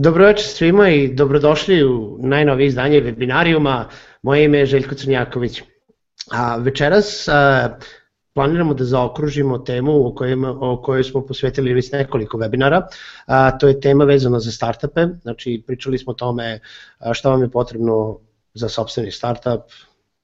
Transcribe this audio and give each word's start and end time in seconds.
Dobro 0.00 0.26
večer 0.26 0.46
svima 0.46 0.88
i 0.90 1.14
dobrodošli 1.14 1.84
u 1.84 2.18
najnovije 2.20 2.66
izdanje 2.66 3.00
webinarijuma. 3.00 3.84
Moje 4.22 4.44
ime 4.44 4.58
je 4.58 4.66
Željko 4.66 4.94
Crnjaković. 4.94 5.62
A 6.30 6.56
večeras 6.56 7.28
a, 7.28 7.78
planiramo 8.34 8.74
da 8.74 8.84
zaokružimo 8.84 9.58
temu 9.58 10.06
o, 10.06 10.14
kojim, 10.14 10.44
o 10.44 10.82
kojoj 10.82 11.04
smo 11.04 11.26
posvetili 11.26 11.74
već 11.74 11.92
nekoliko 11.92 12.38
webinara. 12.38 12.82
A, 13.26 13.58
to 13.58 13.68
je 13.68 13.80
tema 13.80 14.04
vezana 14.04 14.40
za 14.40 14.52
startupe. 14.52 15.06
Znači, 15.22 15.64
pričali 15.66 15.98
smo 15.98 16.10
o 16.10 16.14
tome 16.14 16.60
šta 17.12 17.30
vam 17.30 17.42
je 17.42 17.50
potrebno 17.50 18.20
za 18.54 18.68
sobstveni 18.68 19.10
startup, 19.10 19.62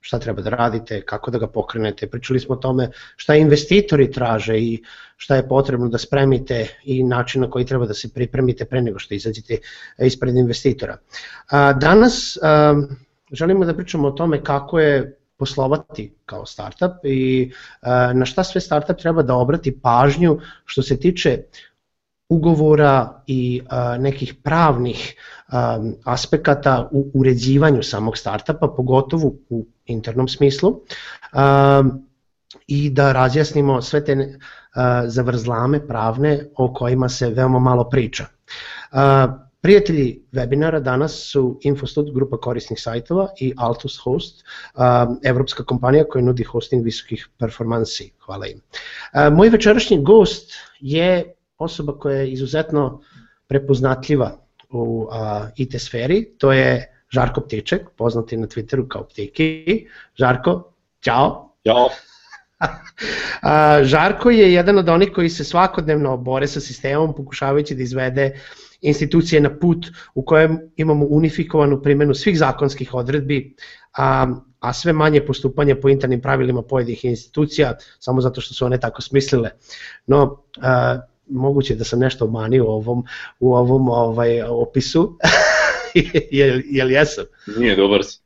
šta 0.04 0.18
treba 0.18 0.42
da 0.44 0.50
radite, 0.52 1.00
kako 1.02 1.30
da 1.30 1.38
ga 1.38 1.46
pokrenete. 1.48 2.06
Pričali 2.10 2.40
smo 2.40 2.54
o 2.54 2.58
tome 2.60 2.90
šta 3.16 3.34
investitori 3.40 4.10
traže 4.12 4.58
i 4.60 4.82
šta 5.16 5.36
je 5.36 5.48
potrebno 5.48 5.88
da 5.88 5.98
spremite 5.98 6.66
i 6.84 7.02
način 7.02 7.40
na 7.40 7.50
koji 7.50 7.64
treba 7.64 7.86
da 7.86 7.94
se 7.94 8.10
pripremite 8.12 8.64
pre 8.64 8.82
nego 8.82 8.98
što 8.98 9.14
izađete 9.14 9.58
ispred 9.98 10.36
investitora. 10.36 10.98
Danas 11.80 12.38
želimo 13.32 13.64
da 13.64 13.74
pričamo 13.74 14.08
o 14.08 14.16
tome 14.18 14.42
kako 14.44 14.80
je 14.80 15.16
poslovati 15.36 16.12
kao 16.26 16.46
startup 16.46 17.04
i 17.04 17.50
na 18.14 18.24
šta 18.24 18.44
sve 18.44 18.60
startup 18.60 19.00
treba 19.00 19.22
da 19.22 19.34
obrati 19.34 19.78
pažnju 19.80 20.38
što 20.64 20.82
se 20.82 21.00
tiče 21.00 21.38
ugovora 22.28 23.22
i 23.26 23.62
nekih 23.98 24.34
pravnih 24.42 25.14
aspekata 26.04 26.88
u 26.92 27.10
uređivanju 27.14 27.82
samog 27.82 28.18
startupa, 28.18 28.68
pogotovo 28.76 29.32
u 29.48 29.64
internom 29.86 30.28
smislu, 30.28 30.80
a, 31.32 31.82
i 32.66 32.90
da 32.90 33.12
razjasnimo 33.12 33.82
sve 33.82 34.04
te 34.04 34.38
a, 34.74 35.02
zavrzlame 35.06 35.86
pravne 35.86 36.44
o 36.56 36.72
kojima 36.74 37.08
se 37.08 37.30
veoma 37.30 37.58
malo 37.58 37.88
priča. 37.90 38.26
A, 38.92 39.44
Prijatelji 39.64 40.22
webinara 40.32 40.80
danas 40.80 41.12
su 41.30 41.58
Infostud, 41.62 42.10
grupa 42.14 42.36
korisnih 42.36 42.80
sajtova 42.80 43.28
i 43.40 43.54
Altus 43.56 43.96
Host, 44.04 44.44
evropska 45.24 45.64
kompanija 45.64 46.04
koja 46.04 46.24
nudi 46.24 46.44
hosting 46.44 46.84
visokih 46.84 47.28
performansi. 47.38 48.10
Hvala 48.26 48.46
im. 48.46 48.60
Moj 49.32 49.48
večerašnji 49.48 50.02
gost 50.02 50.52
je 50.80 51.34
osoba 51.58 51.98
koja 51.98 52.18
je 52.18 52.32
izuzetno 52.32 53.00
prepoznatljiva 53.46 54.36
u 54.70 55.08
IT 55.56 55.80
sferi, 55.80 56.24
to 56.38 56.52
je 56.52 56.93
Žarko 57.14 57.40
Ptiček, 57.40 57.90
poznati 57.96 58.36
na 58.36 58.46
Twitteru 58.46 58.88
kao 58.88 59.04
Ptiki. 59.04 59.86
Žarko, 60.18 60.72
čao. 61.00 61.54
Ćao. 61.66 61.88
Žarko 63.92 64.30
je 64.30 64.52
jedan 64.52 64.78
od 64.78 64.88
onih 64.88 65.12
koji 65.14 65.30
se 65.30 65.44
svakodnevno 65.44 66.16
bore 66.16 66.46
sa 66.48 66.60
sistemom 66.60 67.14
pokušavajući 67.14 67.74
da 67.74 67.82
izvede 67.82 68.40
institucije 68.80 69.40
na 69.40 69.50
put 69.58 69.86
u 70.14 70.22
kojem 70.22 70.58
imamo 70.76 71.06
unifikovanu 71.10 71.82
primjenu 71.82 72.14
svih 72.14 72.38
zakonskih 72.38 72.94
odredbi, 72.94 73.56
a, 73.96 74.26
a 74.60 74.72
sve 74.72 74.92
manje 74.92 75.20
postupanje 75.26 75.74
po 75.74 75.88
internim 75.88 76.20
pravilima 76.20 76.62
pojedinih 76.62 77.04
institucija, 77.04 77.76
samo 77.98 78.20
zato 78.20 78.40
što 78.40 78.54
su 78.54 78.66
one 78.66 78.80
tako 78.80 79.02
smislile. 79.02 79.50
No, 80.06 80.42
a, 80.62 80.98
moguće 81.28 81.74
da 81.74 81.84
sam 81.84 81.98
nešto 81.98 82.24
obmanio 82.24 82.64
u 82.64 82.68
ovom, 82.68 83.04
u 83.40 83.54
ovom 83.54 83.88
ovaj, 83.88 84.42
opisu, 84.42 85.18
jel, 86.38 86.60
jel 86.64 86.90
jesam? 86.90 87.24
Nije, 87.56 87.76
dobar 87.76 88.04
si. 88.04 88.18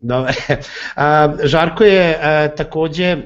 Dobar. 0.00 0.34
A, 0.96 1.34
Žarko 1.44 1.84
je 1.84 2.18
a, 2.22 2.48
takođe 2.56 3.16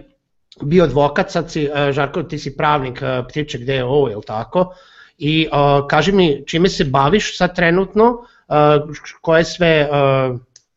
bio 0.62 0.84
advokat, 0.84 1.30
sad 1.30 1.50
si, 1.52 1.68
a, 1.74 1.92
Žarko 1.92 2.22
ti 2.22 2.38
si 2.38 2.56
pravnik 2.56 3.02
Ptiček 3.28 3.64
DO, 3.64 4.08
je 4.08 4.16
li 4.16 4.22
tako? 4.26 4.74
I 5.18 5.48
a, 5.52 5.86
kaži 5.88 6.12
mi 6.12 6.44
čime 6.46 6.68
se 6.68 6.84
baviš 6.84 7.36
sad 7.38 7.56
trenutno, 7.56 8.26
a, 8.48 8.78
koje 9.20 9.44
sve 9.44 9.88
a, 9.90 10.36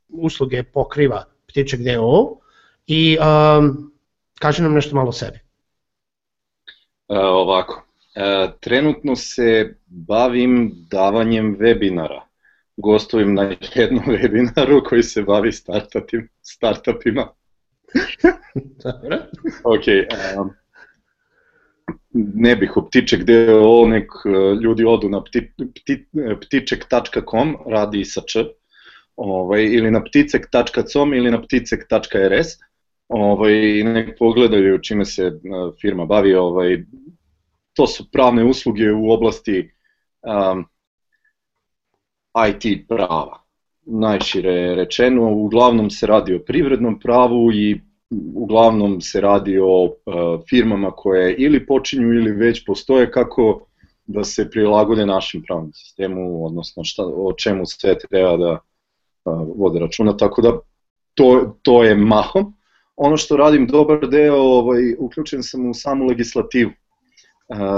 usluge 0.10 0.64
pokriva 0.64 1.24
Ptiček 1.48 1.80
DO 1.80 2.40
i 2.88 3.18
a, 3.22 3.62
kaži 4.40 4.62
nam 4.62 4.74
nešto 4.74 4.96
malo 4.96 5.10
o 5.10 5.14
sebi. 5.14 5.40
A, 7.08 7.20
ovako, 7.20 7.90
E, 8.16 8.52
trenutno 8.60 9.16
se 9.16 9.76
bavim 9.88 10.72
davanjem 10.92 11.58
webinara. 11.58 12.22
Gostujem 12.80 13.34
na 13.34 13.56
jednom 13.76 14.06
webinaru 14.16 14.84
koji 14.90 15.04
se 15.04 15.24
bavi 15.24 15.52
startupim, 15.52 16.30
startupima. 16.42 17.28
ok, 19.74 19.86
um, 20.40 20.52
ne 22.14 22.56
bih 22.56 22.78
u 22.78 22.88
ptiček 22.88 23.22
ovo 23.62 23.88
nek 23.88 24.12
e, 24.26 24.30
ljudi 24.64 24.86
odu 24.86 25.10
na 25.10 25.24
pti, 25.24 25.52
pti, 25.76 26.06
ptiček.com, 26.42 27.56
radi 27.66 28.06
sa 28.06 28.22
č, 28.22 28.46
ovaj, 29.16 29.64
ili 29.64 29.92
na 29.92 30.04
pticek.com 30.04 31.14
ili 31.14 31.32
na 31.32 31.42
pticek.rs, 31.42 32.48
ovaj, 33.08 33.84
nek 33.84 34.18
pogledaju 34.20 34.82
čime 34.82 35.06
se 35.06 35.32
firma 35.82 36.06
bavi, 36.06 36.36
ovaj, 36.36 36.84
to 37.74 37.88
su 37.88 38.12
pravne 38.12 38.44
usluge 38.44 38.92
u 38.92 39.12
oblasti 39.12 39.72
um, 40.22 40.66
IT 42.48 42.88
prava. 42.88 43.44
Najšire 43.86 44.76
rečeno, 44.76 45.34
uglavnom 45.34 45.90
se 45.90 46.08
radi 46.08 46.36
o 46.36 46.40
privrednom 46.40 47.00
pravu 47.00 47.52
i 47.54 47.82
uglavnom 48.36 49.02
se 49.02 49.22
radi 49.22 49.60
o 49.60 49.84
uh, 49.84 49.94
firmama 50.50 50.92
koje 50.92 51.36
ili 51.36 51.66
počinju 51.66 52.14
ili 52.14 52.32
već 52.32 52.66
postoje 52.66 53.12
kako 53.12 53.66
da 54.06 54.24
se 54.24 54.50
prilagode 54.50 55.06
našem 55.06 55.44
pravnom 55.48 55.74
sistemu, 55.74 56.46
odnosno 56.46 56.84
šta, 56.84 57.04
o 57.06 57.34
čemu 57.34 57.66
sve 57.66 57.98
treba 57.98 58.38
da 58.38 58.52
uh, 58.52 59.48
vode 59.56 59.80
računa, 59.80 60.18
tako 60.18 60.42
da 60.42 60.60
to, 61.14 61.58
to 61.62 61.84
je 61.84 61.96
mahom. 61.96 62.54
Ono 62.96 63.18
što 63.18 63.38
radim 63.38 63.68
dobar 63.68 64.08
deo, 64.10 64.36
ovaj, 64.36 64.96
uključen 65.00 65.44
sam 65.44 65.70
u 65.70 65.74
samu 65.74 66.06
legislativu 66.06 66.72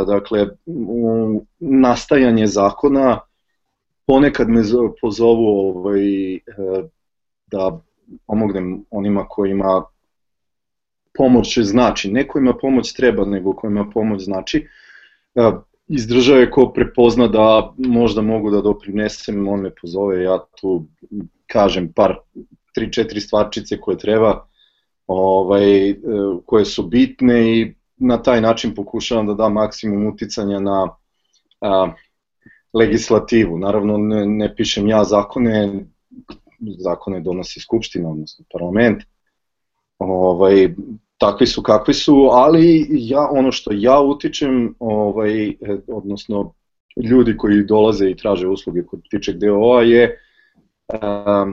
dakle, 0.07 0.47
u 0.65 1.41
nastajanje 1.59 2.47
zakona, 2.47 3.19
ponekad 4.11 4.49
me 4.49 4.61
pozovu 5.01 5.47
ovaj, 5.47 6.35
e, 6.35 6.39
da 7.47 7.81
pomognem 8.27 8.85
onima 8.89 9.25
kojima 9.29 9.83
pomoć 11.13 11.57
znači, 11.57 12.11
ne 12.11 12.27
kojima 12.27 12.53
pomoć 12.61 12.93
treba, 12.93 13.25
nego 13.25 13.53
kojima 13.53 13.85
pomoć 13.93 14.23
znači, 14.23 14.67
e, 15.35 15.51
iz 15.87 16.07
države 16.07 16.51
ko 16.51 16.71
prepozna 16.75 17.27
da 17.27 17.73
možda 17.77 18.21
mogu 18.21 18.51
da 18.51 18.61
doprinesem, 18.61 19.47
on 19.47 19.61
me 19.61 19.71
pozove, 19.81 20.23
ja 20.23 20.39
tu 20.61 20.87
kažem 21.47 21.93
par, 21.93 22.15
tri, 22.75 22.91
četiri 22.93 23.21
stvarčice 23.21 23.79
koje 23.79 23.97
treba, 23.97 24.47
ovaj, 25.07 25.89
e, 25.89 25.95
koje 26.45 26.65
su 26.65 26.83
bitne 26.83 27.59
i 27.59 27.73
na 27.97 28.21
taj 28.21 28.41
način 28.41 28.75
pokušavam 28.75 29.27
da 29.27 29.33
dam 29.33 29.53
maksimum 29.53 30.07
uticanja 30.07 30.59
na 30.59 30.87
legislativu. 32.73 33.57
Naravno, 33.57 33.97
ne, 33.97 34.25
ne 34.25 34.55
pišem 34.55 34.87
ja 34.87 35.03
zakone, 35.03 35.85
zakone 36.59 37.19
donosi 37.19 37.59
Skupština, 37.59 38.09
odnosno 38.09 38.45
parlament, 38.51 39.03
ovaj, 39.99 40.73
takvi 41.17 41.47
su 41.47 41.63
kakvi 41.63 41.93
su, 41.93 42.29
ali 42.31 42.87
ja, 42.89 43.27
ono 43.31 43.51
što 43.51 43.71
ja 43.73 43.99
utičem, 44.01 44.75
ovaj, 44.79 45.53
odnosno 45.87 46.53
ljudi 47.03 47.37
koji 47.37 47.63
dolaze 47.63 48.09
i 48.09 48.17
traže 48.17 48.47
usluge 48.47 48.83
kod 48.83 49.01
tičeg 49.09 49.37
DOA 49.37 49.81
je 49.81 50.19
a, 50.87 51.51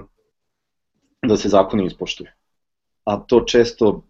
da 1.22 1.37
se 1.37 1.48
zakoni 1.48 1.87
ispoštuju. 1.87 2.28
A 3.04 3.16
to 3.16 3.40
često 3.40 4.02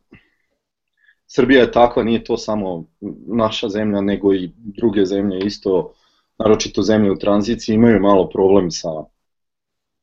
Srbija 1.26 1.60
je 1.60 1.72
takva, 1.72 2.02
nije 2.02 2.24
to 2.24 2.36
samo 2.36 2.84
naša 3.26 3.68
zemlja, 3.68 4.00
nego 4.00 4.34
i 4.34 4.50
druge 4.56 5.04
zemlje 5.04 5.38
isto, 5.46 5.92
naročito 6.38 6.82
zemlje 6.82 7.10
u 7.10 7.18
tranziciji 7.18 7.74
imaju 7.74 8.00
malo 8.00 8.28
problem 8.28 8.70
sa 8.70 8.88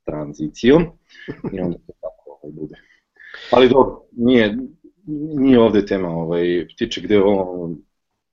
tranzicijom 0.05 0.83
i 1.53 1.59
onda 1.59 1.77
to 1.77 1.93
tako 2.01 2.39
ovaj, 2.41 2.53
bude. 2.53 2.75
Ali 3.51 3.69
dobro, 3.69 4.01
nije, 4.11 4.57
nije 5.37 5.59
ovde 5.59 5.85
tema, 5.85 6.09
ovaj, 6.09 6.67
tiče 6.77 7.01
gde 7.01 7.21
ovo 7.21 7.71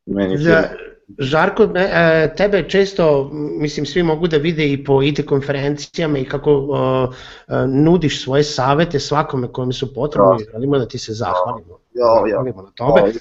meni... 0.07 0.39
Za, 0.39 0.71
Žarko, 1.19 1.69
e, 1.75 2.35
tebe 2.37 2.69
često, 2.69 3.31
mislim, 3.33 3.87
svi 3.87 4.03
mogu 4.03 4.29
da 4.29 4.37
vide 4.37 4.73
i 4.73 4.85
po 4.85 5.03
IT 5.03 5.27
konferencijama 5.27 6.19
i 6.19 6.25
kako 6.25 6.57
uh, 6.57 7.15
nudiš 7.69 8.23
svoje 8.25 8.45
savete 8.45 9.01
svakome 9.01 9.53
kome 9.53 9.73
su 9.73 9.95
potrebni, 9.95 10.47
želimo 10.53 10.79
da 10.79 10.89
ti 10.89 10.99
se 10.99 11.13
zahvalimo. 11.13 11.79
Ja, 11.95 12.37
ja. 12.37 12.43
na 12.43 12.71
tome. 12.75 13.13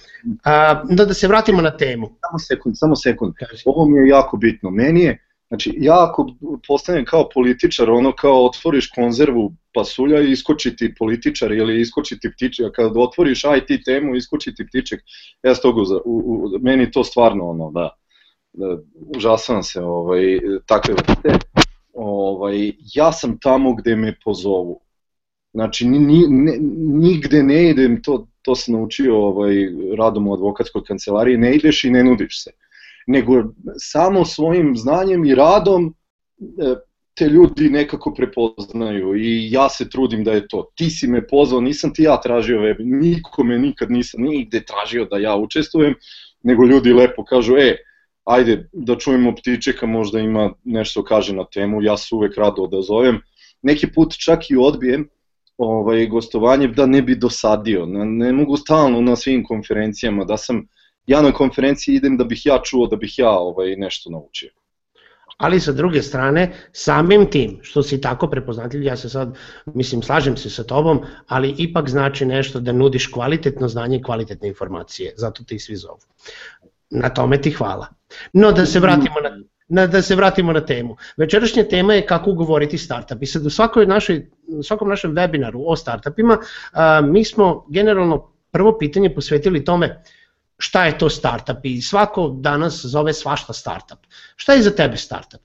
A, 0.43 0.83
da, 0.89 1.05
da 1.05 1.13
se 1.13 1.27
vratimo 1.27 1.61
na 1.61 1.77
temu. 1.77 2.07
Samo 2.07 2.39
sekund, 2.39 2.75
samo 2.77 2.95
sekund. 2.95 3.33
Ovo 3.65 3.85
mi 3.85 3.97
je 3.97 4.07
jako 4.07 4.37
bitno. 4.37 4.69
Meni 4.69 5.01
je, 5.01 5.17
znači, 5.51 5.73
ja 5.77 6.07
ako 6.09 6.27
postanem 6.67 7.05
kao 7.05 7.29
političar, 7.33 7.89
ono 7.89 8.11
kao 8.11 8.45
otvoriš 8.45 8.89
konzervu 8.95 9.53
pasulja 9.73 10.21
i 10.21 10.31
iskoči 10.31 10.75
ti 10.75 10.93
političar 10.99 11.51
ili 11.51 11.81
iskoči 11.81 12.19
ti 12.19 12.31
ptiček, 12.31 12.65
a 12.65 12.71
kad 12.71 12.97
otvoriš 12.97 13.43
IT 13.43 13.85
temu 13.85 14.15
iskoči 14.15 14.55
ti 14.55 14.67
ptiček, 14.67 15.01
ja 15.43 15.55
s 15.55 15.61
toga, 15.61 15.81
u, 16.05 16.17
u, 16.25 16.59
meni 16.61 16.91
to 16.91 17.03
stvarno 17.03 17.49
ono, 17.49 17.71
da, 17.71 17.89
da 18.53 18.77
užasavam 19.15 19.63
se 19.63 19.81
ovaj, 19.81 20.39
takve 20.65 20.93
vrste. 20.93 21.39
ovaj, 21.93 22.71
ja 22.95 23.11
sam 23.11 23.39
tamo 23.39 23.75
gde 23.75 23.95
me 23.95 24.15
pozovu. 24.23 24.79
Znači, 25.53 25.87
ni, 25.87 25.99
ni, 25.99 26.57
nigde 27.07 27.43
ne 27.43 27.69
idem, 27.69 28.01
to, 28.03 28.27
to 28.41 28.55
sam 28.55 28.73
naučio 28.73 29.17
ovaj, 29.17 29.55
radom 29.97 30.27
u 30.27 30.33
advokatskoj 30.33 30.83
kancelariji, 30.87 31.37
ne 31.37 31.55
ideš 31.55 31.83
i 31.83 31.91
ne 31.91 32.03
nudiš 32.03 32.43
se. 32.43 32.51
Nego 33.11 33.43
samo 33.77 34.25
svojim 34.25 34.75
znanjem 34.77 35.25
i 35.25 35.35
radom 35.35 35.93
e, 36.39 36.75
te 37.13 37.25
ljudi 37.25 37.69
nekako 37.69 38.13
prepoznaju 38.13 39.15
i 39.15 39.51
ja 39.51 39.69
se 39.69 39.89
trudim 39.89 40.23
da 40.23 40.31
je 40.31 40.47
to. 40.47 40.71
Ti 40.75 40.89
si 40.89 41.07
me 41.07 41.27
pozvao, 41.27 41.61
nisam 41.61 41.93
ti 41.93 42.03
ja 42.03 42.21
tražio 42.21 42.61
web, 42.61 42.77
nikome 42.79 43.59
nikad 43.59 43.91
nisam 43.91 44.23
nigde 44.23 44.63
tražio 44.65 45.05
da 45.05 45.17
ja 45.17 45.35
učestvujem, 45.35 45.95
nego 46.43 46.65
ljudi 46.65 46.93
lepo 46.93 47.23
kažu, 47.23 47.57
e, 47.57 47.77
ajde 48.25 48.69
da 48.73 48.95
čujemo 48.95 49.35
ptičeka, 49.35 49.85
možda 49.85 50.19
ima 50.19 50.53
nešto 50.63 51.03
kaže 51.03 51.35
na 51.35 51.45
temu, 51.45 51.81
ja 51.81 51.97
se 51.97 52.15
uvek 52.15 52.37
rado 52.37 52.63
odazovem. 52.63 53.19
Neki 53.61 53.91
put 53.91 54.15
čak 54.17 54.49
i 54.49 54.57
odbijem 54.57 55.09
ovaj, 55.57 56.07
gostovanje 56.07 56.67
da 56.67 56.85
ne 56.85 57.01
bi 57.01 57.15
dosadio, 57.15 57.85
ne, 57.85 58.05
ne 58.05 58.33
mogu 58.33 58.57
stalno 58.57 59.01
na 59.01 59.15
svim 59.15 59.43
konferencijama, 59.43 60.25
da 60.25 60.37
sam, 60.37 60.67
ja 61.11 61.21
na 61.21 61.31
konferenciji 61.31 61.95
idem 61.95 62.17
da 62.17 62.23
bih 62.23 62.45
ja 62.45 62.59
čuo, 62.63 62.87
da 62.87 62.95
bih 62.95 63.19
ja 63.19 63.31
ovaj, 63.31 63.75
nešto 63.75 64.09
naučio 64.09 64.51
ali 65.41 65.59
sa 65.59 65.71
druge 65.71 66.01
strane, 66.01 66.51
samim 66.71 67.25
tim 67.31 67.59
što 67.61 67.83
si 67.83 68.01
tako 68.01 68.27
prepoznatljiv, 68.29 68.83
ja 68.83 68.95
se 68.97 69.09
sad, 69.09 69.37
mislim, 69.65 70.01
slažem 70.01 70.37
se 70.37 70.49
sa 70.49 70.63
tobom, 70.63 71.01
ali 71.27 71.55
ipak 71.57 71.89
znači 71.89 72.25
nešto 72.25 72.59
da 72.59 72.71
nudiš 72.71 73.07
kvalitetno 73.07 73.67
znanje 73.67 73.97
i 73.97 74.03
kvalitetne 74.03 74.47
informacije, 74.47 75.13
zato 75.17 75.43
ti 75.43 75.59
svi 75.59 75.75
zovu. 75.75 75.99
Na 76.89 77.09
tome 77.09 77.41
ti 77.41 77.51
hvala. 77.51 77.87
No 78.33 78.51
da 78.51 78.65
se 78.65 78.79
vratimo 78.79 79.15
na, 79.23 79.39
na, 79.67 79.87
da 79.87 80.01
se 80.01 80.15
vratimo 80.15 80.53
na 80.53 80.65
temu. 80.65 80.97
Večerašnja 81.17 81.63
tema 81.63 81.93
je 81.93 82.05
kako 82.05 82.31
ugovoriti 82.31 82.77
startup. 82.77 83.21
I 83.21 83.25
sad 83.25 83.45
u 83.45 83.49
svakoj 83.49 83.85
našoj, 83.85 84.27
svakom 84.63 84.89
našem 84.89 85.15
webinaru 85.15 85.63
o 85.65 85.75
startupima 85.75 86.37
a, 86.71 87.01
mi 87.01 87.25
smo 87.25 87.65
generalno 87.69 88.27
prvo 88.51 88.77
pitanje 88.77 89.15
posvetili 89.15 89.65
tome 89.65 90.03
šta 90.61 90.85
je 90.85 90.97
to 90.97 91.09
startup 91.09 91.57
i 91.63 91.81
svako 91.81 92.27
danas 92.27 92.85
zove 92.85 93.13
svašta 93.13 93.53
startup. 93.53 93.99
Šta 94.35 94.53
je 94.53 94.61
za 94.61 94.75
tebe 94.75 94.97
startup? 94.97 95.41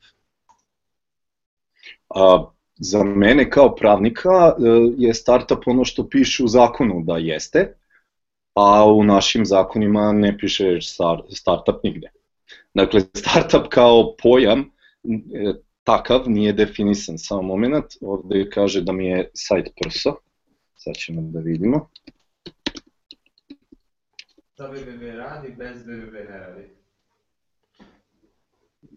A, 2.14 2.44
za 2.76 3.04
mene 3.04 3.50
kao 3.50 3.74
pravnika 3.74 4.30
e, 4.30 4.52
je 4.98 5.14
startup 5.14 5.66
ono 5.66 5.84
što 5.84 6.08
piše 6.08 6.44
u 6.44 6.48
zakonu 6.48 7.02
da 7.04 7.16
jeste, 7.16 7.74
a 8.54 8.84
u 8.84 9.04
našim 9.04 9.46
zakonima 9.46 10.12
ne 10.12 10.38
piše 10.38 10.78
startup 11.30 11.82
nigde. 11.84 12.10
Dakle, 12.74 13.00
startup 13.00 13.68
kao 13.68 14.14
pojam 14.22 14.60
e, 14.60 15.54
takav 15.84 16.30
nije 16.30 16.52
definisan. 16.52 17.18
Samo 17.18 17.42
moment, 17.42 17.84
ovde 18.00 18.50
kaže 18.50 18.80
da 18.80 18.92
mi 18.92 19.06
je 19.06 19.30
sajt 19.34 19.68
prso, 19.80 20.16
sad 20.76 20.94
ćemo 20.94 21.20
da 21.22 21.40
vidimo. 21.40 21.88
Sa 24.56 24.64
www 24.64 25.16
radi, 25.16 25.48
bez 25.58 25.86
www 25.86 26.12
ne 26.30 26.38
radi. 26.38 26.62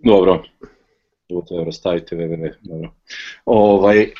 Dobro. 0.03 0.43
Whatever, 1.29 1.73
stavite 1.73 2.15
www, 2.15 2.53
dobro. 2.61 2.91
Ovaj, 3.45 4.13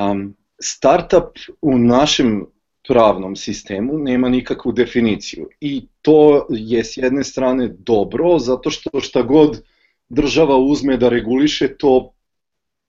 um, 0.00 0.36
startup 0.60 1.38
u 1.62 1.78
našem 1.78 2.46
pravnom 2.88 3.36
sistemu 3.36 3.98
nema 3.98 4.28
nikakvu 4.28 4.72
definiciju 4.72 5.48
i 5.60 5.86
to 6.02 6.46
je 6.50 6.84
s 6.84 6.96
jedne 6.96 7.24
strane 7.24 7.68
dobro 7.68 8.38
zato 8.38 8.70
što 8.70 9.00
šta 9.00 9.22
god 9.22 9.62
država 10.08 10.56
uzme 10.56 10.96
da 10.96 11.08
reguliše 11.08 11.76
to 11.76 12.12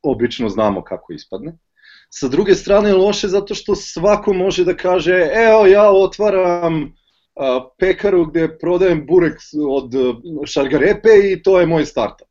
obično 0.02 0.50
znamo 0.50 0.84
kako 0.84 1.14
ispadne. 1.14 1.58
Sa 2.10 2.28
druge 2.28 2.56
strane 2.56 2.94
loše 2.94 3.28
zato 3.28 3.56
što 3.56 3.76
svako 3.76 4.34
može 4.34 4.66
da 4.66 4.76
kaže 4.76 5.30
evo 5.34 5.66
ja 5.66 5.92
otvaram 5.92 6.96
pekaru 7.80 8.26
gde 8.26 8.58
prodajem 8.58 9.06
burek 9.06 9.40
od 9.70 9.92
šargarepe 10.46 11.10
i 11.32 11.44
to 11.44 11.60
je 11.60 11.66
moj 11.66 11.86
startup. 11.86 12.28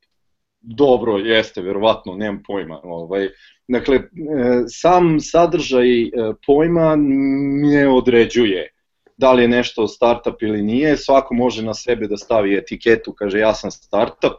Dobro, 0.60 1.18
jeste, 1.18 1.62
verovatno, 1.62 2.16
nemam 2.16 2.42
pojma. 2.46 2.80
Ovaj, 2.82 3.28
dakle, 3.68 3.96
e, 3.96 4.02
sam 4.68 5.20
sadržaj 5.20 6.02
e, 6.02 6.10
pojma 6.46 6.96
ne 6.96 7.88
određuje 7.88 8.74
da 9.16 9.32
li 9.32 9.42
je 9.42 9.48
nešto 9.48 9.88
startup 9.88 10.42
ili 10.42 10.62
nije, 10.62 10.96
svako 10.96 11.34
može 11.34 11.62
na 11.62 11.74
sebe 11.74 12.06
da 12.06 12.16
stavi 12.16 12.56
etiketu, 12.56 13.12
kaže 13.12 13.38
ja 13.38 13.54
sam 13.54 13.70
startup, 13.70 14.32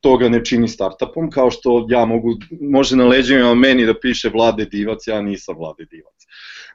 to 0.00 0.16
ga 0.16 0.28
ne 0.28 0.44
čini 0.44 0.68
startupom, 0.68 1.30
kao 1.30 1.50
što 1.50 1.86
ja 1.88 2.04
mogu, 2.04 2.36
može 2.60 2.96
na 2.96 3.06
leđima 3.06 3.54
meni 3.54 3.86
da 3.86 3.94
piše 4.00 4.28
Vlade 4.28 4.64
Divac, 4.64 5.06
ja 5.06 5.22
nisam 5.22 5.56
Vlade 5.58 5.84
Divac. 5.84 6.26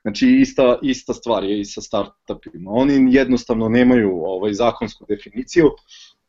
Znači 0.06 0.38
ista, 0.42 0.80
ista 0.82 1.14
stvar 1.14 1.44
je 1.44 1.60
i 1.60 1.66
sa 1.66 1.82
startupima. 1.82 2.72
Oni 2.72 3.16
jednostavno 3.16 3.70
nemaju 3.70 4.12
ovaj 4.26 4.54
zakonsku 4.54 5.06
definiciju. 5.10 5.72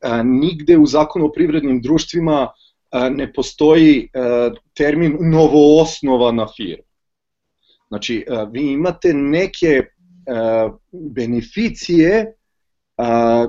A, 0.01 0.23
nigde 0.23 0.79
u 0.79 0.87
zakonu 0.87 1.27
o 1.27 1.33
privrednim 1.33 1.83
društvima 1.83 2.49
a, 2.91 3.09
ne 3.09 3.33
postoji 3.33 4.09
a, 4.15 4.51
termin 4.75 5.17
novoosnovana 5.21 6.47
firma. 6.57 6.85
Znači, 7.89 8.25
a, 8.31 8.43
vi 8.43 8.73
imate 8.73 9.13
neke 9.15 9.83
a, 10.27 10.71
beneficije 10.93 12.35
a, 12.97 13.47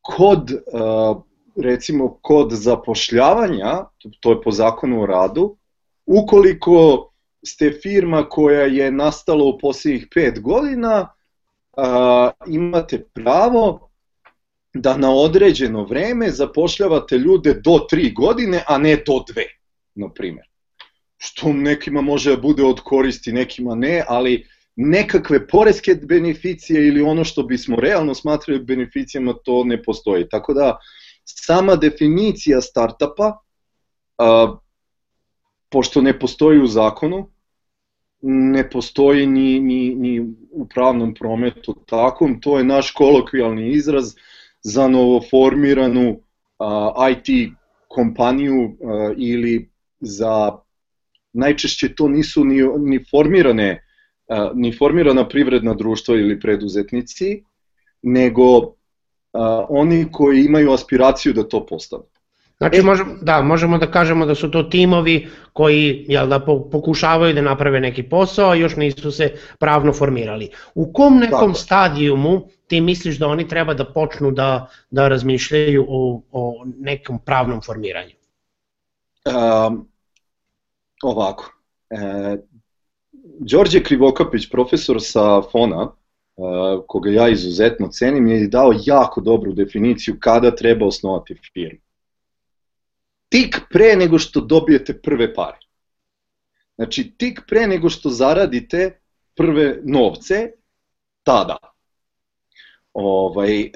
kod 0.00 0.50
a, 0.72 1.20
recimo 1.56 2.18
kod 2.22 2.52
zapošljavanja, 2.52 3.84
to 4.20 4.30
je 4.30 4.42
po 4.42 4.50
zakonu 4.50 5.02
o 5.02 5.06
radu, 5.06 5.56
ukoliko 6.06 7.09
ste 7.46 7.72
firma 7.82 8.28
koja 8.28 8.60
je 8.60 8.90
nastala 8.92 9.44
u 9.44 9.58
posljednjih 9.58 10.08
5 10.16 10.40
godina, 10.40 11.08
a, 11.76 12.30
imate 12.46 13.04
pravo 13.14 13.90
da 14.74 14.96
na 14.96 15.10
određeno 15.10 15.84
vreme 15.84 16.30
zapošljavate 16.30 17.18
ljude 17.18 17.54
do 17.54 17.86
3 17.92 18.14
godine, 18.14 18.64
a 18.66 18.78
ne 18.78 18.96
do 18.96 19.12
2, 19.12 19.44
na 19.94 20.12
primjer. 20.12 20.46
Što 21.16 21.52
nekima 21.52 22.00
može 22.00 22.30
da 22.30 22.42
bude 22.42 22.64
od 22.64 22.80
koristi, 22.80 23.32
nekima 23.32 23.74
ne, 23.74 24.04
ali 24.08 24.46
nekakve 24.76 25.46
poreske 25.48 25.94
beneficije 25.94 26.88
ili 26.88 27.02
ono 27.02 27.24
što 27.24 27.42
bismo 27.42 27.76
realno 27.76 28.14
smatrali 28.14 28.60
beneficijama, 28.64 29.34
to 29.44 29.64
ne 29.64 29.82
postoji. 29.82 30.28
Tako 30.28 30.54
da, 30.54 30.78
sama 31.24 31.76
definicija 31.76 32.60
startupa, 32.60 33.38
a, 34.18 34.56
pošto 35.70 36.02
ne 36.02 36.18
postoji 36.18 36.60
u 36.60 36.66
zakonu, 36.66 37.30
ne 38.22 38.70
postoji 38.70 39.26
ni, 39.26 39.60
ni, 39.60 39.94
ni 39.94 40.20
u 40.50 40.66
pravnom 40.74 41.14
prometu 41.14 41.74
takom, 41.86 42.40
to 42.40 42.58
je 42.58 42.64
naš 42.64 42.90
kolokvijalni 42.90 43.70
izraz 43.70 44.14
za 44.62 44.88
novoformiranu 44.88 46.20
a, 46.58 47.10
IT 47.10 47.52
kompaniju 47.88 48.76
a, 48.84 49.12
ili 49.16 49.70
za 50.00 50.58
najčešće 51.32 51.94
to 51.94 52.08
nisu 52.08 52.44
ni, 52.44 52.62
ni 52.78 53.04
formirane 53.10 53.84
a, 54.28 54.50
ni 54.54 54.76
formirana 54.76 55.28
privredna 55.28 55.74
društva 55.74 56.14
ili 56.14 56.40
preduzetnici, 56.40 57.44
nego 58.02 58.74
a, 59.32 59.66
oni 59.68 60.06
koji 60.12 60.44
imaju 60.44 60.72
aspiraciju 60.72 61.32
da 61.32 61.48
to 61.48 61.66
postanu. 61.66 62.04
Znači, 62.60 62.78
e, 62.78 62.82
možemo, 62.82 63.14
da, 63.22 63.42
možemo 63.42 63.78
da 63.78 63.90
kažemo 63.90 64.26
da 64.26 64.34
su 64.34 64.50
to 64.50 64.62
timovi 64.62 65.28
koji 65.52 66.04
jel, 66.08 66.26
da, 66.28 66.40
pokušavaju 66.72 67.34
da 67.34 67.42
naprave 67.42 67.80
neki 67.80 68.02
posao, 68.02 68.50
a 68.50 68.54
još 68.54 68.76
nisu 68.76 69.12
se 69.12 69.32
pravno 69.58 69.92
formirali. 69.92 70.50
U 70.74 70.92
kom 70.92 71.18
nekom 71.18 71.52
Tako. 71.52 71.54
stadijumu 71.54 72.48
ti 72.66 72.80
misliš 72.80 73.18
da 73.18 73.28
oni 73.28 73.48
treba 73.48 73.74
da 73.74 73.84
počnu 73.84 74.30
da, 74.30 74.68
da 74.90 75.08
razmišljaju 75.08 75.86
o, 75.88 76.22
o 76.32 76.64
nekom 76.78 77.18
pravnom 77.18 77.62
formiranju? 77.62 78.14
Um, 79.24 79.88
ovako. 81.02 81.52
E, 81.90 82.36
Đorđe 83.38 83.82
Krivokapić, 83.82 84.50
profesor 84.50 84.96
sa 85.00 85.42
FONA, 85.52 85.82
uh, 85.82 86.84
koga 86.86 87.10
ja 87.10 87.28
izuzetno 87.28 87.88
cenim, 87.88 88.26
je 88.26 88.48
dao 88.48 88.72
jako 88.84 89.20
dobru 89.20 89.52
definiciju 89.52 90.16
kada 90.20 90.50
treba 90.56 90.86
osnovati 90.86 91.34
firmu 91.52 91.89
tik 93.30 93.60
pre 93.70 93.96
nego 93.96 94.18
što 94.18 94.40
dobijete 94.40 95.00
prve 95.02 95.34
pare. 95.34 95.58
Znači, 96.74 97.14
tik 97.16 97.40
pre 97.48 97.66
nego 97.66 97.90
što 97.90 98.10
zaradite 98.10 99.00
prve 99.34 99.80
novce, 99.84 100.52
tada. 101.22 101.56
Ovaj, 102.92 103.60
e, 103.60 103.70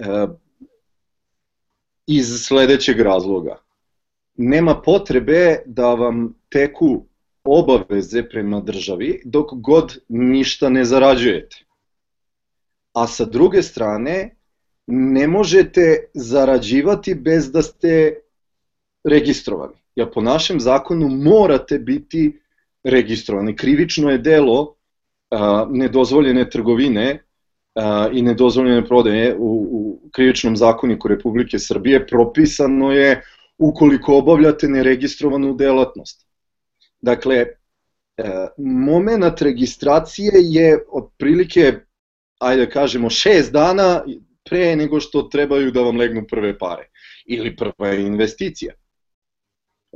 iz 2.06 2.26
sledećeg 2.46 3.00
razloga. 3.00 3.58
Nema 4.34 4.80
potrebe 4.82 5.62
da 5.66 5.94
vam 5.94 6.34
teku 6.49 7.06
obaveze 7.44 8.28
prema 8.28 8.61
državi 8.61 9.23
dok 9.25 9.46
god 9.52 9.99
ništa 10.08 10.68
ne 10.68 10.84
zarađujete. 10.84 11.64
A 12.92 13.06
sa 13.06 13.25
druge 13.25 13.62
strane, 13.62 14.37
ne 14.87 15.28
možete 15.28 16.11
zarađivati 16.14 17.14
bez 17.14 17.52
da 17.52 17.62
ste 17.62 18.24
registrovani. 19.04 19.75
jer 19.96 20.11
po 20.11 20.20
našem 20.20 20.61
zakonu 20.61 21.08
morate 21.08 21.78
biti 21.78 22.40
registrovani. 22.84 23.56
Krivično 23.56 24.11
je 24.11 24.18
delo 24.18 24.75
a, 25.30 25.66
nedozvoljene 25.70 26.50
trgovine 26.50 27.25
a, 27.75 28.08
i 28.12 28.23
nedozvoljene 28.23 28.87
prodaje 28.87 29.37
u, 29.38 29.68
u 29.70 30.11
krivičnom 30.12 30.56
zakoniku 30.56 31.08
Republike 31.08 31.58
Srbije 31.58 32.06
propisano 32.06 32.92
je 32.92 33.23
ukoliko 33.58 34.16
obavljate 34.18 34.68
neregistrovanu 34.68 35.54
delatnost. 35.54 36.26
Dakle, 37.00 37.37
e, 37.37 37.46
moment 38.58 39.42
registracije 39.42 40.32
je 40.34 40.78
otprilike, 40.90 41.73
ajde 42.38 42.66
da 42.66 42.70
kažemo, 42.70 43.11
šest 43.11 43.52
dana 43.52 44.04
pre 44.44 44.76
nego 44.76 45.00
što 45.00 45.23
trebaju 45.23 45.70
da 45.70 45.80
vam 45.80 45.96
legnu 45.96 46.26
prve 46.30 46.58
pare 46.58 46.88
ili 47.26 47.56
prva 47.56 47.94
investicija. 47.94 48.75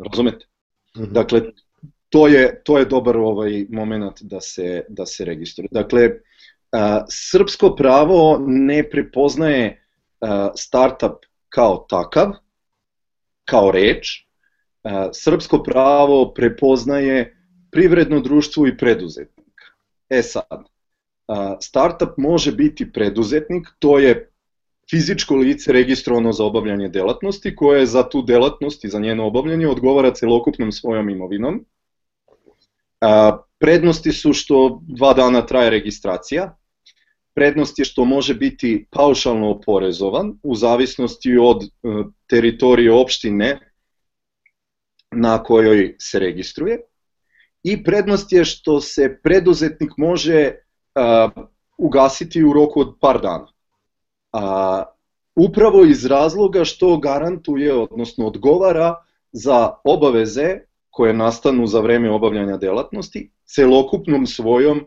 Razumete? 0.04 0.46
Mm 0.96 1.02
-hmm. 1.02 1.12
Dakle, 1.12 1.42
to 2.08 2.28
je, 2.28 2.62
to 2.64 2.78
je 2.78 2.84
dobar 2.84 3.16
ovaj 3.16 3.66
moment 3.70 4.22
da 4.22 4.40
se, 4.40 4.84
da 4.88 5.06
se 5.06 5.24
registruje. 5.24 5.68
Dakle, 5.70 6.10
a, 6.72 7.04
srpsko 7.08 7.74
pravo 7.76 8.38
ne 8.46 8.90
prepoznaje 8.90 9.84
a, 10.20 10.50
startup 10.56 11.26
kao 11.48 11.86
takav, 11.88 12.32
kao 13.44 13.70
reč, 13.70 14.26
a, 14.82 15.08
srpsko 15.12 15.62
pravo 15.62 16.32
prepoznaje 16.34 17.36
privredno 17.70 18.20
društvo 18.20 18.66
i 18.66 18.76
preduzetnika. 18.76 19.64
E 20.08 20.22
sad, 20.22 20.64
a, 21.26 21.56
startup 21.60 22.16
može 22.16 22.52
biti 22.52 22.92
preduzetnik, 22.92 23.68
to 23.78 23.98
je 23.98 24.30
fizičko 24.90 25.36
lice 25.36 25.72
registrovano 25.72 26.32
za 26.32 26.44
obavljanje 26.44 26.88
delatnosti 26.88 27.56
koje 27.56 27.86
za 27.86 28.08
tu 28.08 28.22
delatnost 28.22 28.84
i 28.84 28.88
za 28.88 28.98
njeno 28.98 29.26
obavljanje 29.26 29.68
odgovara 29.68 30.14
celokupnom 30.14 30.72
svojom 30.72 31.10
imovinom. 31.10 31.64
A, 33.00 33.38
prednosti 33.58 34.12
su 34.12 34.32
što 34.32 34.80
dva 34.82 35.14
dana 35.14 35.46
traje 35.46 35.70
registracija, 35.70 36.56
prednost 37.34 37.78
je 37.78 37.84
što 37.84 38.04
može 38.04 38.34
biti 38.34 38.86
paušalno 38.90 39.50
oporezovan 39.50 40.38
u 40.42 40.54
zavisnosti 40.54 41.36
od 41.36 41.62
e, 41.62 41.68
teritorije 42.26 42.92
opštine 42.92 43.58
na 45.10 45.42
kojoj 45.42 45.96
se 45.98 46.18
registruje. 46.18 46.80
I 47.62 47.84
prednost 47.84 48.32
je 48.32 48.44
što 48.44 48.80
se 48.80 49.18
preduzetnik 49.22 49.90
može 49.96 50.54
a, 50.94 51.28
ugasiti 51.78 52.44
u 52.44 52.52
roku 52.52 52.80
od 52.80 52.96
par 53.00 53.20
dana 53.20 53.57
a, 54.32 54.84
upravo 55.36 55.84
iz 55.84 56.06
razloga 56.06 56.64
što 56.64 56.96
garantuje, 56.98 57.74
odnosno 57.74 58.26
odgovara 58.26 58.94
za 59.32 59.70
obaveze 59.84 60.58
koje 60.90 61.14
nastanu 61.14 61.66
za 61.66 61.80
vreme 61.80 62.10
obavljanja 62.10 62.56
delatnosti 62.56 63.30
celokupnom 63.44 64.26
svojom 64.26 64.86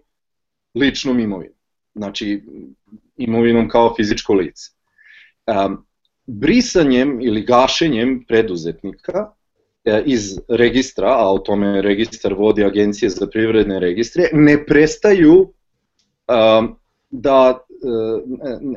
ličnom 0.75 1.19
imovinom. 1.19 1.55
Znači, 1.95 2.43
imovinom 3.17 3.69
kao 3.69 3.93
fizičko 3.95 4.33
lice. 4.33 4.71
A, 5.48 5.69
brisanjem 6.25 7.21
ili 7.21 7.41
gašenjem 7.41 8.25
preduzetnika 8.27 9.31
e, 9.86 10.03
iz 10.05 10.39
registra, 10.50 11.07
a 11.07 11.31
o 11.31 11.39
tome 11.39 11.81
registar 11.81 12.33
vodi 12.33 12.63
Agencije 12.63 13.10
za 13.10 13.27
privredne 13.27 13.79
registre, 13.79 14.29
ne 14.33 14.65
prestaju 14.65 15.53
a, 16.27 16.67
da 17.10 17.65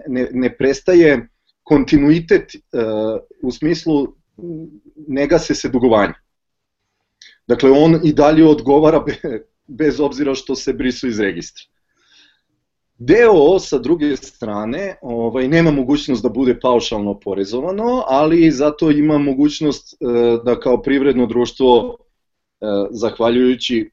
ne, 0.07 0.29
ne 0.33 0.57
prestaje 0.57 1.29
kontinuitet 1.63 2.53
u 3.43 3.51
smislu 3.51 4.15
ne 5.09 5.27
gase 5.27 5.55
se 5.55 5.69
dugovanja. 5.69 6.15
Dakle, 7.47 7.71
on 7.71 8.01
i 8.05 8.13
dalje 8.13 8.47
odgovara 8.47 9.05
bez 9.67 10.01
obzira 10.01 10.35
što 10.35 10.55
se 10.55 10.73
brisu 10.73 11.09
iz 11.09 11.21
registra. 11.21 11.63
DO 12.99 13.59
sa 13.59 13.79
druge 13.79 14.17
strane 14.17 14.97
ovaj, 15.03 15.49
nema 15.49 15.71
mogućnost 15.71 16.23
da 16.23 16.29
bude 16.29 16.61
paušalno 16.61 17.21
porezovano, 17.21 18.05
ali 18.07 18.51
zato 18.51 18.91
ima 18.91 19.19
mogućnost 19.19 19.97
da 20.45 20.61
kao 20.61 20.83
privredno 20.83 21.27
društvo, 21.27 21.97
zahvaljujući 22.91 23.91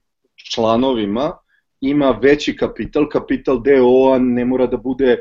članovima, 0.52 1.38
ima 1.82 2.20
veći 2.22 2.56
kapital, 2.58 3.10
kapital 3.10 3.62
DO-a 3.64 4.20
ne 4.20 4.46
mora 4.46 4.68
da 4.68 4.78
bude 4.78 5.12
e, 5.12 5.20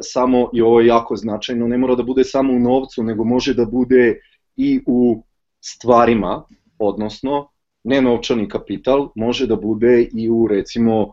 samo, 0.00 0.50
i 0.52 0.62
ovo 0.62 0.80
je 0.80 0.86
jako 0.86 1.16
značajno, 1.16 1.68
ne 1.68 1.78
mora 1.78 1.94
da 1.94 2.02
bude 2.02 2.24
samo 2.24 2.52
u 2.52 2.58
novcu, 2.58 3.02
nego 3.02 3.24
može 3.24 3.54
da 3.54 3.64
bude 3.64 4.20
i 4.56 4.80
u 4.86 5.22
stvarima, 5.60 6.42
odnosno 6.78 7.48
nenovčani 7.84 8.48
kapital 8.48 9.10
može 9.14 9.46
da 9.46 9.56
bude 9.56 10.08
i 10.14 10.30
u 10.30 10.46
recimo 10.46 11.02
e, 11.02 11.08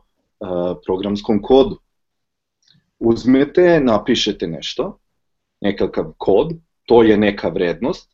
programskom 0.85 1.41
kodu. 1.41 1.79
Uzmete, 2.99 3.79
napišete 3.83 4.47
nešto, 4.47 4.99
nekakav 5.61 6.13
kod, 6.17 6.53
to 6.85 7.03
je 7.03 7.17
neka 7.17 7.49
vrednost, 7.49 8.11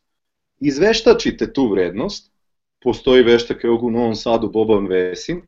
izveštačite 0.60 1.52
tu 1.52 1.68
vrednost, 1.68 2.32
postoji 2.82 3.22
veštak 3.22 3.64
evo 3.64 3.78
u 3.82 3.90
Novom 3.90 4.14
Sadu 4.14 4.50
Boban 4.50 4.86
Vesin, 4.86 5.42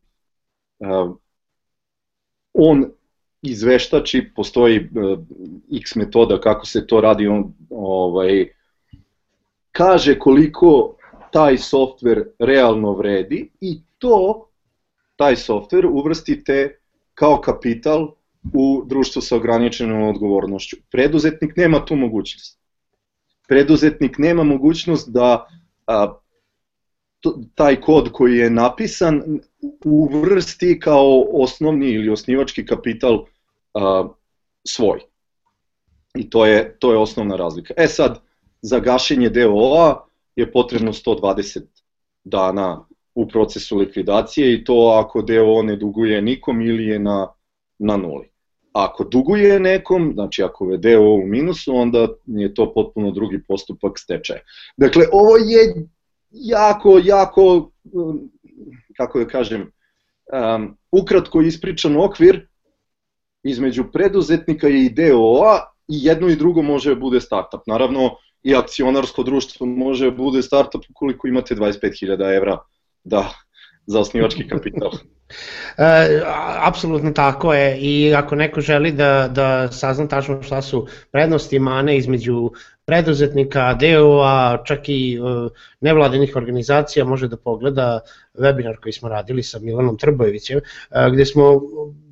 on 2.53 2.85
izveštači, 3.41 4.31
postoji 4.35 4.77
e, 4.77 4.81
x 5.81 5.95
metoda 5.95 6.39
kako 6.41 6.65
se 6.65 6.87
to 6.87 7.01
radi, 7.01 7.27
on 7.27 7.53
ovaj, 7.69 8.47
kaže 9.71 10.19
koliko 10.19 10.95
taj 11.31 11.57
softver 11.57 12.23
realno 12.39 12.93
vredi 12.93 13.49
i 13.61 13.81
to, 13.97 14.47
taj 15.15 15.35
softver 15.35 15.85
uvrstite 15.85 16.79
kao 17.13 17.41
kapital 17.41 18.13
u 18.53 18.83
društvo 18.85 19.21
sa 19.21 19.35
ograničenom 19.35 20.03
odgovornošću. 20.03 20.77
Preduzetnik 20.91 21.55
nema 21.55 21.85
tu 21.85 21.95
mogućnost. 21.95 22.59
Preduzetnik 23.47 24.17
nema 24.17 24.43
mogućnost 24.43 25.09
da 25.09 25.47
a, 25.87 26.15
taj 27.55 27.81
kod 27.81 28.11
koji 28.11 28.37
je 28.37 28.49
napisan 28.49 29.39
uvrsti 29.85 30.79
kao 30.79 31.25
osnovni 31.31 31.89
ili 31.89 32.09
osnivački 32.09 32.65
kapital 32.65 33.25
a, 33.73 34.07
svoj. 34.67 34.99
I 36.15 36.29
to 36.29 36.45
je, 36.45 36.77
to 36.79 36.91
je 36.91 36.97
osnovna 36.97 37.35
razlika. 37.35 37.73
E 37.77 37.87
sad, 37.87 38.19
za 38.61 38.79
gašenje 38.79 39.29
DOA 39.29 40.05
je 40.35 40.51
potrebno 40.51 40.93
120 40.93 41.61
dana 42.23 42.85
u 43.15 43.27
procesu 43.27 43.77
likvidacije 43.77 44.53
i 44.53 44.63
to 44.63 45.03
ako 45.05 45.21
DO 45.21 45.61
ne 45.63 45.75
duguje 45.75 46.21
nikom 46.21 46.61
ili 46.61 46.85
je 46.85 46.99
na, 46.99 47.27
na 47.79 47.97
nuli. 47.97 48.31
Ako 48.73 49.03
duguje 49.03 49.59
nekom, 49.59 50.11
znači 50.13 50.43
ako 50.43 50.71
je 50.71 50.77
DO 50.77 51.01
u 51.01 51.27
minusu, 51.27 51.75
onda 51.75 52.07
je 52.25 52.53
to 52.53 52.73
potpuno 52.73 53.11
drugi 53.11 53.43
postupak 53.47 53.99
stečaja. 53.99 54.39
Dakle, 54.77 55.05
ovo 55.11 55.37
je 55.37 55.87
jako, 56.31 56.99
jako, 57.03 57.71
um, 57.93 58.31
kako 58.97 59.19
da 59.19 59.27
kažem, 59.27 59.61
um, 59.61 60.77
ukratko 60.91 61.41
ispričan 61.41 61.97
okvir 61.97 62.47
između 63.43 63.83
preduzetnika 63.93 64.67
i 64.69 64.89
DOA 64.89 65.59
i 65.87 66.05
jedno 66.05 66.27
i 66.29 66.35
drugo 66.35 66.61
može 66.61 66.95
bude 66.95 67.21
startup. 67.21 67.61
Naravno, 67.67 68.15
i 68.43 68.55
akcionarsko 68.55 69.23
društvo 69.23 69.65
može 69.67 70.11
bude 70.11 70.41
startup 70.41 70.81
ukoliko 70.89 71.27
imate 71.27 71.55
25.000 71.55 72.37
evra 72.37 72.57
da, 73.03 73.29
za 73.85 73.99
osnivački 73.99 74.47
kapital. 74.47 74.91
E, 75.77 76.21
apsolutno 76.59 77.11
tako 77.11 77.53
je 77.53 77.77
i 77.79 78.13
ako 78.15 78.35
neko 78.35 78.61
želi 78.61 78.91
da, 78.91 79.29
da 79.31 79.71
sazna 79.71 80.07
tačno 80.07 80.43
šta 80.43 80.61
su 80.61 80.87
prednosti 81.11 81.55
i 81.55 81.59
mane 81.59 81.97
između 81.97 82.51
preduzetnika, 82.91 83.73
DO-a, 83.79 84.63
čak 84.67 84.89
i 84.89 85.19
uh, 85.19 85.51
nevladinih 85.81 86.35
organizacija 86.35 87.05
može 87.05 87.29
da 87.31 87.37
pogleda 87.37 88.01
webinar 88.35 88.75
koji 88.83 88.93
smo 88.93 89.09
radili 89.09 89.43
sa 89.43 89.59
Milanom 89.59 89.97
Trbojevićem, 89.97 90.57
uh, 90.59 91.13
gde 91.13 91.25
smo 91.25 91.61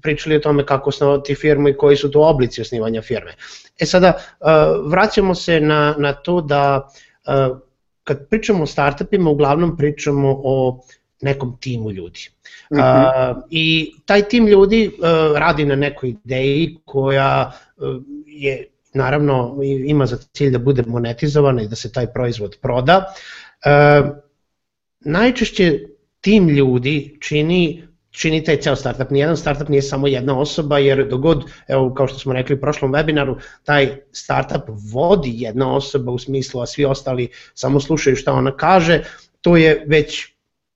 pričali 0.01 0.35
o 0.35 0.39
tome 0.39 0.65
kako 0.65 0.89
osnovati 0.89 1.35
firmu 1.35 1.69
i 1.69 1.75
koji 1.77 1.97
su 1.97 2.11
to 2.11 2.21
oblici 2.21 2.61
osnivanja 2.61 3.01
firme. 3.01 3.35
E 3.79 3.85
sada, 3.85 4.13
uh, 4.15 4.47
vraćamo 4.91 5.35
se 5.35 5.59
na, 5.59 5.95
na 5.97 6.13
to 6.13 6.41
da 6.41 6.87
kad 8.03 8.27
pričamo 8.29 8.63
o 8.63 8.67
startupima, 8.67 9.29
uglavnom 9.29 9.77
pričamo 9.77 10.41
o 10.43 10.81
nekom 11.21 11.57
timu 11.59 11.91
ljudi. 11.91 12.29
Mm 12.71 12.77
-hmm. 12.77 13.31
uh, 13.31 13.43
I 13.49 13.91
taj 14.05 14.21
tim 14.21 14.47
ljudi 14.47 14.87
uh, 14.87 15.37
radi 15.37 15.65
na 15.65 15.75
nekoj 15.75 16.09
ideji 16.09 16.77
koja 16.85 17.51
uh, 17.77 18.01
je 18.25 18.67
naravno 18.93 19.59
ima 19.85 20.05
za 20.05 20.17
cilj 20.17 20.51
da 20.51 20.59
bude 20.59 20.83
monetizovana 20.87 21.61
i 21.61 21.67
da 21.67 21.75
se 21.75 21.91
taj 21.91 22.07
proizvod 22.13 22.57
proda. 22.61 23.13
E, 23.65 24.01
najčešće 24.99 25.79
tim 26.21 26.49
ljudi 26.49 27.17
čini 27.21 27.89
čini 28.11 28.43
taj 28.43 28.57
ceo 28.57 28.75
startup. 28.75 29.09
Nijedan 29.11 29.37
startup 29.37 29.69
nije 29.69 29.81
samo 29.81 30.07
jedna 30.07 30.39
osoba, 30.39 30.79
jer 30.79 31.07
dogod, 31.07 31.43
evo 31.67 31.93
kao 31.93 32.07
što 32.07 32.19
smo 32.19 32.33
rekli 32.33 32.55
u 32.55 32.59
prošlom 32.59 32.93
webinaru, 32.93 33.37
taj 33.63 33.97
startup 34.11 34.63
vodi 34.91 35.31
jedna 35.35 35.75
osoba 35.75 36.11
u 36.11 36.19
smislu, 36.19 36.61
a 36.61 36.65
svi 36.65 36.85
ostali 36.85 37.29
samo 37.53 37.79
slušaju 37.79 38.15
šta 38.15 38.33
ona 38.33 38.57
kaže, 38.57 39.03
to 39.41 39.57
je 39.57 39.85
već 39.87 40.27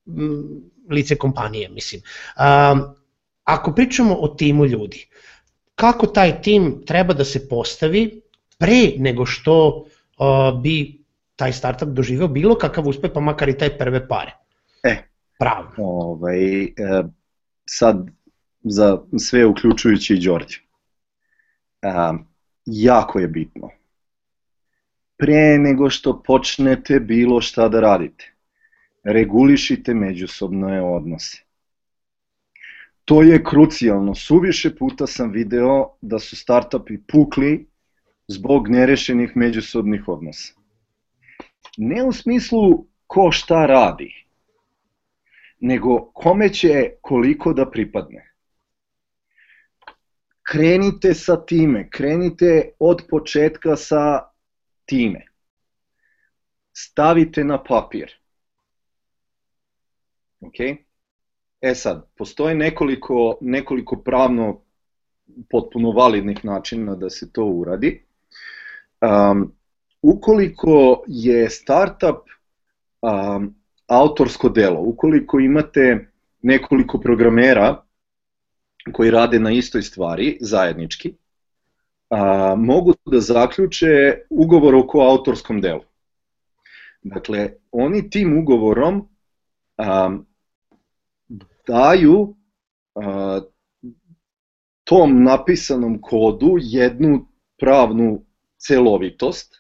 m, 0.08 0.44
lice 0.90 1.16
kompanije, 1.16 1.70
mislim. 1.70 2.02
Um, 2.02 2.82
ako 3.44 3.74
pričamo 3.76 4.16
o 4.16 4.28
timu 4.28 4.66
ljudi, 4.66 5.08
kako 5.76 6.08
taj 6.08 6.42
tim 6.42 6.84
treba 6.86 7.14
da 7.14 7.26
se 7.26 7.48
postavi 7.50 8.22
pre 8.60 8.94
nego 8.98 9.26
što 9.26 9.68
uh, 9.68 10.62
bi 10.62 11.04
taj 11.36 11.54
startup 11.54 11.90
doživeo 11.90 12.28
bilo 12.28 12.56
kakav 12.56 12.88
uspeh, 12.88 13.12
pa 13.14 13.20
makar 13.20 13.50
i 13.50 13.58
taj 13.58 13.78
prve 13.78 14.08
pare. 14.08 14.32
E, 14.84 14.98
Pravo. 15.40 15.70
ovaj, 15.78 16.64
e, 16.64 16.70
sad 17.66 18.08
za 18.64 18.98
sve 19.18 19.46
uključujući 19.46 20.14
i 20.14 20.20
Đorđe. 20.20 20.60
A, 21.82 22.14
jako 22.66 23.20
je 23.20 23.28
bitno. 23.28 23.70
Pre 25.18 25.58
nego 25.60 25.90
što 25.90 26.24
počnete 26.24 27.00
bilo 27.00 27.42
šta 27.42 27.70
da 27.70 27.80
radite, 27.80 28.34
regulišite 29.04 29.94
međusobne 29.94 30.82
odnose. 30.82 31.44
To 33.06 33.22
je 33.22 33.44
krucijalno. 33.44 34.16
Suviše 34.16 34.76
puta 34.76 35.08
sam 35.08 35.32
video 35.32 35.98
da 36.02 36.20
su 36.20 36.36
startupi 36.36 36.98
pukli 37.08 37.68
zbog 38.28 38.68
nerešenih 38.68 39.32
međusobnih 39.36 40.08
odnosa. 40.08 40.54
Ne 41.78 42.04
u 42.04 42.12
smislu 42.12 42.88
ko 43.08 43.32
šta 43.32 43.66
radi, 43.66 44.26
nego 45.60 46.12
kome 46.14 46.50
će 46.50 46.92
koliko 47.02 47.54
da 47.54 47.72
pripadne. 47.72 48.30
Krenite 50.44 51.14
sa 51.14 51.46
time, 51.46 51.90
krenite 51.90 52.72
od 52.80 53.06
početka 53.10 53.76
sa 53.76 54.30
time. 54.86 55.26
Stavite 56.74 57.44
na 57.44 57.64
papir. 57.64 58.12
Ok? 60.42 60.83
E 61.64 61.76
sad, 61.76 62.08
postoje 62.18 62.56
nekoliko, 62.56 63.38
nekoliko 63.42 63.96
pravno 63.96 64.62
potpuno 65.50 65.92
validnih 65.92 66.46
načina 66.46 66.96
da 66.96 67.10
se 67.10 67.32
to 67.32 67.46
uradi. 67.46 68.04
Um, 69.02 69.54
ukoliko 70.02 71.04
je 71.08 71.50
startup 71.50 72.28
um, 73.02 73.56
autorsko 73.88 74.50
delo, 74.50 74.82
ukoliko 74.82 75.40
imate 75.40 76.08
nekoliko 76.42 77.00
programera 77.00 77.84
koji 78.92 79.12
rade 79.12 79.40
na 79.40 79.52
istoj 79.52 79.82
stvari 79.82 80.38
zajednički, 80.42 81.14
a, 82.10 82.56
mogu 82.58 82.94
da 83.06 83.20
zaključe 83.20 84.18
ugovor 84.30 84.76
oko 84.76 85.00
autorskom 85.00 85.62
delu. 85.62 85.84
Dakle, 87.04 87.50
oni 87.72 88.10
tim 88.10 88.38
ugovorom 88.40 89.08
a, 89.78 90.18
daju 91.68 92.36
a, 92.96 93.42
tom 94.84 95.24
napisanom 95.24 96.02
kodu 96.02 96.56
jednu 96.60 97.28
pravnu 97.60 98.26
celovitost 98.58 99.56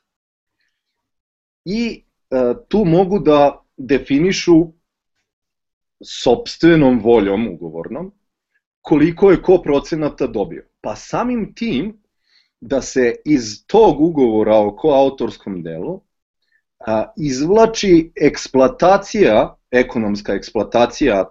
i 1.66 2.04
a, 2.30 2.54
tu 2.68 2.86
mogu 2.86 3.20
da 3.20 3.63
definišu 3.78 4.68
sobstvenom 6.04 7.00
voljom 7.00 7.48
ugovornom 7.48 8.12
koliko 8.82 9.32
je 9.32 9.42
ko 9.42 9.58
procenata 9.63 10.28
dobio. 10.28 10.66
Pa 10.82 10.96
samim 10.96 11.54
tim 11.56 12.04
da 12.62 12.82
se 12.82 13.16
iz 13.26 13.66
tog 13.68 14.02
ugovora 14.02 14.56
o 14.58 14.76
koautorskom 14.76 15.63
delu 15.63 16.02
a, 16.80 17.13
izvlači 17.18 18.12
eksploatacija, 18.22 19.56
ekonomska 19.72 20.34
eksploatacija 20.34 21.26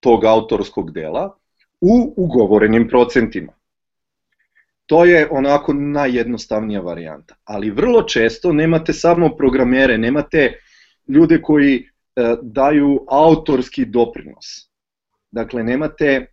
tog 0.00 0.24
autorskog 0.24 0.92
dela 0.92 1.36
u 1.80 2.14
ugovorenim 2.16 2.88
procentima. 2.88 3.52
To 4.86 5.04
je 5.04 5.28
onako 5.30 5.72
najjednostavnija 5.72 6.80
varijanta. 6.80 7.34
Ali 7.44 7.70
vrlo 7.70 8.02
često 8.02 8.52
nemate 8.52 8.92
samo 8.92 9.36
programere, 9.36 9.98
nemate 9.98 10.60
ljude 11.08 11.42
koji 11.42 11.76
e, 12.16 12.36
daju 12.42 13.04
autorski 13.08 13.84
doprinos. 13.84 14.70
Dakle, 15.30 15.62
nemate 15.62 16.06
e, 16.06 16.26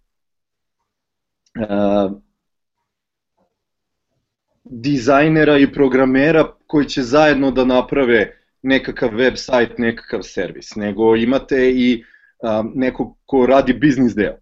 dizajnera 4.63 5.58
i 5.58 5.73
programera 5.73 6.51
koji 6.67 6.86
će 6.86 7.01
zajedno 7.01 7.51
da 7.51 7.65
naprave 7.65 8.38
nekakav 8.62 9.10
web 9.15 9.34
sajt, 9.36 9.78
nekakav 9.78 10.21
servis, 10.23 10.75
nego 10.75 11.15
imate 11.15 11.71
i 11.71 12.04
um, 12.45 12.71
nekog 12.75 13.17
ko 13.25 13.45
radi 13.45 13.73
biznis 13.73 14.15
deo. 14.15 14.38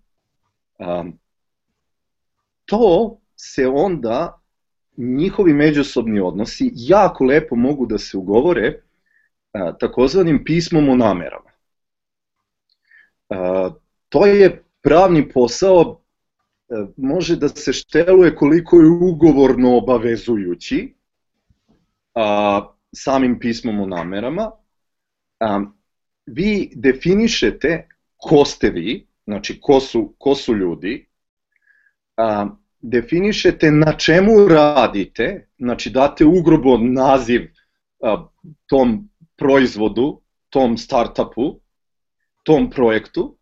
Um, 0.80 1.20
to 2.66 3.18
se 3.36 3.68
onda 3.68 4.40
njihovi 4.98 5.54
međusobni 5.54 6.20
odnosi 6.20 6.72
jako 6.74 7.24
lepo 7.24 7.56
mogu 7.56 7.86
da 7.86 7.98
se 7.98 8.18
ugovore 8.18 8.82
takozvanim 9.80 10.44
pismom 10.44 10.90
o 10.90 10.96
namerama. 10.96 11.50
To 14.10 14.26
je 14.26 14.64
pravni 14.82 15.30
posao, 15.30 16.02
može 16.98 17.36
da 17.36 17.48
se 17.48 17.74
šteluje 17.74 18.36
koliko 18.36 18.80
je 18.80 18.90
ugovorno 18.90 19.78
obavezujući 19.78 20.94
samim 22.96 23.40
pismom 23.40 23.80
o 23.80 23.86
namerama. 23.86 24.52
Vi 26.26 26.72
definišete 26.76 27.88
ko 28.24 28.46
ste 28.46 28.70
vi, 28.70 29.08
znači 29.26 29.60
ko 29.62 29.80
su, 29.80 30.16
ko 30.18 30.36
su 30.36 30.56
ljudi, 30.56 31.08
definišete 32.80 33.72
na 33.72 33.98
čemu 33.98 34.48
radite, 34.48 35.48
znači 35.58 35.90
date 35.90 36.26
ugrobo 36.26 36.78
naziv 36.78 37.42
tom 38.66 39.10
proizvodu, 39.36 40.22
tom 40.50 40.78
startupu, 40.78 41.60
tom 42.44 42.70
projektu 42.70 43.38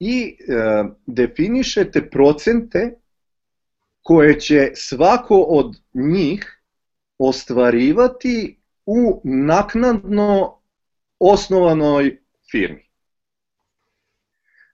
i 0.00 0.36
e, 0.38 0.84
definišete 1.06 2.10
procente 2.10 2.98
koje 4.02 4.40
će 4.40 4.70
svako 4.74 5.40
od 5.40 5.76
njih 5.94 6.62
ostvarivati 7.18 8.60
u 8.86 9.20
naknadno 9.24 10.58
osnovanoj 11.18 12.18
firmi. 12.50 12.85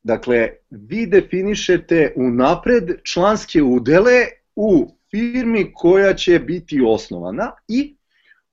Dakle, 0.02 0.50
vi 0.70 1.06
definišete 1.06 2.12
unapred 2.16 2.84
članske 3.04 3.62
udele 3.62 4.26
u 4.56 4.96
firmi 5.10 5.72
koja 5.74 6.14
će 6.14 6.38
biti 6.38 6.82
osnovana 6.86 7.52
i 7.68 7.96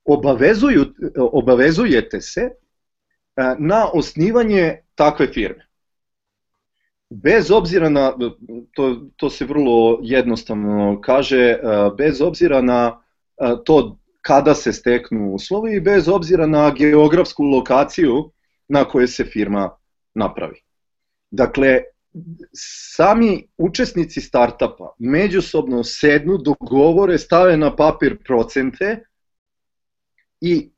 obavezuju, 0.05 0.85
obavezujete 1.17 2.21
se 2.21 2.41
e, 2.41 2.51
na 3.59 3.89
osnivanje 3.93 4.77
takve 4.95 5.27
firme. 5.27 5.65
Bez 7.09 7.51
obzira 7.51 7.89
na, 7.89 8.13
to, 8.73 9.01
to 9.15 9.29
se 9.29 9.45
vrlo 9.45 9.99
jednostavno 10.01 11.01
kaže, 11.01 11.39
e, 11.39 11.59
bez 11.97 12.21
obzira 12.21 12.61
na 12.61 13.01
e, 13.37 13.55
to 13.65 13.97
kada 14.21 14.55
se 14.55 14.73
steknu 14.73 15.33
uslovi 15.33 15.75
i 15.75 15.81
bez 15.81 16.07
obzira 16.09 16.47
na 16.47 16.71
geografsku 16.71 17.43
lokaciju 17.43 18.31
na 18.67 18.83
kojoj 18.85 19.07
se 19.07 19.23
firma 19.23 19.69
napravi. 20.13 20.68
Dakle, 21.31 21.81
sami 22.95 23.47
učesnici 23.57 24.21
startapa 24.21 24.95
međusobno 24.99 25.83
sednu, 25.83 26.37
dogovore, 26.37 27.17
stave 27.17 27.57
na 27.57 27.75
papir 27.75 28.17
procente 28.23 29.05
i 30.41 30.69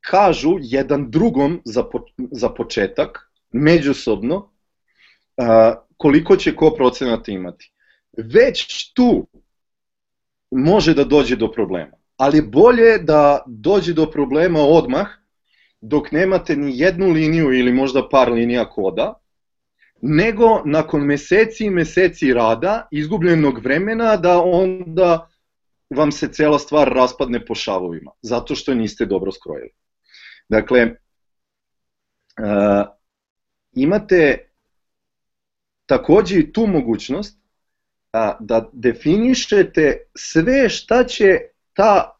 kažu 0.00 0.56
jedan 0.60 1.10
drugom 1.10 1.60
za, 1.64 1.82
po, 1.82 2.04
za 2.30 2.48
početak, 2.48 3.30
međusobno, 3.52 4.50
a, 5.36 5.74
koliko 5.96 6.36
će 6.36 6.56
ko 6.56 6.70
procenata 6.76 7.32
imati. 7.32 7.72
Već 8.16 8.92
tu 8.92 9.26
može 10.50 10.94
da 10.94 11.04
dođe 11.04 11.36
do 11.36 11.52
problema. 11.52 11.96
Ali 12.16 12.42
bolje 12.42 12.98
da 12.98 13.44
dođe 13.46 13.92
do 13.92 14.10
problema 14.10 14.60
odmah, 14.60 15.06
dok 15.80 16.12
nemate 16.12 16.56
ni 16.56 16.78
jednu 16.78 17.06
liniju 17.06 17.52
ili 17.52 17.72
možda 17.72 18.08
par 18.08 18.32
linija 18.32 18.64
koda, 18.70 19.21
nego 20.02 20.62
nakon 20.64 21.06
meseci 21.06 21.64
i 21.64 21.70
meseci 21.70 22.32
rada, 22.32 22.88
izgubljenog 22.90 23.58
vremena, 23.58 24.16
da 24.16 24.42
onda 24.42 25.28
vam 25.90 26.12
se 26.12 26.32
cela 26.32 26.58
stvar 26.58 26.88
raspadne 26.88 27.46
po 27.46 27.54
šavovima, 27.54 28.10
zato 28.22 28.54
što 28.54 28.74
niste 28.74 29.06
dobro 29.06 29.32
skrojili. 29.32 29.70
Dakle, 30.48 30.84
uh, 30.84 30.92
imate 33.72 34.48
takođe 35.86 36.38
i 36.38 36.52
tu 36.52 36.66
mogućnost 36.66 37.38
a, 38.12 38.36
da 38.40 38.70
definišete 38.72 40.10
sve 40.14 40.68
šta 40.68 41.04
će 41.04 41.38
ta 41.72 42.16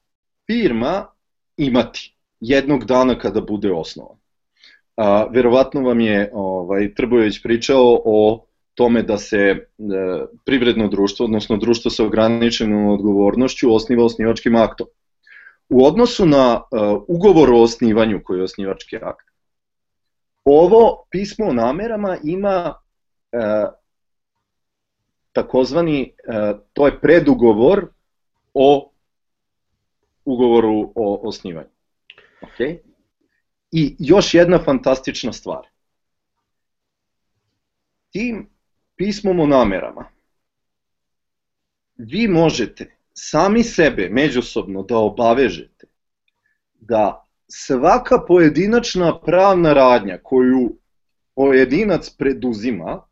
firma 0.47 1.07
imati 1.57 2.16
jednog 2.40 2.85
dana 2.85 3.18
kada 3.18 3.40
bude 3.40 3.73
osnovan. 3.73 4.21
A, 4.96 5.26
verovatno 5.31 5.81
vam 5.81 6.00
je 6.00 6.31
ovaj, 6.33 6.94
Trbojević 6.94 7.42
pričao 7.42 8.02
o 8.05 8.46
tome 8.74 9.02
da 9.02 9.18
se 9.18 9.37
e, 9.38 9.64
privredno 10.44 10.88
društvo, 10.88 11.24
odnosno 11.24 11.57
društvo 11.57 11.90
sa 11.90 12.05
ograničenom 12.05 12.87
odgovornošću 12.87 13.74
osniva 13.74 14.05
osnivačkim 14.05 14.57
aktom. 14.57 14.87
U 15.68 15.85
odnosu 15.85 16.26
na 16.26 16.61
e, 16.61 16.76
ugovor 17.09 17.50
o 17.50 17.62
osnivanju 17.62 18.20
koji 18.24 18.38
je 18.38 18.44
osnivački 18.44 18.96
akt, 18.96 19.26
ovo 20.44 21.07
pismo 21.11 21.46
o 21.46 21.52
namerama 21.52 22.16
ima 22.24 22.74
e, 23.33 23.38
takozvani, 25.33 26.02
e, 26.02 26.52
to 26.72 26.87
je 26.87 27.00
predugovor 27.00 27.87
o 28.55 28.92
ugovoru 30.24 30.92
o 30.94 31.28
osnivanju. 31.28 31.68
Okay? 32.42 32.78
I 33.72 33.96
još 33.98 34.35
jedna 34.35 34.58
fantastična 34.64 35.32
stvar. 35.32 35.66
Tim 38.11 38.50
pismom 38.96 39.40
o 39.40 39.46
namerama 39.46 40.04
vi 41.96 42.28
možete 42.28 42.96
sami 43.14 43.62
sebe 43.64 44.08
međusobno 44.08 44.82
da 44.82 44.96
obavežete 44.96 45.87
da 46.74 47.26
svaka 47.48 48.24
pojedinačna 48.28 49.20
pravna 49.20 49.72
radnja 49.72 50.18
koju 50.22 50.76
pojedinac 51.35 52.11
preduzima, 52.11 53.02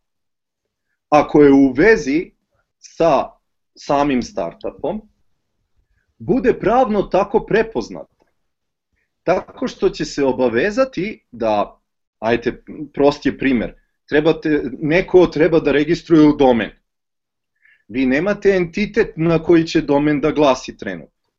ako 1.08 1.42
je 1.42 1.52
u 1.52 1.72
vezi 1.72 2.30
sa 2.78 3.30
samim 3.74 4.22
startupom, 4.22 5.00
bude 6.18 6.58
pravno 6.58 7.02
tako 7.02 7.46
prepoznata. 7.46 8.09
Tako 9.34 9.68
što 9.68 9.88
će 9.88 10.04
se 10.04 10.24
obavezati 10.24 11.24
da, 11.30 11.80
ajte, 12.18 12.62
prost 12.94 13.26
je 13.26 13.38
primer, 13.38 13.74
trebate, 14.08 14.62
neko 14.80 15.26
treba 15.26 15.60
da 15.60 15.72
registruje 15.72 16.28
u 16.28 16.36
domen. 16.36 16.70
Vi 17.88 18.06
nemate 18.06 18.50
entitet 18.50 19.12
na 19.16 19.38
koji 19.38 19.64
će 19.64 19.80
domen 19.80 20.20
da 20.20 20.30
glasi 20.30 20.76
trenutno. 20.76 21.30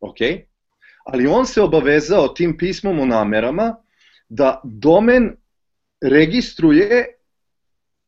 Ok? 0.00 0.16
Ali 1.04 1.26
on 1.26 1.46
se 1.46 1.62
obavezao 1.62 2.28
tim 2.28 2.56
pismom 2.58 3.00
o 3.00 3.06
namerama 3.06 3.76
da 4.28 4.60
domen 4.64 5.36
registruje 6.00 7.06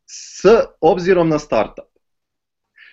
s 0.07 0.45
obzirom 0.81 1.29
na 1.29 1.39
startup. 1.39 1.89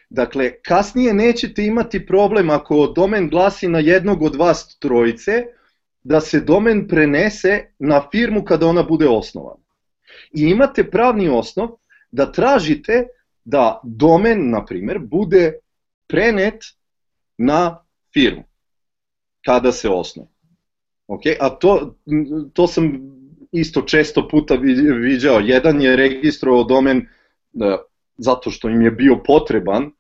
Dakle, 0.09 0.51
kasnije 0.61 1.13
nećete 1.13 1.65
imati 1.65 2.05
problem 2.05 2.49
ako 2.49 2.87
domen 2.95 3.29
glasi 3.29 3.67
na 3.67 3.79
jednog 3.79 4.21
od 4.21 4.35
vas 4.35 4.77
trojice, 4.79 5.43
da 6.05 6.21
se 6.21 6.39
domen 6.39 6.87
prenese 6.87 7.73
na 7.79 8.03
firmu 8.11 8.43
kada 8.45 8.67
ona 8.67 8.83
bude 8.83 9.07
osnovana. 9.09 9.63
I 10.33 10.49
imate 10.49 10.83
pravni 10.91 11.29
osnov 11.29 11.69
da 12.11 12.31
tražite 12.31 13.07
da 13.45 13.79
domen, 13.83 14.49
na 14.49 14.65
primer, 14.65 14.99
bude 14.99 15.53
prenet 16.07 16.63
na 17.37 17.83
firmu 18.13 18.43
kada 19.45 19.71
se 19.71 19.89
osnovi. 19.89 20.29
Okay? 21.07 21.35
A 21.39 21.49
to, 21.49 21.95
to 22.53 22.67
sam 22.67 22.99
isto 23.51 23.81
često 23.81 24.27
puta 24.27 24.55
viđao. 25.01 25.39
Jedan 25.39 25.81
je 25.81 25.95
registrovao 25.95 26.63
domen 26.63 27.07
da, 27.53 27.83
zato 28.17 28.51
što 28.51 28.69
im 28.69 28.81
je 28.81 28.91
bio 28.91 29.23
potreban 29.25 29.83
e, 29.83 29.91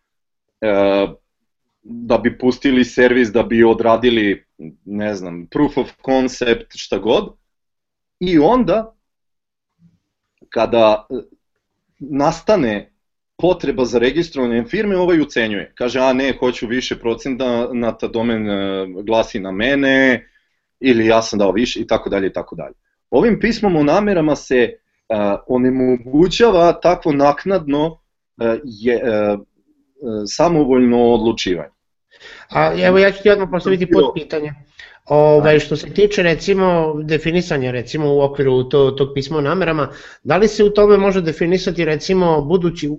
da 1.83 2.17
bi 2.17 2.37
pustili 2.37 2.85
servis, 2.85 3.29
da 3.29 3.43
bi 3.43 3.63
odradili, 3.63 4.44
ne 4.85 5.15
znam, 5.15 5.47
proof 5.47 5.77
of 5.77 5.91
concept, 6.05 6.71
šta 6.75 6.97
god. 6.97 7.33
I 8.19 8.39
onda, 8.39 8.95
kada 10.49 11.07
nastane 11.99 12.91
potreba 13.37 13.85
za 13.85 13.99
registrovanje 13.99 14.63
firme, 14.65 14.97
ovaj 14.97 15.21
ucenjuje. 15.21 15.71
Kaže, 15.75 15.99
a 15.99 16.13
ne, 16.13 16.33
hoću 16.39 16.67
više 16.67 16.99
procenta, 16.99 17.69
na 17.73 17.97
ta 17.97 18.07
domen 18.07 18.49
e, 18.49 18.85
glasi 19.03 19.39
na 19.39 19.51
mene, 19.51 20.29
ili 20.79 21.05
ja 21.05 21.21
sam 21.21 21.39
dao 21.39 21.51
više, 21.51 21.79
i 21.79 21.87
tako 21.87 22.09
dalje, 22.09 22.27
i 22.27 22.33
tako 22.33 22.55
dalje. 22.55 22.73
Ovim 23.09 23.39
pismom 23.39 23.75
o 23.75 23.83
namerama 23.83 24.35
se 24.35 24.73
uh, 24.73 25.39
onemogućava 25.47 26.79
takvo 26.79 27.11
naknadno 27.11 27.85
uh, 27.87 27.97
je, 28.63 29.01
uh, 29.03 29.39
samovoljno 30.27 31.13
odlučivanje. 31.13 31.74
A 32.49 32.73
evo 32.81 32.97
ja 32.97 33.11
ću 33.11 33.23
ti 33.23 33.29
odmah 33.29 33.47
postaviti 33.51 33.91
pod 33.91 34.11
pitanje. 34.13 34.53
Ove, 35.05 35.59
što 35.59 35.75
se 35.75 35.89
tiče 35.93 36.23
recimo 36.23 36.95
definisanja 37.03 37.71
recimo 37.71 38.13
u 38.15 38.21
okviru 38.21 38.63
to, 38.63 38.91
tog 38.91 39.07
pisma 39.13 39.37
o 39.37 39.41
namerama, 39.41 39.89
da 40.23 40.37
li 40.37 40.47
se 40.47 40.63
u 40.63 40.69
tome 40.69 40.97
može 40.97 41.21
definisati 41.21 41.85
recimo 41.85 42.41
budući 42.41 42.89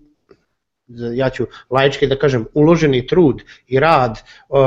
ja 0.88 1.31
ću 1.31 1.46
laički 1.70 2.07
da 2.07 2.18
kažem, 2.18 2.44
uloženi 2.55 3.07
trud 3.07 3.42
i 3.66 3.81
rad 3.81 4.22
uh, 4.49 4.59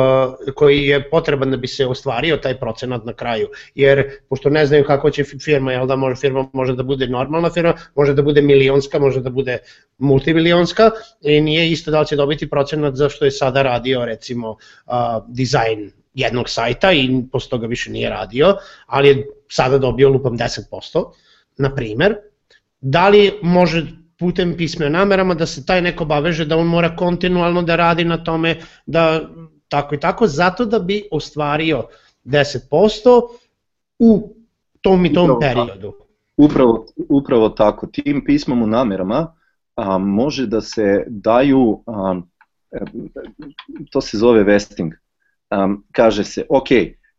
koji 0.55 0.84
je 0.84 1.10
potreban 1.10 1.51
da 1.51 1.58
bi 1.58 1.67
se 1.67 1.86
ostvario 1.86 2.38
taj 2.38 2.60
procenat 2.60 3.05
na 3.05 3.13
kraju. 3.13 3.47
Jer, 3.75 4.03
pošto 4.29 4.49
ne 4.49 4.65
znaju 4.65 4.84
kako 4.84 5.10
će 5.10 5.23
firma, 5.23 5.71
jel 5.71 5.88
da 5.88 5.95
može, 5.95 6.19
firma 6.19 6.49
može 6.53 6.75
da 6.75 6.84
bude 6.84 7.08
normalna 7.08 7.49
firma, 7.49 7.73
može 7.95 8.13
da 8.13 8.21
bude 8.21 8.41
milionska, 8.41 8.99
može 8.99 9.21
da 9.21 9.29
bude 9.29 9.58
multimilionska 9.97 10.91
i 11.21 11.41
nije 11.41 11.71
isto 11.71 11.91
da 11.91 11.99
li 11.99 12.08
će 12.08 12.15
dobiti 12.15 12.49
procenat 12.49 12.95
za 12.95 13.10
što 13.10 13.25
je 13.25 13.32
sada 13.32 13.62
radio 13.62 14.05
recimo 14.05 14.49
uh, 14.49 14.93
dizajn 15.27 15.91
jednog 16.13 16.49
sajta 16.49 16.91
i 16.91 17.10
posle 17.32 17.49
toga 17.49 17.67
više 17.67 17.91
nije 17.91 18.10
radio, 18.10 18.55
ali 18.86 19.08
je 19.08 19.27
sada 19.49 19.77
dobio 19.77 20.10
lupam 20.10 20.38
10%, 20.38 21.12
na 21.58 21.75
primer, 21.75 22.15
da 22.82 23.10
li 23.10 23.32
može 23.41 23.99
putem 24.19 24.58
pisme 24.58 24.89
namerama 24.89 25.34
da 25.34 25.45
se 25.45 25.65
taj 25.65 25.82
neko 25.82 26.05
baveže 26.05 26.45
da 26.45 26.58
on 26.58 26.67
mora 26.67 26.95
kontinualno 26.95 27.62
da 27.62 27.75
radi 27.75 28.05
na 28.05 28.23
tome 28.23 28.58
da 28.86 29.21
tako 29.67 29.95
i 29.95 29.99
tako 29.99 30.27
zato 30.27 30.65
da 30.65 30.79
bi 30.79 31.08
ostvario 31.12 31.84
10% 32.25 33.21
u 33.99 34.36
tom 34.82 35.05
i 35.05 35.13
tom 35.13 35.23
upravo 35.23 35.39
periodu. 35.39 35.93
Upravo, 36.38 36.86
upravo 37.10 37.49
tako. 37.49 37.88
Tim 37.88 38.23
pismom 38.25 38.62
u 38.62 38.67
namerama 38.67 39.34
a, 39.75 39.97
može 39.97 40.47
da 40.47 40.62
se 40.62 41.03
daju, 41.08 41.84
a, 41.88 42.21
to 43.91 44.01
se 44.01 44.17
zove 44.17 44.43
vesting, 44.43 44.93
a, 45.49 45.75
kaže 45.91 46.23
se, 46.23 46.45
ok, 46.49 46.67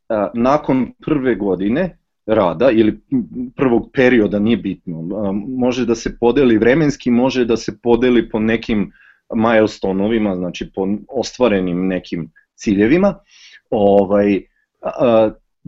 a, 0.08 0.30
nakon 0.34 0.92
prve 1.06 1.34
godine 1.34 1.98
rada 2.26 2.70
ili 2.70 3.00
prvog 3.56 3.90
perioda, 3.92 4.38
nije 4.38 4.56
bitno. 4.56 5.02
Može 5.48 5.86
da 5.86 5.94
se 5.94 6.18
podeli 6.18 6.58
vremenski, 6.58 7.10
može 7.10 7.44
da 7.44 7.56
se 7.56 7.78
podeli 7.82 8.28
po 8.28 8.38
nekim 8.38 8.92
milestoneovima, 9.34 10.36
znači 10.36 10.70
po 10.74 10.88
ostvarenim 11.08 11.86
nekim 11.86 12.30
ciljevima. 12.54 13.14
Ovaj, 13.70 14.40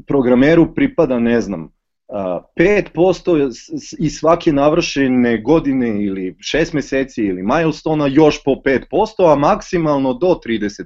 programeru 0.07 0.75
pripada, 0.75 1.19
ne 1.19 1.41
znam, 1.41 1.73
5% 2.09 3.51
i 3.99 4.11
svake 4.11 4.53
navršene 4.53 5.39
godine 5.43 6.05
ili 6.05 6.37
6 6.55 6.75
meseci 6.75 7.23
ili 7.23 7.43
milestona 7.43 8.07
još 8.07 8.45
po 8.45 8.51
5%, 8.51 9.33
a 9.33 9.37
maksimalno 9.37 10.15
do 10.15 10.41
30%, 10.47 10.85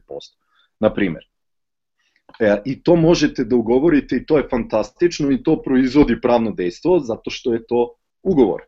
na 0.81 0.94
primer. 0.94 1.22
E, 2.40 2.57
I 2.64 2.83
to 2.83 2.96
možete 2.96 3.44
da 3.44 3.57
ugovorite 3.57 4.16
i 4.16 4.27
to 4.27 4.37
je 4.37 4.49
fantastično 4.51 5.31
i 5.31 5.42
to 5.42 5.62
proizvodi 5.62 6.20
pravno 6.20 6.51
dejstvo 6.51 6.99
zato 6.99 7.31
što 7.31 7.53
je 7.53 7.66
to 7.66 7.94
ugovor. 8.22 8.62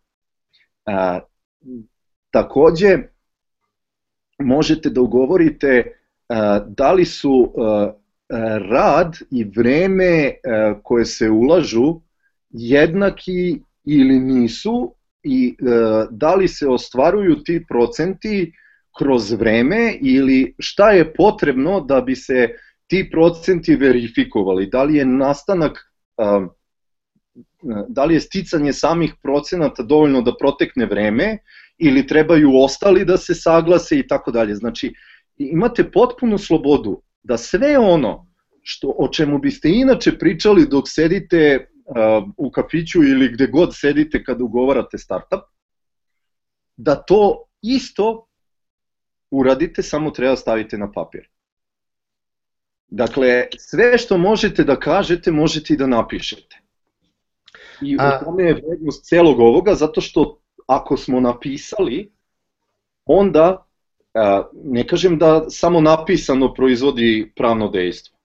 E, 0.87 1.21
takođe, 2.31 2.99
možete 4.39 4.91
da 4.91 5.01
ugovorite 5.01 5.69
e, 5.69 5.85
da 6.67 6.93
li 6.93 7.05
su 7.05 7.53
e, 7.53 8.09
rad 8.71 9.17
i 9.31 9.45
vreme 9.45 10.05
e, 10.05 10.35
koje 10.83 11.05
se 11.05 11.31
ulažu 11.31 12.01
jednaki 12.51 13.61
ili 13.85 14.21
nisu 14.21 14.95
i 15.23 15.57
e, 15.61 15.65
da 16.11 16.35
li 16.35 16.49
se 16.49 16.69
ostvaruju 16.69 17.43
ti 17.43 17.65
procenti 17.69 18.53
kroz 18.99 19.33
vreme 19.33 19.99
ili 20.01 20.55
šta 20.59 20.91
je 20.91 21.15
potrebno 21.15 21.81
da 21.81 22.01
bi 22.01 22.17
se 22.17 22.49
ti 22.89 23.09
procenti 23.11 23.77
verifikovali, 23.77 24.67
da 24.67 24.83
li 24.83 24.97
je 24.97 25.05
nastanak, 25.05 25.79
da 27.89 28.05
li 28.05 28.15
je 28.15 28.21
sticanje 28.21 28.73
samih 28.73 29.15
procenata 29.23 29.83
dovoljno 29.83 30.23
da 30.23 30.37
protekne 30.37 30.87
vreme 30.87 31.39
ili 31.79 32.07
trebaju 32.07 32.57
ostali 32.57 33.05
da 33.05 33.17
se 33.17 33.35
saglase 33.35 33.99
i 33.99 34.07
tako 34.07 34.31
dalje. 34.31 34.55
Znači, 34.55 34.93
imate 35.37 35.91
potpunu 35.91 36.39
slobodu 36.39 37.03
da 37.23 37.37
sve 37.37 37.79
ono 37.79 38.27
što, 38.63 38.95
o 38.99 39.09
čemu 39.09 39.39
biste 39.39 39.71
inače 39.71 40.19
pričali 40.19 40.67
dok 40.67 40.89
sedite 40.89 41.69
u 42.37 42.51
kafiću 42.51 43.03
ili 43.03 43.33
gde 43.33 43.47
god 43.47 43.77
sedite 43.77 44.25
kada 44.25 44.45
ugovarate 44.45 44.99
startup, 44.99 45.41
da 46.77 46.95
to 46.95 47.45
isto 47.63 48.27
uradite, 49.31 49.83
samo 49.83 50.11
treba 50.11 50.37
stavite 50.37 50.79
na 50.79 50.93
papir. 50.93 51.29
Dakle, 52.89 53.47
sve 53.59 53.99
što 53.99 54.19
možete 54.19 54.65
da 54.65 54.77
kažete, 54.77 55.31
možete 55.31 55.75
i 55.75 55.77
da 55.77 55.87
napišete. 55.87 56.61
I 57.83 57.97
u 57.97 57.99
tome 58.25 58.45
je 58.45 58.55
vrednost 58.55 59.05
celog 59.05 59.41
ovoga, 59.41 59.75
zato 59.75 60.01
što 60.01 60.41
ako 60.67 60.97
smo 60.97 61.21
napisali, 61.21 62.13
onda 63.05 63.67
ne 64.53 64.87
kažem 64.87 65.19
da 65.19 65.51
samo 65.51 65.81
napisano 65.81 66.55
proizvodi 66.55 67.33
pravno 67.37 67.69
dejstvo. 67.69 68.19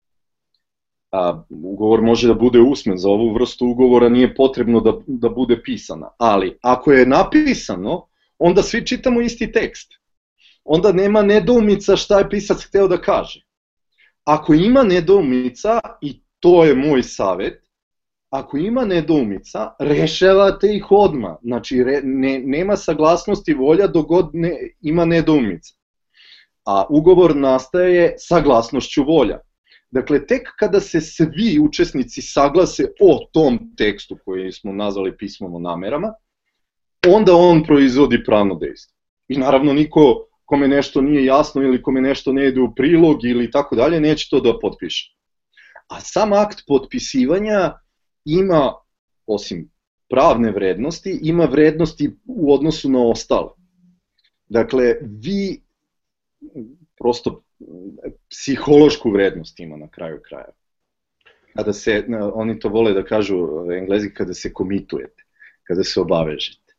A, 1.11 1.43
ugovor 1.49 2.01
može 2.01 2.27
da 2.27 2.33
bude 2.33 2.59
usmen, 2.59 2.97
za 2.97 3.09
ovu 3.09 3.33
vrstu 3.33 3.65
ugovora 3.65 4.09
nije 4.09 4.35
potrebno 4.35 4.79
da, 4.79 4.93
da 5.07 5.29
bude 5.29 5.61
pisana. 5.63 6.09
Ali, 6.17 6.57
ako 6.61 6.91
je 6.91 7.05
napisano, 7.05 8.07
onda 8.39 8.63
svi 8.63 8.85
čitamo 8.85 9.21
isti 9.21 9.51
tekst. 9.51 9.93
Onda 10.63 10.91
nema 10.91 11.21
nedoumica 11.21 11.95
šta 11.95 12.19
je 12.19 12.29
pisac 12.29 12.63
hteo 12.63 12.87
da 12.87 12.97
kaže. 13.01 13.45
Ako 14.23 14.53
ima 14.53 14.83
nedoumica, 14.83 15.79
i 16.01 16.21
to 16.39 16.65
je 16.65 16.75
moj 16.75 17.03
savet, 17.03 17.71
ako 18.29 18.57
ima 18.57 18.85
nedoumica, 18.85 19.71
rešavate 19.79 20.75
ih 20.75 20.91
odma. 20.91 21.37
Znači, 21.43 21.83
re, 21.83 22.01
ne, 22.03 22.39
nema 22.39 22.77
saglasnosti 22.77 23.53
volja 23.53 23.87
dok 23.87 24.07
god 24.07 24.29
ne, 24.33 24.51
ima 24.81 25.05
nedoumica. 25.05 25.73
A 26.65 26.85
ugovor 26.89 27.35
nastaje 27.35 28.15
saglasnošću 28.17 29.03
volja. 29.03 29.39
Dakle, 29.91 30.25
tek 30.25 30.41
kada 30.59 30.79
se 30.79 31.01
svi 31.01 31.59
učesnici 31.59 32.21
saglase 32.21 32.85
o 33.01 33.19
tom 33.33 33.73
tekstu 33.77 34.17
koji 34.25 34.51
smo 34.51 34.73
nazvali 34.73 35.17
pismom 35.17 35.55
o 35.55 35.59
namerama, 35.59 36.13
onda 37.07 37.35
on 37.35 37.63
proizvodi 37.63 38.23
pravno 38.23 38.55
dejstvo. 38.55 38.97
I 39.27 39.37
naravno 39.37 39.73
niko 39.73 40.27
kome 40.51 40.67
nešto 40.67 41.01
nije 41.01 41.25
jasno 41.25 41.61
ili 41.63 41.81
kome 41.81 42.01
nešto 42.01 42.33
ne 42.33 42.47
ide 42.47 42.61
u 42.61 42.73
prilog 42.75 43.23
ili 43.23 43.51
tako 43.51 43.75
dalje, 43.75 43.99
neće 43.99 44.27
to 44.29 44.39
da 44.39 44.59
potpiše. 44.59 45.13
A 45.87 45.99
sam 45.99 46.33
akt 46.33 46.63
potpisivanja 46.67 47.79
ima, 48.25 48.73
osim 49.25 49.69
pravne 50.09 50.51
vrednosti, 50.51 51.19
ima 51.23 51.45
vrednosti 51.45 52.09
u 52.25 52.53
odnosu 52.53 52.89
na 52.89 53.05
ostale. 53.07 53.53
Dakle, 54.49 54.95
vi 55.01 55.61
prosto 56.99 57.43
psihološku 58.29 59.11
vrednost 59.11 59.59
ima 59.59 59.77
na 59.77 59.87
kraju 59.87 60.19
kraja. 60.27 60.51
Kada 61.55 61.73
se, 61.73 62.03
oni 62.33 62.59
to 62.59 62.69
vole 62.69 62.93
da 62.93 63.05
kažu 63.05 63.37
englezi, 63.71 64.11
kada 64.13 64.33
se 64.33 64.53
komitujete, 64.53 65.23
kada 65.63 65.83
se 65.83 66.01
obavežete. 66.01 66.70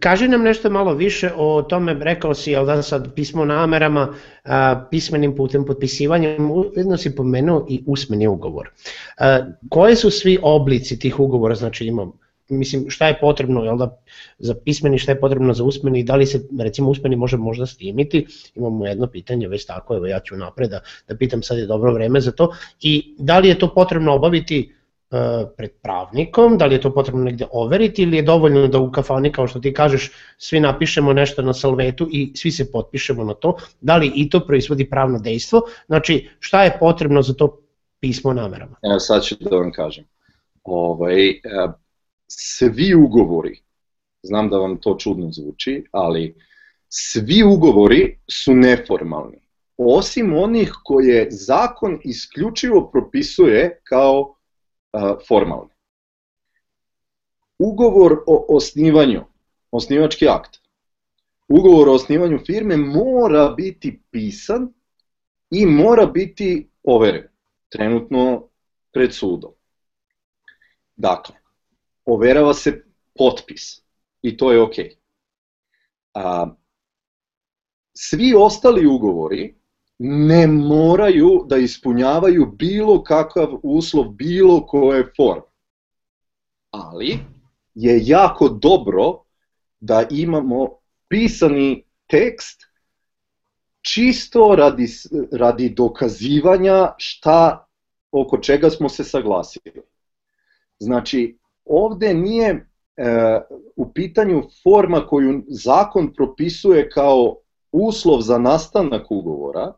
Kaži 0.00 0.28
nam 0.28 0.42
nešto 0.42 0.70
malo 0.70 0.94
više 0.94 1.30
o 1.36 1.62
tome, 1.62 1.96
rekao 2.00 2.34
si, 2.34 2.50
jel 2.50 2.66
da 2.66 2.82
sad 2.82 3.14
pismo 3.14 3.44
namerama, 3.44 4.14
a, 4.44 4.86
pismenim 4.90 5.36
putem 5.36 5.64
potpisivanjem, 5.64 6.50
ujedno 6.50 6.96
si 6.96 7.14
pomenuo 7.16 7.66
i 7.68 7.82
usmeni 7.86 8.28
ugovor. 8.28 8.70
A, 9.18 9.40
koje 9.68 9.96
su 9.96 10.10
svi 10.10 10.38
oblici 10.42 10.98
tih 10.98 11.20
ugovora, 11.20 11.54
znači 11.54 11.86
imamo 11.86 12.12
mislim 12.50 12.90
šta 12.90 13.06
je 13.06 13.18
potrebno 13.20 13.64
jel 13.64 13.76
da, 13.76 13.98
za 14.38 14.54
pismeni, 14.54 14.98
šta 14.98 15.12
je 15.12 15.20
potrebno 15.20 15.54
za 15.54 15.64
usmeni, 15.64 16.02
da 16.04 16.16
li 16.16 16.26
se 16.26 16.40
recimo 16.60 16.90
usmeni 16.90 17.16
može 17.16 17.36
možda 17.36 17.66
snimiti, 17.66 18.26
imamo 18.54 18.86
jedno 18.86 19.06
pitanje 19.06 19.48
već 19.48 19.66
tako, 19.66 19.96
evo 19.96 20.06
ja 20.06 20.20
ću 20.20 20.36
napred 20.36 20.70
da, 20.70 20.80
da 21.08 21.16
pitam 21.16 21.42
sad 21.42 21.58
je 21.58 21.66
dobro 21.66 21.92
vreme 21.92 22.20
za 22.20 22.32
to, 22.32 22.52
i 22.80 23.14
da 23.18 23.38
li 23.38 23.48
je 23.48 23.58
to 23.58 23.74
potrebno 23.74 24.14
obaviti 24.14 24.74
pred 25.56 25.70
pravnikom, 25.82 26.58
da 26.58 26.66
li 26.66 26.74
je 26.74 26.80
to 26.80 26.94
potrebno 26.94 27.24
negde 27.24 27.46
overiti 27.52 28.02
ili 28.02 28.16
je 28.16 28.22
dovoljno 28.22 28.68
da 28.68 28.78
u 28.78 28.92
kafani 28.92 29.32
kao 29.32 29.46
što 29.46 29.60
ti 29.60 29.74
kažeš 29.74 30.12
svi 30.38 30.60
napišemo 30.60 31.12
nešto 31.12 31.42
na 31.42 31.54
salvetu 31.54 32.08
i 32.12 32.32
svi 32.36 32.50
se 32.50 32.72
potpišemo 32.72 33.24
na 33.24 33.34
to, 33.34 33.56
da 33.80 33.96
li 33.96 34.12
i 34.14 34.30
to 34.30 34.40
proizvodi 34.46 34.90
pravno 34.90 35.18
dejstvo, 35.18 35.62
znači 35.86 36.28
šta 36.38 36.64
je 36.64 36.76
potrebno 36.80 37.22
za 37.22 37.34
to 37.34 37.58
pismo 38.00 38.32
namerama? 38.32 38.76
Evo 38.82 38.98
sad 38.98 39.22
ću 39.22 39.34
da 39.40 39.56
vam 39.56 39.72
kažem. 39.72 40.04
Ovaj, 40.64 41.28
e, 41.30 41.40
svi 42.26 42.94
ugovori, 42.94 43.58
znam 44.22 44.48
da 44.48 44.58
vam 44.58 44.76
to 44.76 44.96
čudno 44.98 45.30
zvuči, 45.30 45.84
ali 45.90 46.34
svi 46.88 47.42
ugovori 47.42 48.18
su 48.28 48.54
neformalni, 48.54 49.38
osim 49.76 50.34
onih 50.36 50.72
koje 50.84 51.28
zakon 51.30 51.98
isključivo 52.04 52.90
propisuje 52.92 53.80
kao 53.84 54.34
formalni. 55.28 55.70
Ugovor 57.58 58.24
o 58.26 58.56
osnivanju, 58.56 59.24
osnivački 59.70 60.28
akt, 60.28 60.58
ugovor 61.48 61.88
o 61.88 61.94
osnivanju 61.94 62.38
firme 62.46 62.76
mora 62.76 63.48
biti 63.48 64.02
pisan 64.10 64.72
i 65.50 65.66
mora 65.66 66.06
biti 66.06 66.70
overen, 66.82 67.28
trenutno 67.68 68.48
pred 68.92 69.14
sudom. 69.14 69.52
Dakle, 70.96 71.34
overava 72.04 72.54
se 72.54 72.84
potpis 73.18 73.82
i 74.22 74.36
to 74.36 74.52
je 74.52 74.62
ok. 74.62 74.74
A, 76.14 76.54
svi 77.94 78.34
ostali 78.36 78.86
ugovori 78.86 79.59
ne 80.02 80.46
moraju 80.46 81.44
da 81.46 81.56
ispunjavaju 81.56 82.46
bilo 82.46 83.02
kakav 83.02 83.48
uslov 83.62 84.08
bilo 84.08 84.66
koje 84.66 85.12
forme. 85.16 85.42
Ali 86.70 87.18
je 87.74 88.06
jako 88.06 88.48
dobro 88.48 89.22
da 89.80 90.06
imamo 90.10 90.68
pisani 91.08 91.84
tekst 92.06 92.60
čisto 93.80 94.54
radi, 94.56 94.86
radi 95.32 95.68
dokazivanja 95.68 96.94
šta 96.98 97.66
oko 98.12 98.38
čega 98.38 98.70
smo 98.70 98.88
se 98.88 99.04
saglasili. 99.04 99.82
Znači, 100.78 101.38
ovde 101.64 102.14
nije 102.14 102.48
e, 102.96 103.40
u 103.76 103.92
pitanju 103.92 104.42
forma 104.62 105.06
koju 105.06 105.42
zakon 105.48 106.14
propisuje 106.14 106.90
kao 106.90 107.36
uslov 107.72 108.20
za 108.20 108.38
nastanak 108.38 109.10
ugovora, 109.10 109.72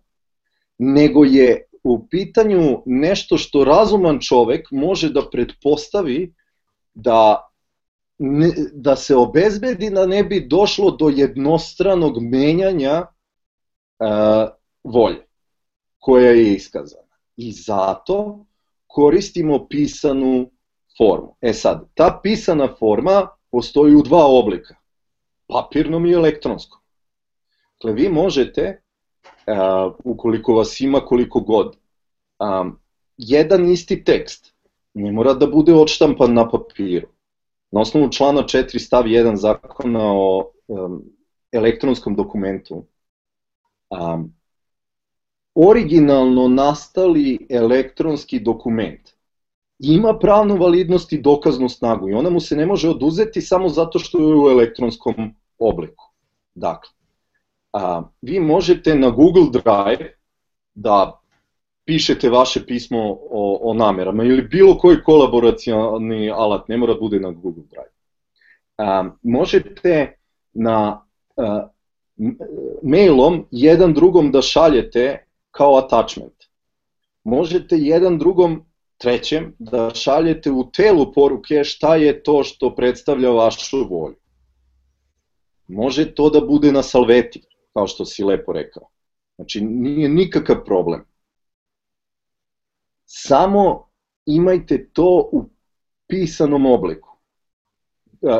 nego 0.84 1.24
je 1.24 1.68
u 1.82 2.06
pitanju 2.08 2.82
nešto 2.86 3.38
što 3.38 3.64
razuman 3.64 4.18
čovek 4.20 4.70
može 4.70 5.10
da 5.12 5.30
pretpostavi 5.30 6.34
da 6.94 7.48
ne, 8.18 8.50
da 8.72 8.96
se 8.96 9.16
obezbedi 9.16 9.90
da 9.90 10.06
ne 10.06 10.24
bi 10.24 10.40
došlo 10.40 10.90
do 10.90 11.08
jednostranog 11.08 12.22
menjanja 12.22 12.92
e, 12.96 13.06
volje 14.84 15.26
koja 15.98 16.30
je 16.30 16.54
iskazana. 16.54 17.16
I 17.36 17.52
zato 17.52 18.46
koristimo 18.86 19.68
pisanu 19.68 20.50
formu. 20.98 21.36
E 21.40 21.52
sad, 21.52 21.88
ta 21.94 22.20
pisana 22.22 22.68
forma 22.78 23.28
postoji 23.50 23.94
u 23.94 24.02
dva 24.02 24.26
oblika, 24.26 24.74
papirnom 25.46 26.06
i 26.06 26.12
elektronskom. 26.12 26.80
Dakle, 27.74 27.92
vi 27.92 28.08
možete, 28.08 28.82
uh, 29.46 29.94
ukoliko 30.04 30.54
vas 30.54 30.80
ima 30.80 31.00
koliko 31.00 31.40
god, 31.40 31.76
um, 32.38 32.78
jedan 33.16 33.70
isti 33.70 34.04
tekst 34.04 34.54
ne 34.94 35.12
mora 35.12 35.34
da 35.34 35.46
bude 35.46 35.74
odštampan 35.74 36.34
na 36.34 36.48
papiru. 36.50 37.08
Na 37.70 37.80
osnovu 37.80 38.10
člana 38.12 38.42
4 38.42 38.78
stav 38.78 39.04
1 39.04 39.36
zakona 39.36 40.12
o 40.12 40.52
um, 40.68 41.02
elektronskom 41.52 42.14
dokumentu, 42.16 42.84
um, 43.90 44.34
originalno 45.54 46.48
nastali 46.48 47.46
elektronski 47.50 48.40
dokument 48.40 49.12
ima 49.82 50.18
pravnu 50.18 50.56
validnost 50.56 51.12
i 51.12 51.20
dokaznu 51.20 51.68
snagu 51.68 52.08
i 52.08 52.14
ona 52.14 52.30
mu 52.30 52.40
se 52.40 52.56
ne 52.56 52.66
može 52.66 52.88
oduzeti 52.88 53.40
samo 53.40 53.68
zato 53.68 53.98
što 53.98 54.18
je 54.18 54.36
u 54.36 54.50
elektronskom 54.50 55.14
obliku. 55.58 56.04
Dakle, 56.54 56.90
a, 57.72 58.02
vi 58.22 58.40
možete 58.40 58.94
na 58.94 59.10
Google 59.10 59.50
Drive 59.52 60.14
da 60.74 61.20
pišete 61.84 62.30
vaše 62.30 62.66
pismo 62.66 63.18
o, 63.30 63.58
o 63.62 63.74
namerama 63.74 64.24
ili 64.24 64.42
bilo 64.42 64.78
koji 64.78 65.02
kolaboracioni 65.02 66.30
alat, 66.30 66.68
ne 66.68 66.76
mora 66.76 66.94
da 66.94 67.00
bude 67.00 67.20
na 67.20 67.30
Google 67.30 67.64
Drive. 67.70 67.92
A, 68.78 69.10
možete 69.22 70.16
na 70.52 71.06
a, 71.36 71.68
mailom 72.82 73.46
jedan 73.50 73.94
drugom 73.94 74.32
da 74.32 74.42
šaljete 74.42 75.26
kao 75.50 75.76
attachment. 75.76 76.34
Možete 77.24 77.76
jedan 77.76 78.18
drugom 78.18 78.64
Trećem, 79.02 79.54
da 79.58 79.94
šaljete 79.94 80.50
u 80.50 80.70
telu 80.70 81.12
poruke 81.12 81.64
šta 81.64 81.96
je 81.96 82.22
to 82.22 82.44
što 82.44 82.74
predstavlja 82.74 83.30
vašu 83.30 83.86
volju. 83.90 84.16
Može 85.68 86.14
to 86.14 86.30
da 86.30 86.40
bude 86.40 86.72
na 86.72 86.82
salveti, 86.82 87.42
kao 87.72 87.86
što 87.86 88.04
si 88.04 88.24
lepo 88.24 88.52
rekao. 88.52 88.88
Znači, 89.36 89.60
nije 89.60 90.08
nikakav 90.08 90.64
problem. 90.64 91.04
Samo 93.04 93.88
imajte 94.26 94.88
to 94.92 95.28
u 95.32 95.50
pisanom 96.06 96.66
obliku, 96.66 97.08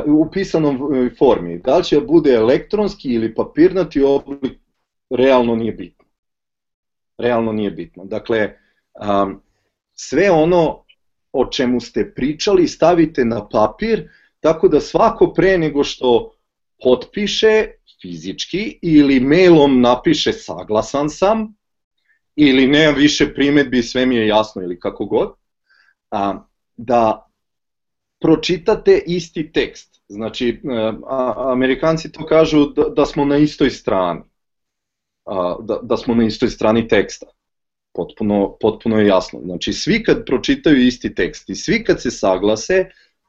u 0.07 0.29
pisanom 0.31 0.95
e, 0.95 1.09
formi. 1.17 1.57
Da 1.57 1.77
li 1.77 1.83
će 1.83 1.99
da 1.99 2.05
bude 2.05 2.31
elektronski 2.33 3.13
ili 3.13 3.35
papirnati 3.35 4.03
oblik, 4.03 4.59
realno 5.09 5.55
nije 5.55 5.71
bitno. 5.71 6.05
Realno 7.17 7.51
nije 7.51 7.71
bitno. 7.71 8.05
Dakle, 8.05 8.57
sve 9.93 10.31
ono 10.31 10.83
o 11.31 11.45
čemu 11.45 11.79
ste 11.79 12.13
pričali 12.15 12.67
stavite 12.67 13.25
na 13.25 13.47
papir, 13.49 14.09
tako 14.39 14.67
da 14.67 14.79
svako 14.79 15.33
pre 15.33 15.57
nego 15.57 15.83
što 15.83 16.35
potpiše 16.83 17.67
fizički 18.03 18.79
ili 18.81 19.19
mailom 19.19 19.81
napiše 19.81 20.33
saglasan 20.33 21.09
sam, 21.09 21.55
ili 22.35 22.67
nemam 22.67 22.95
više 22.95 23.33
primetbi, 23.33 23.83
sve 23.83 24.05
mi 24.05 24.15
je 24.15 24.27
jasno 24.27 24.61
ili 24.61 24.79
kako 24.79 25.05
god, 25.05 25.33
a, 26.11 26.45
da 26.77 27.29
pročitate 28.21 29.01
isti 29.05 29.51
tekst. 29.51 30.01
Znači, 30.07 30.61
a, 31.07 31.51
Amerikanci 31.51 32.11
to 32.11 32.25
kažu 32.25 32.65
da, 32.65 32.83
da 32.89 33.05
smo 33.05 33.25
na 33.25 33.37
istoj 33.37 33.69
strani, 33.69 34.21
a, 35.25 35.55
da, 35.61 35.79
da 35.83 35.97
smo 35.97 36.15
na 36.15 36.25
istoj 36.25 36.49
strani 36.49 36.87
teksta. 36.87 37.25
Potpuno, 37.95 38.57
potpuno 38.61 38.99
je 38.99 39.07
jasno. 39.07 39.39
Znači, 39.43 39.73
svi 39.73 40.03
kad 40.03 40.25
pročitaju 40.25 40.87
isti 40.87 41.15
tekst 41.15 41.49
i 41.49 41.55
svi 41.55 41.83
kad 41.83 42.01
se 42.01 42.11
saglase, 42.11 42.85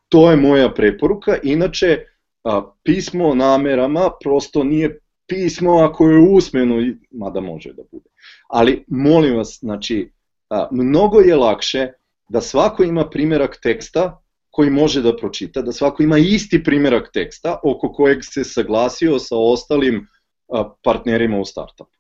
to 0.09 0.31
je 0.31 0.37
moja 0.37 0.75
preporuka. 0.75 1.39
Inače, 1.43 2.05
a, 2.45 2.63
pismo 2.83 3.35
namerama 3.35 4.11
prosto 4.21 4.65
nije 4.65 4.99
pismo 5.27 5.79
ako 5.79 6.09
je 6.09 6.19
usmeno, 6.19 6.95
mada 7.11 7.41
može 7.41 7.73
da 7.73 7.83
bude. 7.93 8.11
Ali 8.49 8.85
molim 8.89 9.37
vas, 9.37 9.59
znači, 9.61 10.13
a, 10.51 10.69
mnogo 10.71 11.21
je 11.21 11.37
lakše 11.37 11.89
da 12.29 12.41
svako 12.41 12.83
ima 12.85 13.09
primerak 13.11 13.59
teksta 13.63 14.21
koji 14.51 14.71
može 14.71 15.03
da 15.03 15.17
pročita, 15.17 15.63
da 15.63 15.73
svako 15.73 16.03
ima 16.03 16.19
isti 16.19 16.65
primerak 16.65 17.11
teksta 17.13 17.59
oko 17.65 17.93
kojeg 17.93 18.19
se 18.23 18.45
saglasio 18.45 19.19
sa 19.19 19.37
ostalim 19.37 20.07
a, 20.49 20.75
partnerima 20.83 21.39
u 21.39 21.45
startupu. 21.45 21.91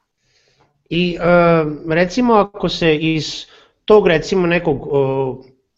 I 0.91 1.19
recimo 1.89 2.35
ako 2.35 2.69
se 2.69 2.97
iz 2.97 3.47
tog 3.85 4.07
recimo 4.07 4.47
nekog 4.47 4.89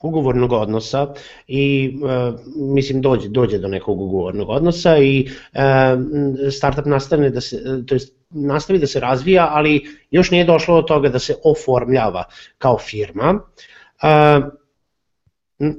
ugovornog 0.03 0.53
odnosa 0.53 1.15
i 1.47 1.95
uh, 2.03 2.41
mislim 2.57 3.01
dođe 3.03 3.29
dođe 3.29 3.59
do 3.59 3.69
nekog 3.69 4.01
ugovornog 4.01 4.49
odnosa 4.49 4.99
i 4.99 5.29
uh, 5.29 5.61
startup 6.51 6.87
nastane 6.87 7.31
da 7.31 7.41
se 7.41 7.85
to 7.87 7.95
jest 7.95 8.17
nastavi 8.31 8.79
da 8.79 8.87
se 8.87 9.01
razvija, 9.01 9.49
ali 9.53 9.87
još 10.11 10.31
nije 10.31 10.45
došlo 10.45 10.77
do 10.77 10.83
toga 10.83 11.09
da 11.09 11.19
se 11.19 11.35
oformljava 11.45 12.25
kao 12.59 12.79
firma. 12.79 13.41
Uh, 14.03 14.45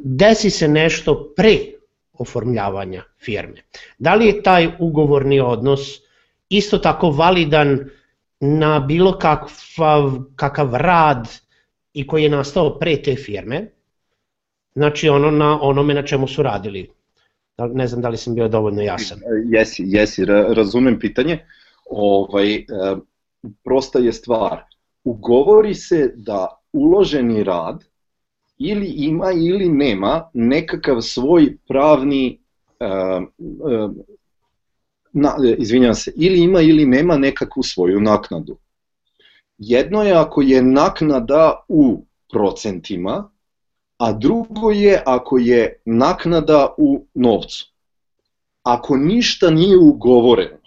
desi 0.04 0.50
se 0.50 0.68
nešto 0.68 1.34
pre 1.36 1.58
oformljavanja 2.14 3.04
firme. 3.20 3.62
Da 3.98 4.16
li 4.16 4.26
je 4.26 4.44
taj 4.44 4.68
ugovorni 4.80 5.40
odnos 5.40 5.80
isto 6.50 6.78
tako 6.78 7.10
validan 7.10 7.90
na 8.40 8.80
bilo 8.80 9.20
kakav, 9.20 10.12
kakav 10.36 10.76
rad 10.76 11.28
i 11.94 12.08
koji 12.08 12.24
je 12.24 12.30
nastao 12.30 12.80
pre 12.80 13.02
te 13.02 13.16
firme, 13.16 13.72
znači 14.78 15.10
ono 15.10 15.32
na 15.32 15.62
onome 15.62 15.94
na 15.94 16.04
čemu 16.06 16.28
su 16.28 16.44
radili. 16.44 16.90
Da, 17.58 17.68
ne 17.68 17.88
znam 17.88 18.02
da 18.02 18.10
li 18.10 18.18
sam 18.18 18.36
bio 18.36 18.48
dovoljno 18.48 18.82
jasan. 18.82 19.20
Jesi, 19.46 19.84
jesi, 19.86 20.26
razumem 20.26 21.00
pitanje. 21.00 21.40
Ovaj, 21.90 22.56
e, 22.56 22.66
prosta 23.64 24.00
je 24.00 24.14
stvar. 24.14 24.64
Ugovori 25.04 25.74
se 25.76 26.14
da 26.16 26.48
uloženi 26.74 27.44
rad 27.44 27.84
ili 28.58 28.88
ima 28.88 29.32
ili 29.32 29.70
nema 29.70 30.30
nekakav 30.34 31.02
svoj 31.02 31.58
pravni 31.68 32.40
uh, 32.80 33.92
na, 35.14 35.36
izvinjam 35.58 35.96
se, 35.96 36.12
ili 36.16 36.40
ima 36.40 36.62
ili 36.62 36.86
nema 36.86 37.18
nekakvu 37.18 37.64
svoju 37.64 38.00
naknadu. 38.00 38.58
Jedno 39.58 40.04
je 40.04 40.14
ako 40.14 40.42
je 40.42 40.62
naknada 40.62 41.66
u 41.68 42.06
procentima, 42.32 43.30
a 43.98 44.14
drugo 44.14 44.72
je 44.72 45.04
ako 45.06 45.38
je 45.38 45.82
naknada 45.86 46.74
u 46.78 47.06
novcu. 47.14 47.66
Ako 48.64 48.98
ništa 48.98 49.50
nije 49.50 49.78
ugovoreno, 49.78 50.58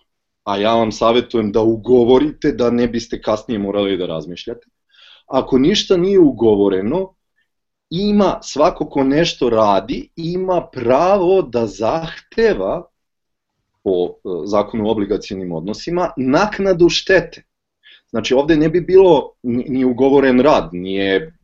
a 0.44 0.56
ja 0.56 0.74
vam 0.74 0.92
savjetujem 0.92 1.52
da 1.52 1.62
ugovorite 1.62 2.52
da 2.52 2.70
ne 2.70 2.88
biste 2.88 3.22
kasnije 3.22 3.58
morali 3.58 3.96
da 3.96 4.06
razmišljate, 4.06 4.66
ako 5.26 5.58
ništa 5.58 5.96
nije 5.96 6.18
ugovoreno, 6.18 7.14
ima 7.90 8.38
svako 8.42 8.88
ko 8.88 9.04
nešto 9.04 9.50
radi, 9.50 10.08
ima 10.16 10.66
pravo 10.72 11.42
da 11.42 11.66
zahteva 11.66 12.84
po 13.84 13.90
e, 13.90 14.10
zakonu 14.44 14.86
o 14.86 14.90
obligacijenim 14.90 15.52
odnosima 15.52 16.10
naknadu 16.16 16.88
štete. 16.88 17.42
Znači 18.10 18.34
ovde 18.34 18.56
ne 18.56 18.68
bi 18.68 18.80
bilo 18.80 19.32
ni 19.42 19.84
ugovoren 19.84 20.40
rad, 20.40 20.68
nije, 20.72 21.34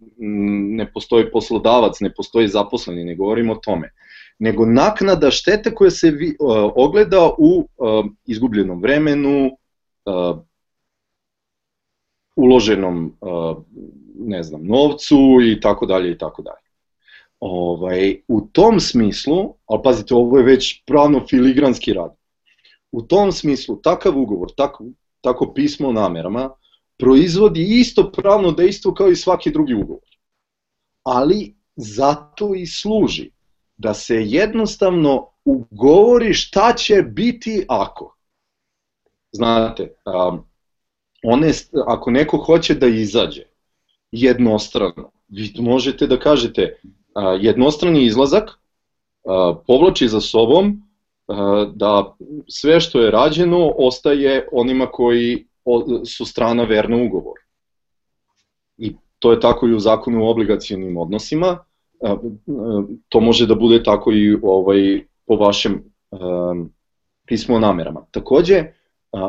ne 0.77 0.93
postoji 0.93 1.31
poslodavac, 1.31 2.01
ne 2.01 2.15
postoji 2.15 2.49
zaposleni, 2.49 3.05
ne 3.05 3.15
govorimo 3.15 3.53
o 3.53 3.61
tome, 3.65 3.91
nego 4.39 4.67
naknada 4.67 5.31
štete 5.31 5.75
koja 5.75 5.91
se 5.91 6.11
vi, 6.11 6.37
uh, 6.41 6.73
ogleda 6.75 7.31
u 7.39 7.69
uh, 7.77 8.07
izgubljenom 8.27 8.83
vremenu, 8.83 9.59
uh, 10.05 10.39
uloženom 12.37 13.17
uh, 13.21 13.57
ne 14.19 14.43
znam, 14.43 14.67
novcu 14.67 15.17
i 15.43 15.61
tako 15.61 15.87
dalje 15.87 16.11
i 16.11 16.19
tako 16.19 16.43
dalje. 16.43 16.67
Ovaj, 17.41 18.21
u 18.29 18.41
tom 18.41 18.81
smislu, 18.81 19.55
ali 19.67 19.81
pazite, 19.85 20.15
ovo 20.15 20.39
je 20.39 20.45
već 20.45 20.85
pravno 20.85 21.27
filigranski 21.31 21.93
rad, 21.93 22.17
u 22.93 23.03
tom 23.03 23.33
smislu 23.33 23.77
takav 23.77 24.19
ugovor, 24.19 24.49
tako, 24.57 24.85
tako 25.27 25.53
pismo 25.55 25.89
o 25.89 25.93
namerama, 25.93 26.51
proizvodi 26.99 27.63
isto 27.81 28.13
pravno 28.13 28.53
dejstvo 28.53 28.95
kao 28.95 29.09
i 29.09 29.17
svaki 29.17 29.51
drugi 29.51 29.75
ugovor. 29.75 30.11
Ali 31.03 31.57
zato 31.77 32.55
i 32.55 32.67
služi 32.67 33.31
da 33.77 33.95
se 33.95 34.15
jednostavno 34.15 35.27
ugovori 35.45 36.35
šta 36.35 36.73
će 36.73 37.03
biti 37.03 37.65
ako. 37.69 38.17
Znate, 39.33 39.95
um, 40.07 40.45
one, 41.25 41.53
ako 41.87 42.11
neko 42.11 42.37
hoće 42.37 42.75
da 42.75 42.87
izađe 42.87 43.43
jednostrano, 44.13 45.11
vi 45.29 45.53
možete 45.59 46.07
da 46.07 46.19
kažete 46.19 46.81
a, 47.15 47.39
jednostrani 47.41 48.05
izlazak 48.05 48.51
a, 49.25 49.55
povlači 49.67 50.09
za 50.09 50.21
sobom 50.21 50.86
da 51.75 52.17
sve 52.49 52.81
što 52.81 53.01
je 53.01 53.11
rađeno 53.11 53.73
ostaje 53.79 54.49
onima 54.53 54.87
koji 54.87 55.47
su 56.05 56.25
strana 56.25 56.65
verna 56.65 56.97
ugovor. 56.97 57.39
I 58.79 58.97
to 59.19 59.33
je 59.33 59.41
tako 59.41 59.69
i 59.69 59.75
u 59.75 59.79
zakonu 59.79 60.25
o 60.25 60.31
obligacijonim 60.31 60.97
odnosima, 60.97 61.59
to 63.09 63.21
može 63.21 63.47
da 63.47 63.55
bude 63.55 63.83
tako 63.83 64.13
i 64.13 64.37
ovaj, 64.43 65.05
po 65.27 65.37
vašem 65.37 65.85
pismu 67.27 67.57
o 67.57 67.61
namerama. 67.61 68.07
Takođe, 68.11 68.65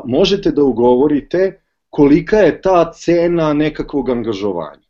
možete 0.06 0.52
da 0.52 0.64
ugovorite 0.64 1.62
kolika 1.90 2.38
je 2.38 2.62
ta 2.62 2.92
cena 2.92 3.54
nekakvog 3.54 4.10
angažovanja. 4.10 4.88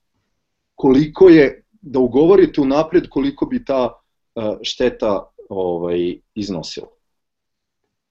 Koliko 0.75 1.29
je, 1.29 1.63
da 1.81 1.99
ugovorite 1.99 2.61
unapred 2.61 3.09
koliko 3.09 3.45
bi 3.45 3.65
ta 3.65 3.93
šteta 4.61 5.31
ovaj, 5.49 6.17
iznosila. 6.35 6.87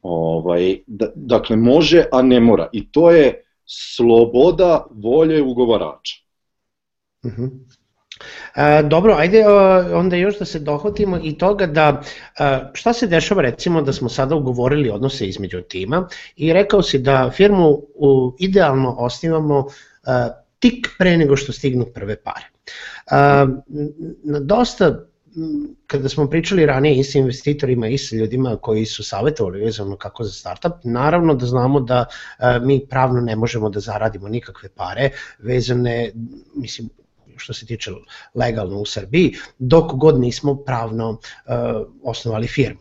Ovaj, 0.09 0.79
da, 0.87 1.07
dakle, 1.15 1.57
može, 1.57 2.05
a 2.13 2.23
ne 2.23 2.41
mora. 2.41 2.69
I 2.73 2.91
to 2.91 3.11
je 3.11 3.43
sloboda 3.65 4.87
volje 4.91 5.43
ugovarača. 5.43 6.15
Uh 7.23 7.33
mhm. 7.33 7.43
-huh. 7.43 7.51
E, 8.57 8.83
dobro, 8.83 9.15
ajde 9.19 9.45
onda 9.95 10.17
još 10.17 10.39
da 10.39 10.45
se 10.45 10.59
dohvatimo 10.59 11.19
i 11.23 11.39
toga 11.39 11.67
da 11.67 12.03
e, 12.39 12.59
šta 12.73 12.93
se 12.93 13.07
dešava 13.07 13.43
recimo 13.43 13.83
da 13.83 13.93
smo 13.93 14.09
sada 14.09 14.35
ugovorili 14.35 14.91
odnose 14.91 15.27
između 15.27 15.61
tima 15.61 16.09
i 16.37 16.53
rekao 16.53 16.83
si 16.83 16.99
da 16.99 17.31
firmu 17.35 17.83
idealno 18.39 18.95
osnivamo 18.99 19.67
e, 19.69 20.11
tik 20.59 20.89
pre 20.99 21.17
nego 21.17 21.37
što 21.37 21.53
stignu 21.53 21.87
prve 21.95 22.17
pare. 22.17 22.47
Na 24.25 24.41
dosta 24.41 25.07
kada 25.87 26.09
smo 26.09 26.31
pričali 26.31 26.67
ranije 26.67 27.01
i 27.01 27.05
sa 27.05 27.19
investitorima 27.19 27.89
i 27.89 27.99
sa 27.99 28.17
ljudima 28.17 28.57
koji 28.57 28.87
su 28.87 29.05
savjetovali 29.05 29.61
vezano 29.61 29.97
kako 29.97 30.25
za 30.25 30.33
startup, 30.33 30.73
naravno 30.85 31.35
da 31.35 31.47
znamo 31.47 31.81
da 31.81 32.05
mi 32.63 32.87
pravno 32.87 33.21
ne 33.21 33.37
možemo 33.37 33.71
da 33.71 33.81
zaradimo 33.81 34.29
nikakve 34.29 34.69
pare 34.69 35.11
vezane, 35.39 36.13
mislim, 36.55 36.89
što 37.37 37.55
se 37.55 37.67
tiče 37.67 37.91
legalno 38.35 38.81
u 38.81 38.87
Srbiji, 38.87 39.35
dok 39.59 39.93
god 39.93 40.21
nismo 40.21 40.57
pravno 40.65 41.11
uh, 41.11 41.19
osnovali 42.03 42.47
firmu. 42.47 42.81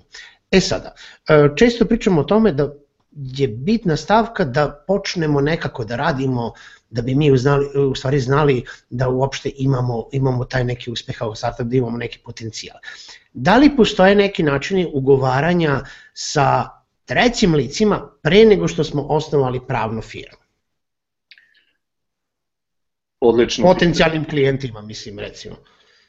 E 0.51 0.59
sada, 0.59 0.93
uh, 0.95 1.55
često 1.55 1.85
pričamo 1.85 2.21
o 2.21 2.23
tome 2.23 2.51
da 2.53 2.73
je 3.15 3.47
bitna 3.47 3.97
stavka 3.97 4.45
da 4.45 4.83
počnemo 4.87 5.41
nekako 5.41 5.85
da 5.85 5.95
radimo 5.95 6.53
da 6.89 7.01
bi 7.01 7.15
mi 7.15 7.31
uznali, 7.31 7.65
u 7.91 7.95
stvari 7.95 8.19
znali 8.19 8.63
da 8.89 9.09
uopšte 9.09 9.51
imamo, 9.55 10.09
imamo 10.11 10.45
taj 10.45 10.63
neki 10.63 10.91
uspeh 10.91 11.17
kao 11.17 11.35
startup, 11.35 11.67
da 11.67 11.77
imamo 11.77 11.97
neki 11.97 12.19
potencijal. 12.23 12.77
Da 13.33 13.57
li 13.57 13.75
postoje 13.75 14.15
neki 14.15 14.43
načini 14.43 14.91
ugovaranja 14.93 15.81
sa 16.13 16.69
trećim 17.05 17.55
licima 17.55 18.09
pre 18.21 18.45
nego 18.45 18.67
što 18.67 18.83
smo 18.83 19.01
osnovali 19.01 19.61
pravnu 19.67 20.01
firmu? 20.01 20.37
Odlično. 23.19 23.65
Potencijalnim 23.65 24.25
klijentima, 24.25 24.81
mislim, 24.81 25.19
recimo. 25.19 25.55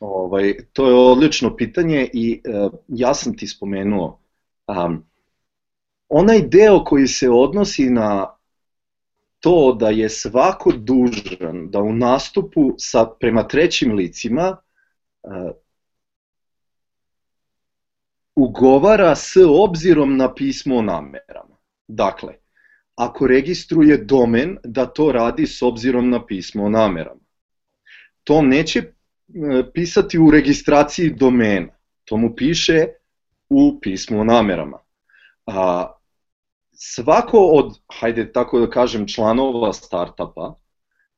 Ovaj, 0.00 0.54
to 0.72 0.88
je 0.88 0.94
odlično 0.94 1.56
pitanje 1.56 2.08
i 2.12 2.42
uh, 2.64 2.72
ja 2.88 3.14
sam 3.14 3.36
ti 3.36 3.46
spomenuo. 3.46 4.20
Um, 4.66 5.04
onaj 6.08 6.42
deo 6.48 6.84
koji 6.84 7.06
se 7.06 7.30
odnosi 7.30 7.90
na 7.90 8.36
to 9.40 9.76
da 9.80 9.88
je 9.88 10.08
svako 10.08 10.72
dužan 10.72 11.70
da 11.70 11.80
u 11.80 11.92
nastupu 11.92 12.74
sa 12.78 13.06
prema 13.20 13.48
trećim 13.48 13.92
licima 13.92 14.56
uh, 15.22 15.50
ugovara 18.36 19.16
s 19.16 19.36
obzirom 19.48 20.16
na 20.16 20.34
pismo 20.34 20.76
o 20.76 20.82
namerama. 20.82 21.56
Dakle, 21.88 22.34
ako 22.94 23.26
registruje 23.26 23.96
domen, 23.96 24.58
da 24.64 24.86
to 24.86 25.12
radi 25.12 25.46
s 25.46 25.62
obzirom 25.62 26.10
na 26.10 26.26
pismo 26.26 26.64
o 26.64 26.68
namerama. 26.68 27.20
To 28.24 28.42
neće 28.42 28.78
e, 28.78 28.92
pisati 29.74 30.18
u 30.18 30.30
registraciji 30.30 31.10
domena, 31.10 31.72
to 32.04 32.16
mu 32.16 32.34
piše 32.36 32.86
u 33.48 33.78
pismu 33.80 34.20
o 34.20 34.24
namerama. 34.24 34.78
A, 35.46 35.92
svako 36.76 37.38
od, 37.38 37.78
hajde 38.00 38.32
tako 38.32 38.60
da 38.60 38.70
kažem, 38.70 39.08
članova 39.08 39.72
startupa 39.72 40.54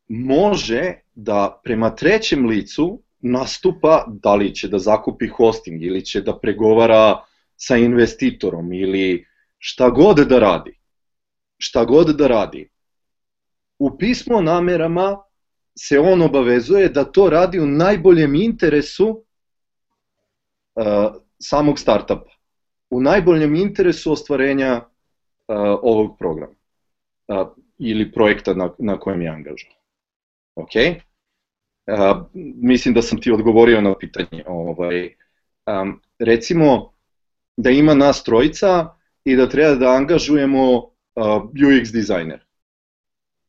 može 0.08 0.94
da 1.14 1.60
prema 1.64 1.94
trećem 1.94 2.46
licu 2.46 3.02
nastupa 3.20 4.04
da 4.08 4.34
li 4.34 4.54
će 4.54 4.68
da 4.68 4.78
zakupi 4.78 5.28
hosting 5.28 5.82
ili 5.82 6.04
će 6.04 6.20
da 6.20 6.38
pregovara 6.38 7.24
sa 7.56 7.76
investitorom 7.76 8.72
ili 8.72 9.26
šta 9.58 9.90
god 9.90 10.16
da 10.16 10.38
radi. 10.38 10.78
Šta 11.58 11.84
god 11.84 12.16
da 12.16 12.26
radi. 12.26 12.70
U 13.78 13.98
pismu 13.98 14.36
o 14.36 14.40
namerama 14.40 15.18
se 15.78 15.98
on 15.98 16.22
obavezuje 16.22 16.88
da 16.88 17.04
to 17.04 17.30
radi 17.30 17.60
u 17.60 17.66
najboljem 17.66 18.34
interesu 18.34 19.08
uh, 19.08 19.24
samog 21.38 21.78
startupa. 21.78 22.30
U 22.90 23.00
najboljem 23.00 23.54
interesu 23.54 24.12
ostvarenja 24.12 24.87
ovog 25.82 26.18
programa 26.18 26.54
ili 27.78 28.12
projekta 28.12 28.54
na, 28.54 28.70
na 28.78 28.98
kojem 29.00 29.22
je 29.22 29.28
angažan. 29.28 29.70
Okay? 30.56 31.00
Uh, 31.86 32.26
mislim 32.56 32.94
da 32.94 33.02
sam 33.02 33.20
ti 33.20 33.32
odgovorio 33.32 33.80
na 33.80 33.94
pitanje. 33.98 34.44
Ovaj, 34.46 35.14
um, 35.66 36.00
recimo 36.18 36.92
da 37.56 37.70
ima 37.70 37.94
nas 37.94 38.24
trojica 38.24 38.88
i 39.24 39.36
da 39.36 39.48
treba 39.48 39.74
da 39.74 39.94
angažujemo 39.94 40.76
uh, 40.76 40.92
UX 41.54 41.92
dizajner. 41.92 42.44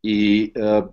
I 0.04 0.52
uh, 0.56 0.90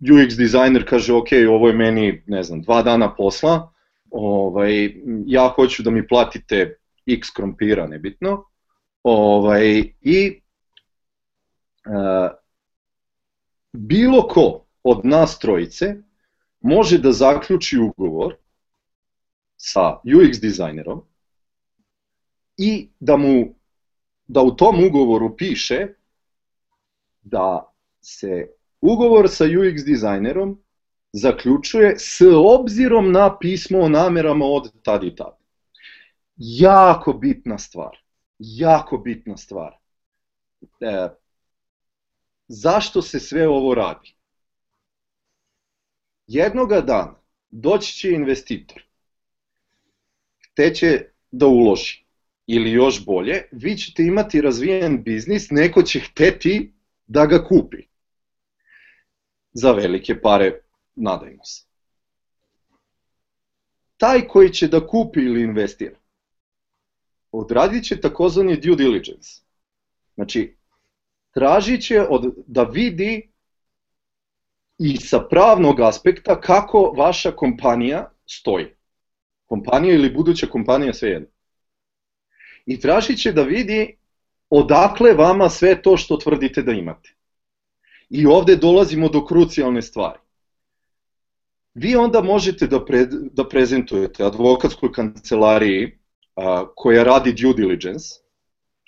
UX 0.00 0.36
dizajner 0.36 0.88
kaže, 0.88 1.12
ok, 1.12 1.28
ovo 1.48 1.68
je 1.68 1.74
meni, 1.74 2.22
ne 2.26 2.42
znam, 2.42 2.62
dva 2.62 2.82
dana 2.82 3.14
posla, 3.14 3.72
ovaj, 4.10 4.94
ja 5.26 5.48
hoću 5.48 5.82
da 5.82 5.90
mi 5.90 6.08
platite 6.08 6.76
x 7.06 7.30
krompira, 7.36 7.86
nebitno, 7.86 8.44
ovaj, 9.02 9.92
i 10.00 10.40
uh, 11.86 12.30
bilo 13.72 14.28
ko 14.28 14.66
od 14.82 15.04
nas 15.04 15.38
trojice 15.38 15.94
može 16.60 16.98
da 16.98 17.12
zaključi 17.12 17.78
ugovor 17.78 18.36
sa 19.56 20.00
UX 20.04 20.40
dizajnerom 20.40 21.02
i 22.56 22.88
da 23.00 23.16
mu 23.16 23.54
da 24.26 24.42
u 24.42 24.56
tom 24.56 24.84
ugovoru 24.84 25.36
piše 25.36 25.86
da 27.22 27.72
se 28.00 28.48
ugovor 28.80 29.28
sa 29.28 29.44
UX 29.44 29.84
dizajnerom 29.84 30.62
zaključuje 31.12 31.94
s 31.98 32.20
obzirom 32.36 33.12
na 33.12 33.38
pismo 33.38 33.80
o 33.80 33.88
namerama 33.88 34.44
od 34.44 34.82
tad 34.82 35.04
i 35.04 35.16
tad. 35.16 35.36
Jako 36.36 37.12
bitna 37.12 37.58
stvar. 37.58 37.96
Jako 38.42 38.98
bitna 38.98 39.36
stvar. 39.36 39.76
E, 40.80 41.08
zašto 42.48 43.02
se 43.02 43.20
sve 43.20 43.48
ovo 43.48 43.74
radi? 43.74 44.14
Jednoga 46.26 46.80
dana 46.80 47.20
doći 47.50 47.92
će 47.94 48.10
investitor, 48.10 48.82
hteće 50.52 51.04
da 51.30 51.46
uloži, 51.46 52.04
ili 52.46 52.70
još 52.70 53.04
bolje, 53.04 53.48
vi 53.52 53.76
ćete 53.76 54.02
imati 54.02 54.40
razvijen 54.40 55.02
biznis, 55.02 55.50
neko 55.50 55.82
će 55.82 56.00
hteti 56.00 56.72
da 57.06 57.26
ga 57.26 57.44
kupi. 57.44 57.82
Za 59.52 59.72
velike 59.72 60.20
pare, 60.20 60.60
nadajmo 60.94 61.44
se. 61.44 61.64
Taj 63.96 64.28
koji 64.28 64.52
će 64.52 64.68
da 64.68 64.86
kupi 64.86 65.20
ili 65.20 65.42
investira, 65.42 65.96
odradit 67.32 67.84
će 67.84 68.00
takozvani 68.00 68.56
due 68.56 68.76
diligence. 68.76 69.42
Znači, 70.14 70.56
tražit 71.34 71.82
će 71.82 72.00
od, 72.00 72.34
da 72.46 72.62
vidi 72.62 73.30
i 74.78 74.96
sa 74.96 75.20
pravnog 75.20 75.80
aspekta 75.80 76.40
kako 76.40 76.94
vaša 76.96 77.30
kompanija 77.30 78.10
stoji. 78.26 78.66
Kompanija 79.46 79.94
ili 79.94 80.10
buduća 80.10 80.46
kompanija, 80.46 80.94
sve 80.94 81.08
jedno. 81.08 81.28
I 82.66 82.80
tražit 82.80 83.18
će 83.18 83.32
da 83.32 83.42
vidi 83.42 83.96
odakle 84.50 85.14
vama 85.14 85.48
sve 85.48 85.82
to 85.82 85.96
što 85.96 86.16
tvrdite 86.16 86.62
da 86.62 86.72
imate. 86.72 87.14
I 88.10 88.26
ovde 88.26 88.56
dolazimo 88.56 89.08
do 89.08 89.24
krucijalne 89.24 89.82
stvari. 89.82 90.18
Vi 91.74 91.96
onda 91.96 92.22
možete 92.22 92.66
da, 92.66 92.84
pre, 92.84 93.06
da 93.32 93.48
prezentujete 93.48 94.24
advokatskoj 94.24 94.92
kancelariji 94.92 95.99
a, 96.40 96.66
koja 96.76 97.04
radi 97.04 97.32
due 97.32 97.54
diligence. 97.54 98.08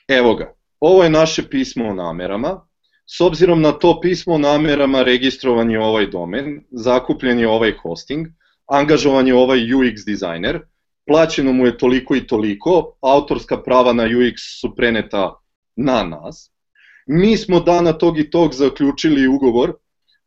Evo 0.08 0.34
ga, 0.34 0.54
ovo 0.80 1.04
je 1.04 1.10
naše 1.10 1.48
pismo 1.48 1.88
o 1.88 1.94
namerama, 1.94 2.60
S 3.06 3.20
obzirom 3.20 3.60
na 3.60 3.72
to 3.72 4.00
pismo 4.00 4.38
namerama 4.38 5.02
registrovan 5.02 5.70
je 5.70 5.80
ovaj 5.80 6.06
domen, 6.06 6.64
zakupljen 6.70 7.40
je 7.40 7.48
ovaj 7.48 7.72
hosting, 7.82 8.26
angažovan 8.66 9.26
je 9.26 9.34
ovaj 9.34 9.58
UX 9.58 10.04
dizajner, 10.06 10.60
plaćeno 11.06 11.52
mu 11.52 11.66
je 11.66 11.78
toliko 11.78 12.16
i 12.16 12.26
toliko, 12.26 12.96
autorska 13.00 13.62
prava 13.62 13.92
na 13.92 14.04
UX 14.04 14.60
su 14.60 14.74
preneta 14.76 15.34
na 15.76 16.02
nas. 16.04 16.50
Mi 17.06 17.36
smo 17.36 17.60
dana 17.60 17.92
tog 17.92 18.18
i 18.18 18.30
tog 18.30 18.54
zaključili 18.54 19.28
ugovor 19.28 19.74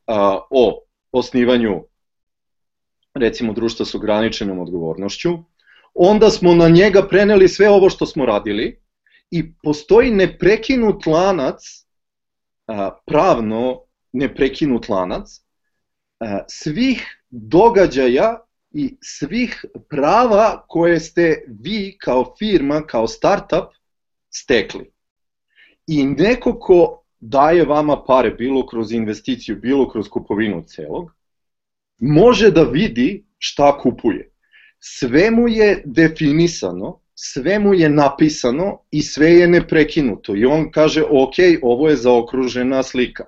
a, 0.07 0.39
o 0.49 0.84
osnivanju 1.11 1.84
recimo 3.13 3.53
društva 3.53 3.86
s 3.86 3.95
ograničenom 3.95 4.59
odgovornošću, 4.59 5.30
onda 5.96 6.30
smo 6.30 6.56
na 6.56 6.70
njega 6.70 7.08
preneli 7.08 7.48
sve 7.48 7.70
ovo 7.70 7.89
što 7.89 8.06
smo 8.06 8.26
radili 8.26 8.82
i 9.32 9.54
postoji 9.54 10.12
neprekinut 10.12 11.06
lanac 11.06 11.62
pravno 13.06 13.82
neprekinut 14.14 14.89
lanac 14.89 15.28
svih 16.48 17.24
događaja 17.30 18.39
i 18.72 18.98
svih 19.02 19.66
prava 19.89 20.66
koje 20.68 21.00
ste 21.00 21.43
vi 21.48 21.98
kao 22.00 22.36
firma, 22.39 22.82
kao 22.82 23.08
startup 23.08 23.74
stekli. 24.30 24.91
I 25.88 26.04
neko 26.04 26.60
ko 26.60 27.04
daje 27.20 27.66
vama 27.66 28.04
pare, 28.08 28.30
bilo 28.30 28.68
kroz 28.68 28.91
investiciju, 28.91 29.56
bilo 29.56 29.89
kroz 29.89 30.10
kupovinu 30.10 30.64
celog, 30.68 31.12
može 31.98 32.52
da 32.52 32.64
vidi 32.64 33.26
šta 33.38 33.78
kupuje. 33.80 34.34
Sve 34.88 35.31
mu 35.31 35.47
je 35.47 35.81
definisano 35.86 36.99
sve 37.15 37.59
mu 37.59 37.73
je 37.73 37.89
napisano 37.89 38.77
i 38.91 39.01
sve 39.01 39.31
je 39.31 39.47
neprekinuto 39.47 40.36
i 40.36 40.45
on 40.45 40.71
kaže 40.71 41.03
ok, 41.03 41.36
ovo 41.61 41.89
je 41.89 41.95
zaokružena 41.95 42.83
slika. 42.83 43.25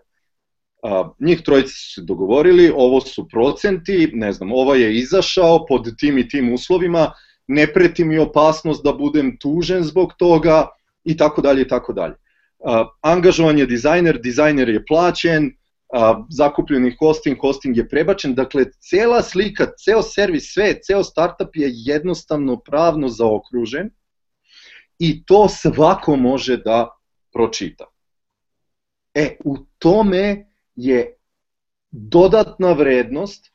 A, 0.83 1.09
njih 1.19 1.41
trojice 1.41 1.73
su 1.73 1.93
se 1.93 2.01
dogovorili, 2.01 2.71
ovo 2.75 3.01
su 3.01 3.27
procenti, 3.27 4.11
ne 4.13 4.31
znam, 4.31 4.51
ova 4.51 4.75
je 4.75 4.95
izašao 4.97 5.65
pod 5.65 5.97
tim 5.97 6.17
i 6.17 6.27
tim 6.27 6.53
uslovima, 6.53 7.11
ne 7.47 7.67
preti 7.73 8.05
mi 8.05 8.17
opasnost 8.17 8.83
da 8.83 8.93
budem 8.93 9.37
tužen 9.37 9.83
zbog 9.83 10.13
toga 10.19 10.67
i 11.03 11.17
tako 11.17 11.41
dalje 11.41 11.61
i 11.61 11.67
tako 11.67 11.93
dalje. 11.93 12.15
Angažovan 13.01 13.59
je 13.59 13.65
dizajner, 13.65 14.19
dizajner 14.19 14.69
je 14.69 14.85
plaćen, 14.85 15.51
a, 15.93 16.25
zakupljeni 16.29 16.95
hosting, 16.99 17.37
hosting 17.41 17.77
je 17.77 17.89
prebačen, 17.89 18.35
dakle 18.35 18.65
cela 18.79 19.21
slika, 19.21 19.67
ceo 19.77 20.01
servis, 20.01 20.53
sve, 20.53 20.79
ceo 20.83 21.03
startup 21.03 21.55
je 21.55 21.69
jednostavno 21.73 22.59
pravno 22.59 23.07
zaokružen 23.07 23.89
i 24.99 25.25
to 25.25 25.47
svako 25.49 26.15
može 26.15 26.57
da 26.57 26.89
pročita. 27.33 27.85
E, 29.13 29.37
u 29.45 29.57
tome 29.79 30.45
je 30.75 31.17
dodatna 31.91 32.71
vrednost, 32.71 33.53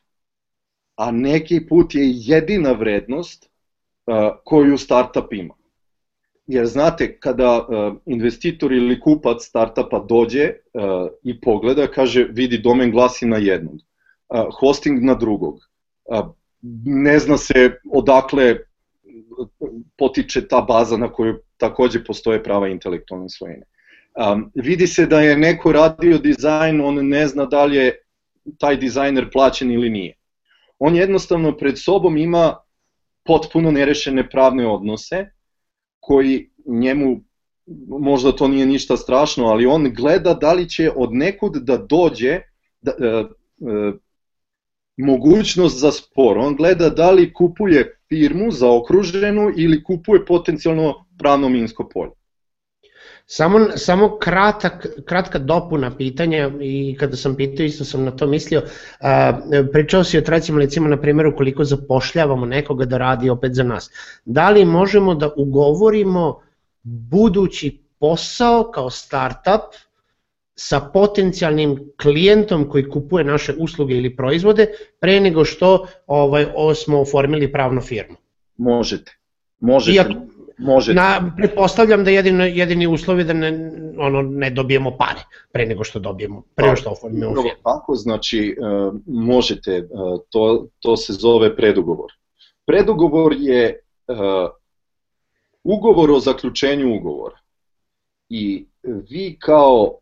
a 0.97 1.11
neki 1.11 1.67
put 1.69 1.95
je 1.95 2.03
jedina 2.05 2.73
vrednost 2.73 3.51
a, 4.07 4.37
koju 4.45 4.79
startup 4.79 5.33
ima. 5.33 5.55
Jer 6.47 6.67
znate, 6.67 7.19
kada 7.21 7.59
uh, 7.59 7.97
investitor 8.07 8.73
ili 8.73 9.01
kupac 9.01 9.43
startupa 9.45 10.05
dođe 10.09 10.51
uh, 10.51 11.09
i 11.23 11.41
pogleda, 11.41 11.87
kaže, 11.87 12.27
vidi 12.31 12.59
domen 12.59 12.91
glasi 12.91 13.27
na 13.27 13.37
jednog, 13.37 13.75
uh, 13.75 14.47
hosting 14.61 15.03
na 15.05 15.15
drugog, 15.15 15.59
ne 16.85 17.19
zna 17.19 17.37
se 17.37 17.71
odakle 17.93 18.57
potiče 19.99 20.49
ta 20.49 20.61
baza 20.61 20.97
na 20.97 21.13
kojoj 21.13 21.35
takođe 21.57 22.05
postoje 22.05 22.43
prava 22.43 22.69
intelektualne 22.69 23.29
svojine. 23.29 23.63
Vidi 24.55 24.87
se 24.87 25.07
da 25.07 25.21
je 25.21 25.37
neko 25.37 25.73
radio 25.73 26.19
dizajn, 26.19 26.81
on 26.81 27.09
ne 27.09 27.27
zna 27.27 27.47
da 27.47 27.65
li 27.65 27.77
je 27.77 27.99
taj 28.59 28.77
dizajner 28.77 29.31
plaćen 29.33 29.71
ili 29.71 29.91
nije. 29.91 30.15
On 30.79 30.97
jednostavno 30.97 31.57
pred 31.57 31.79
sobom 31.79 32.17
ima 32.17 32.57
potpuno 33.25 33.71
nerešene 33.71 34.29
pravne 34.31 34.67
odnose 34.67 35.31
koji 36.03 36.51
njemu 36.67 37.21
možda 37.89 38.33
to 38.33 38.49
nije 38.49 38.67
ništa 38.67 38.97
strašno, 38.97 39.47
ali 39.47 39.67
on 39.67 39.93
gleda 39.95 40.35
da 40.35 40.53
li 40.53 40.69
će 40.69 40.91
od 40.97 41.13
nekud 41.13 41.53
da 41.53 41.77
dođe 41.77 42.41
da, 42.81 42.91
e, 42.91 43.07
e, 43.07 43.25
mogućnost 44.97 45.79
za 45.79 45.93
spor. 45.93 46.39
On 46.39 46.57
gleda 46.57 46.91
da 46.91 47.11
li 47.11 47.33
kupuje 47.33 47.99
firmu 48.09 48.51
za 48.51 48.71
okruženu 48.71 49.51
ili 49.57 49.83
kupuje 49.85 50.25
potencijalno 50.27 51.07
pravno 51.19 51.49
minsko 51.49 51.89
polje. 51.89 52.13
Samo, 53.35 53.61
samo 53.77 54.19
kratak, 54.19 54.87
kratka 55.05 55.39
dopuna 55.39 55.97
pitanja 55.97 56.51
i 56.61 56.97
kada 57.01 57.17
sam 57.17 57.37
pitao 57.37 57.65
isto 57.65 57.85
sam 57.85 58.05
na 58.05 58.11
to 58.11 58.27
mislio, 58.27 58.63
a, 59.01 59.33
pričao 59.73 60.05
si 60.05 60.19
o 60.19 60.21
trećim 60.21 60.57
licima 60.57 60.89
na 60.89 61.01
primjer 61.01 61.33
koliko 61.37 61.65
zapošljavamo 61.65 62.47
nekoga 62.47 62.85
da 62.85 62.99
radi 62.99 63.31
opet 63.31 63.55
za 63.55 63.63
nas. 63.63 63.91
Da 64.25 64.51
li 64.51 64.65
možemo 64.65 65.15
da 65.15 65.31
ugovorimo 65.37 66.41
budući 66.83 67.81
posao 67.99 68.71
kao 68.71 68.91
startup 68.91 69.81
sa 70.55 70.81
potencijalnim 70.81 71.93
klijentom 72.03 72.69
koji 72.69 72.89
kupuje 72.89 73.25
naše 73.25 73.55
usluge 73.59 73.95
ili 73.95 74.17
proizvode 74.17 74.67
pre 75.01 75.21
nego 75.21 75.45
što 75.45 75.87
ovaj, 76.07 76.47
smo 76.75 77.01
oformili 77.01 77.53
pravnu 77.53 77.81
firmu? 77.81 78.17
Možete. 78.57 79.17
Možete. 79.61 79.97
Iako, 79.97 80.32
Može. 80.59 80.95
Na, 80.95 81.33
pretpostavljam 81.37 82.05
da 82.05 82.11
jedini, 82.11 82.59
jedini 82.59 82.87
uslov 82.87 83.19
je 83.19 83.25
da 83.25 83.33
ne, 83.33 83.73
ono, 83.99 84.23
ne 84.23 84.51
dobijemo 84.51 84.97
pare 84.97 85.21
pre 85.53 85.67
nego 85.67 85.85
što 85.85 85.99
dobijemo, 85.99 86.43
pre 86.55 86.67
nego 86.67 86.77
što 86.77 86.91
oformimo 86.91 87.35
firmu. 87.35 87.63
Tako, 87.65 87.95
znači, 87.95 88.57
uh, 88.59 88.95
možete, 89.07 89.89
uh, 89.91 90.21
to, 90.31 90.67
to 90.81 90.97
se 90.97 91.13
zove 91.13 91.57
predugovor. 91.57 92.13
Predugovor 92.67 93.35
je 93.39 93.81
uh, 94.09 94.17
ugovor 95.65 96.11
o 96.11 96.21
zaključenju 96.21 96.97
ugovora. 96.97 97.37
I 98.29 98.67
vi 98.83 99.37
kao 99.39 99.99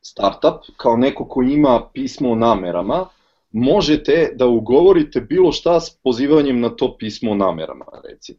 startup, 0.00 0.76
kao 0.76 0.96
neko 0.96 1.28
ko 1.28 1.42
ima 1.42 1.88
pismo 1.92 2.30
o 2.30 2.34
namerama, 2.34 3.06
možete 3.50 4.32
da 4.34 4.46
ugovorite 4.46 5.20
bilo 5.20 5.52
šta 5.52 5.80
s 5.80 5.96
pozivanjem 6.04 6.60
na 6.60 6.68
to 6.68 6.96
pismo 6.98 7.30
o 7.30 7.34
namerama, 7.34 7.84
recimo. 8.10 8.38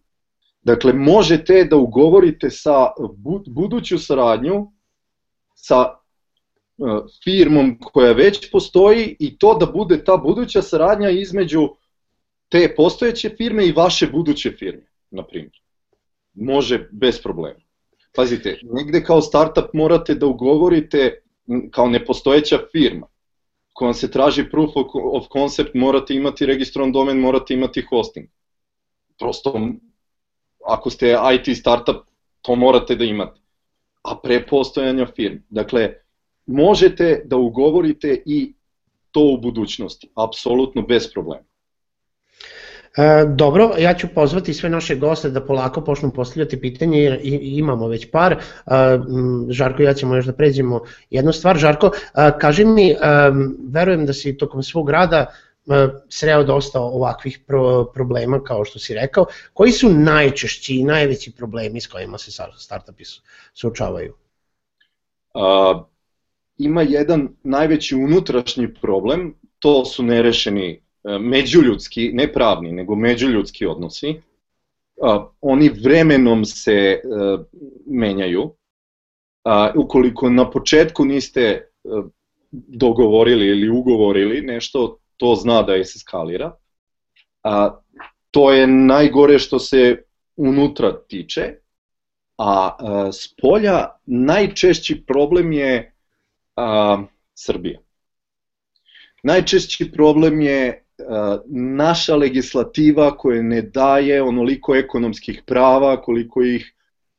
Dakle, 0.63 0.93
možete 0.93 1.63
da 1.63 1.77
ugovorite 1.77 2.49
sa 2.49 2.87
buduću 3.47 3.97
saradnju 3.97 4.71
sa 5.55 5.85
e, 5.85 5.93
firmom 7.23 7.79
koja 7.79 8.11
već 8.11 8.51
postoji 8.51 9.15
i 9.19 9.37
to 9.37 9.53
da 9.53 9.65
bude 9.65 10.03
ta 10.03 10.17
buduća 10.17 10.61
saradnja 10.61 11.09
između 11.09 11.69
te 12.49 12.73
postojeće 12.75 13.29
firme 13.29 13.65
i 13.65 13.71
vaše 13.71 14.07
buduće 14.07 14.51
firme, 14.51 14.85
na 15.11 15.23
primjer. 15.23 15.61
Može 16.33 16.89
bez 16.91 17.21
problema. 17.21 17.59
Pazite, 18.15 18.59
negde 18.63 19.03
kao 19.03 19.21
startup 19.21 19.73
morate 19.73 20.15
da 20.15 20.25
ugovorite 20.25 21.21
kao 21.71 21.87
nepostojeća 21.87 22.59
firma 22.71 23.07
kojom 23.73 23.93
se 23.93 24.11
traži 24.11 24.49
proof 24.49 24.71
of 24.93 25.25
concept, 25.33 25.73
morate 25.73 26.13
imati 26.13 26.45
registrovan 26.45 26.91
domen, 26.91 27.19
morate 27.19 27.53
imati 27.53 27.81
hosting. 27.81 28.27
Prosto 29.19 29.69
ako 30.67 30.89
ste 30.89 31.17
IT 31.35 31.57
startup, 31.57 31.95
to 32.41 32.55
morate 32.55 32.95
da 32.95 33.03
imate. 33.03 33.39
A 34.03 34.15
pre 34.23 34.47
postojanja 34.47 35.07
firme. 35.15 35.41
Dakle, 35.49 35.93
možete 36.45 37.21
da 37.25 37.37
ugovorite 37.37 38.21
i 38.25 38.53
to 39.11 39.21
u 39.33 39.37
budućnosti, 39.37 40.09
apsolutno 40.15 40.81
bez 40.81 41.11
problema. 41.13 41.43
E, 42.97 43.25
dobro, 43.35 43.71
ja 43.79 43.93
ću 43.93 44.07
pozvati 44.15 44.53
sve 44.53 44.69
naše 44.69 44.95
goste 44.95 45.29
da 45.29 45.45
polako 45.45 45.81
počnu 45.81 46.11
postavljati 46.11 46.61
pitanje 46.61 46.99
jer 46.99 47.19
imamo 47.41 47.87
već 47.87 48.11
par. 48.11 48.33
E, 48.33 48.39
Žarko 49.49 49.81
ja 49.83 49.93
ćemo 49.93 50.15
još 50.15 50.25
da 50.25 50.33
pređemo 50.33 50.81
jednu 51.09 51.33
stvar. 51.33 51.57
Žarko, 51.57 51.91
e, 52.15 52.31
kaži 52.39 52.65
mi, 52.65 52.91
e, 52.91 52.97
verujem 53.69 54.05
da 54.05 54.13
si 54.13 54.37
tokom 54.37 54.63
svog 54.63 54.89
rada 54.89 55.25
sreo 56.09 56.43
dosta 56.43 56.81
ovakvih 56.81 57.39
pro, 57.47 57.85
problema 57.93 58.43
kao 58.43 58.65
što 58.65 58.79
si 58.79 58.93
rekao. 58.93 59.25
Koji 59.53 59.71
su 59.71 59.89
najčešći 59.89 60.75
i 60.75 60.83
najveći 60.83 61.31
problemi 61.31 61.81
s 61.81 61.87
kojima 61.87 62.17
se 62.17 62.31
startupi 62.57 63.03
suočavaju? 63.53 64.13
A, 65.33 65.83
ima 66.57 66.81
jedan 66.81 67.29
najveći 67.43 67.95
unutrašnji 67.95 68.73
problem, 68.73 69.33
to 69.59 69.85
su 69.85 70.03
nerešeni 70.03 70.71
e, 70.71 70.79
međuljudski, 71.19 72.11
ne 72.13 72.33
pravni, 72.33 72.71
nego 72.71 72.95
međuljudski 72.95 73.65
odnosi. 73.65 74.21
A, 75.01 75.27
oni 75.41 75.69
vremenom 75.69 76.45
se 76.45 77.01
a, 77.03 77.37
e, 77.39 77.59
menjaju. 77.87 78.55
A, 79.43 79.71
ukoliko 79.75 80.29
na 80.29 80.49
početku 80.49 81.05
niste 81.05 81.41
e, 81.41 81.67
dogovorili 82.51 83.47
ili 83.47 83.69
ugovorili 83.69 84.41
nešto, 84.41 84.97
to 85.17 85.35
zna 85.35 85.61
da 85.61 85.73
je 85.73 85.85
se 85.85 85.99
skalira. 85.99 86.55
A, 87.43 87.79
to 88.31 88.51
je 88.51 88.67
najgore 88.67 89.39
što 89.39 89.59
se 89.59 90.03
unutra 90.35 91.01
tiče, 91.07 91.55
a, 92.37 92.77
a 92.79 93.11
s 93.11 93.35
polja 93.41 93.89
najčešći 94.05 95.03
problem 95.07 95.51
je 95.51 95.93
a, 96.55 97.03
Srbija. 97.33 97.79
Najčešći 99.23 99.91
problem 99.91 100.41
je 100.41 100.85
a, 100.99 101.37
naša 101.49 102.15
legislativa 102.15 103.17
koja 103.17 103.41
ne 103.41 103.61
daje 103.61 104.23
onoliko 104.23 104.75
ekonomskih 104.75 105.41
prava 105.45 106.01
koliko 106.01 106.43
ih 106.43 106.73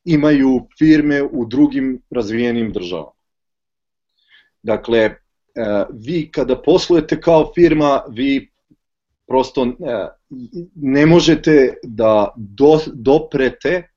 imaju 0.04 0.66
firme 0.78 1.22
u 1.22 1.46
drugim 1.46 2.02
razvijenim 2.10 2.72
državama. 2.72 3.10
Dakle, 4.62 5.23
vi 5.92 6.30
kada 6.32 6.62
poslujete 6.62 7.20
kao 7.20 7.52
firma, 7.54 8.02
vi 8.08 8.50
prosto 9.26 9.64
e, 9.64 10.08
ne 10.74 11.06
možete 11.06 11.74
da 11.82 12.32
do, 12.36 12.80
doprete 12.92 13.88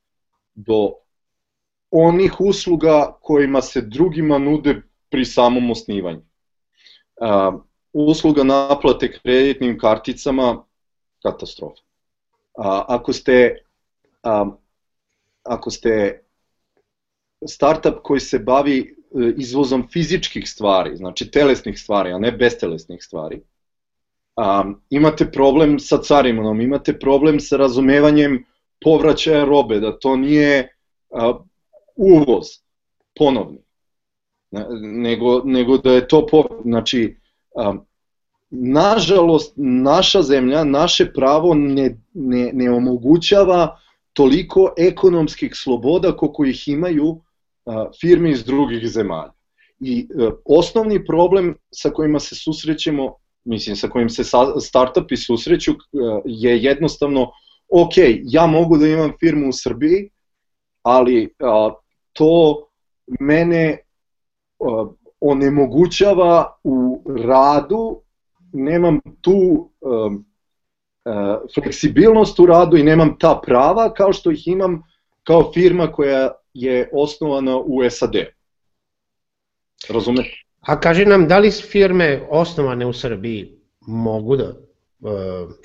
do 0.55 0.93
onih 1.91 2.33
usluga 2.39 3.17
kojima 3.21 3.61
se 3.61 3.81
drugima 3.81 4.37
nude 4.37 4.81
pri 5.09 5.25
samom 5.25 5.71
osnivanju. 5.71 6.21
Uh, 7.21 7.61
usluga 7.93 8.43
naplate 8.43 9.11
kreditnim 9.11 9.79
karticama, 9.79 10.63
katastrofa. 11.23 11.81
Ako 12.87 13.13
ste 13.13 13.55
ako 15.43 15.71
ste 15.71 16.23
startup 17.47 18.01
koji 18.03 18.19
se 18.19 18.39
bavi 18.39 18.96
E, 18.96 18.96
izvozom 19.37 19.87
fizičkih 19.91 20.49
stvari, 20.49 20.95
znači 20.95 21.31
telesnih 21.31 21.79
stvari, 21.79 22.11
a 22.11 22.19
ne 22.19 22.31
bestelesnih 22.31 23.03
stvari. 23.03 23.41
Um, 24.35 24.81
imate 24.89 25.31
problem 25.31 25.79
sa 25.79 25.97
carinom, 25.97 26.61
imate 26.61 26.99
problem 26.99 27.39
sa 27.39 27.57
razumevanjem 27.57 28.45
povraćaja 28.83 29.45
robe, 29.45 29.79
da 29.79 29.99
to 29.99 30.15
nije 30.15 30.75
uh, 31.09 31.35
uvoz 31.95 32.45
ponovni, 33.15 33.59
nego, 34.81 35.41
nego 35.45 35.77
da 35.77 35.91
je 35.91 36.07
to, 36.07 36.27
po, 36.27 36.43
znači, 36.63 37.17
um, 37.55 37.81
nažalost, 38.49 39.53
naša 39.55 40.21
zemlja, 40.21 40.63
naše 40.63 41.13
pravo 41.13 41.53
ne, 41.53 42.01
ne, 42.13 42.51
ne 42.53 42.71
omogućava 42.71 43.79
toliko 44.13 44.73
ekonomskih 44.77 45.51
sloboda 45.55 46.17
koliko 46.17 46.45
ih 46.45 46.67
imaju 46.67 47.21
firme 48.01 48.32
iz 48.32 48.43
drugih 48.43 48.88
zemalja. 48.88 49.32
I 49.80 49.99
e, 49.99 50.30
osnovni 50.45 51.05
problem 51.05 51.55
sa 51.72 51.89
kojima 51.89 52.20
se 52.20 52.36
susrećemo, 52.36 53.15
mislim 53.45 53.76
sa 53.76 53.88
kojim 53.88 54.09
se 54.09 54.24
startupi 54.61 55.18
susreću 55.18 55.72
e, 55.72 55.76
je 56.26 56.63
jednostavno 56.63 57.32
ok, 57.70 57.93
ja 58.24 58.47
mogu 58.47 58.78
da 58.78 58.88
imam 58.88 59.11
firmu 59.20 59.49
u 59.49 59.53
Srbiji, 59.53 60.09
ali 60.82 61.34
to 62.13 62.63
mene 63.20 63.78
onemogućava 65.20 66.59
u 66.63 67.03
radu, 67.26 68.01
nemam 68.53 68.99
tu 69.22 69.70
e, 69.82 71.09
fleksibilnost 71.55 72.39
u 72.39 72.45
radu 72.45 72.78
i 72.78 72.84
nemam 72.84 73.18
ta 73.20 73.41
prava 73.45 73.93
kao 73.93 74.13
što 74.13 74.32
ih 74.32 74.47
imam 74.47 74.84
kao 75.24 75.51
firma 75.53 75.91
koja 75.91 76.32
je 76.57 76.89
osnovana 76.93 77.57
u 77.57 77.89
SAD. 77.89 78.15
Razumete? 79.89 80.29
A 80.59 80.79
kaži 80.79 81.05
nam, 81.05 81.27
da 81.27 81.37
li 81.39 81.51
firme 81.51 82.21
osnovane 82.29 82.85
u 82.85 82.93
Srbiji 82.93 83.53
mogu 83.81 84.35
da 84.35 84.53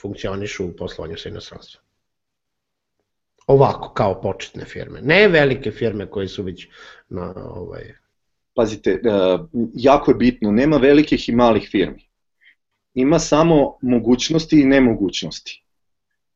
funkcionišu 0.00 0.66
u 0.66 0.76
poslovanju 0.76 1.16
sa 1.16 1.28
inostranstvom. 1.28 1.84
Ovako, 3.46 3.92
kao 3.92 4.20
početne 4.20 4.64
firme. 4.64 5.00
Ne 5.02 5.28
velike 5.28 5.70
firme 5.70 6.06
koje 6.10 6.28
su 6.28 6.42
već 6.42 6.68
na 7.08 7.34
ovaj... 7.54 7.94
Pazite, 8.54 9.00
jako 9.74 10.10
je 10.10 10.14
bitno, 10.14 10.50
nema 10.50 10.76
velikih 10.76 11.28
i 11.28 11.32
malih 11.32 11.68
firmi. 11.70 12.08
Ima 12.94 13.18
samo 13.18 13.78
mogućnosti 13.82 14.60
i 14.60 14.66
nemogućnosti. 14.66 15.64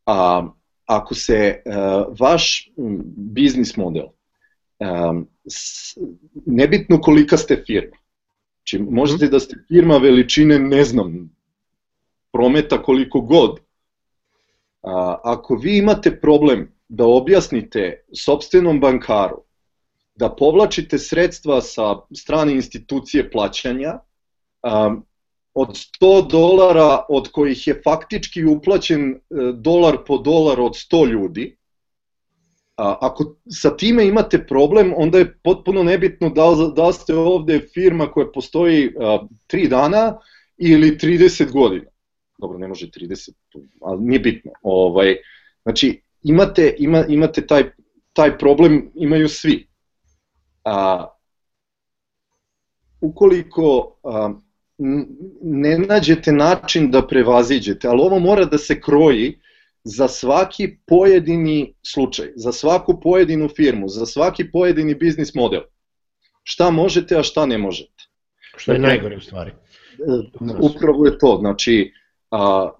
A 0.07 0.48
ako 0.86 1.14
se 1.14 1.62
vaš 2.20 2.70
biznis 3.16 3.76
model 3.76 4.07
um, 4.79 5.29
nebitno 6.47 7.01
kolika 7.01 7.37
ste 7.37 7.62
firma. 7.66 7.97
Znači, 8.57 8.79
možete 8.79 9.29
da 9.29 9.41
ste 9.41 9.57
firma 9.68 9.97
veličine, 9.97 10.59
ne 10.59 10.85
znam, 10.85 11.31
prometa 12.33 12.83
koliko 12.83 13.20
god. 13.20 13.61
A, 14.83 15.18
ako 15.24 15.55
vi 15.55 15.79
imate 15.79 16.20
problem 16.20 16.72
da 16.89 17.05
objasnite 17.05 18.05
sobstvenom 18.12 18.81
bankaru 18.81 19.43
da 20.14 20.31
povlačite 20.31 20.99
sredstva 20.99 21.61
sa 21.61 21.97
strane 22.14 22.53
institucije 22.53 23.31
plaćanja, 23.31 23.99
um, 24.62 25.05
od 25.55 25.68
100 25.68 26.29
dolara 26.31 27.05
od 27.09 27.29
kojih 27.33 27.66
je 27.66 27.81
faktički 27.85 28.45
uplaćen 28.45 29.11
e, 29.11 29.18
dolar 29.55 29.97
po 30.07 30.18
dolar 30.18 30.61
od 30.61 30.72
100 30.72 31.07
ljudi, 31.11 31.57
A, 32.77 32.97
ako 33.01 33.37
sa 33.51 33.77
time 33.77 34.07
imate 34.07 34.47
problem, 34.47 34.93
onda 34.97 35.18
je 35.18 35.39
potpuno 35.45 35.83
nebitno 35.83 36.31
da 36.31 36.51
li, 36.51 36.72
da 36.77 36.87
li 36.87 36.93
ste 36.93 37.14
ovde 37.14 37.61
firma 37.74 38.07
koja 38.07 38.27
postoji 38.35 38.93
a, 39.01 39.18
3 39.49 39.68
dana 39.68 40.18
ili 40.57 40.99
30 40.99 41.53
godina. 41.53 41.87
Dobro, 42.39 42.59
ne 42.59 42.68
može 42.68 42.87
30, 42.87 43.31
ali 43.81 44.03
nije 44.03 44.20
bitno. 44.20 44.53
Ovaj, 44.62 45.16
znači, 45.62 46.03
imate, 46.22 46.74
ima, 46.79 47.05
imate 47.09 47.47
taj, 47.47 47.70
taj 48.12 48.39
problem, 48.39 48.91
imaju 48.95 49.29
svi. 49.29 49.66
A, 50.64 51.07
ukoliko 53.01 53.97
a, 54.05 54.35
ne 55.43 55.79
nađete 55.79 56.33
način 56.33 56.91
da 56.91 57.07
prevaziđete, 57.07 57.89
ali 57.89 58.01
ovo 58.01 58.18
mora 58.18 58.45
da 58.45 58.59
se 58.59 58.81
kroji, 58.81 59.39
za 59.89 60.09
svaki 60.09 60.78
pojedini 60.87 61.74
slučaj, 61.82 62.32
za 62.37 62.53
svaku 62.53 63.01
pojedinu 63.01 63.49
firmu, 63.49 63.89
za 63.89 64.07
svaki 64.07 64.51
pojedini 64.51 64.95
biznis 64.95 65.34
model. 65.34 65.61
Šta 66.43 66.70
možete, 66.70 67.18
a 67.18 67.22
šta 67.22 67.47
ne 67.47 67.59
možete. 67.59 68.05
Što 68.57 68.72
je 68.72 68.78
dakle, 68.78 68.89
najgore 68.89 69.16
u 69.16 69.20
stvari. 69.20 69.51
E, 69.51 69.55
upravo 70.61 71.07
je 71.07 71.18
to, 71.18 71.37
znači 71.41 71.93
a, 72.30 72.70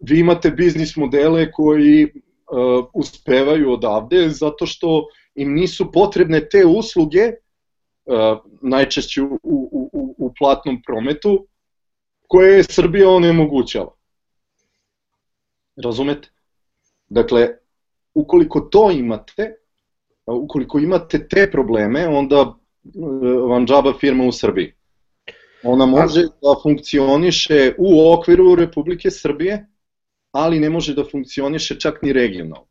vi 0.00 0.18
imate 0.20 0.50
biznis 0.50 0.96
modele 0.96 1.52
koji 1.52 2.04
a, 2.04 2.08
e, 2.08 2.86
uspevaju 2.94 3.72
odavde 3.72 4.28
zato 4.28 4.66
što 4.66 5.06
im 5.34 5.54
nisu 5.54 5.92
potrebne 5.92 6.48
te 6.48 6.64
usluge, 6.66 7.22
a, 7.22 7.32
e, 8.06 8.48
najčešće 8.62 9.22
u, 9.22 9.38
u, 9.42 9.90
u, 9.92 10.14
u 10.18 10.32
platnom 10.38 10.82
prometu, 10.86 11.46
koje 12.26 12.62
Srbija 12.62 13.10
onemogućava. 13.10 13.92
Razumete? 15.76 16.33
Dakle, 17.14 17.48
ukoliko 18.14 18.60
to 18.60 18.90
imate, 18.90 19.54
ukoliko 20.26 20.78
imate 20.78 21.28
te 21.28 21.50
probleme, 21.50 22.08
onda 22.08 22.36
e, 22.36 22.48
vam 23.48 23.66
džaba 23.66 23.92
firma 24.00 24.24
u 24.24 24.32
Srbiji. 24.32 24.72
Ona 25.62 25.86
može 25.86 26.22
da 26.22 26.54
funkcioniše 26.62 27.74
u 27.78 28.12
okviru 28.12 28.54
Republike 28.54 29.10
Srbije, 29.10 29.66
ali 30.32 30.60
ne 30.60 30.70
može 30.70 30.94
da 30.94 31.04
funkcioniše 31.04 31.78
čak 31.80 32.02
ni 32.02 32.12
regionalno. 32.12 32.66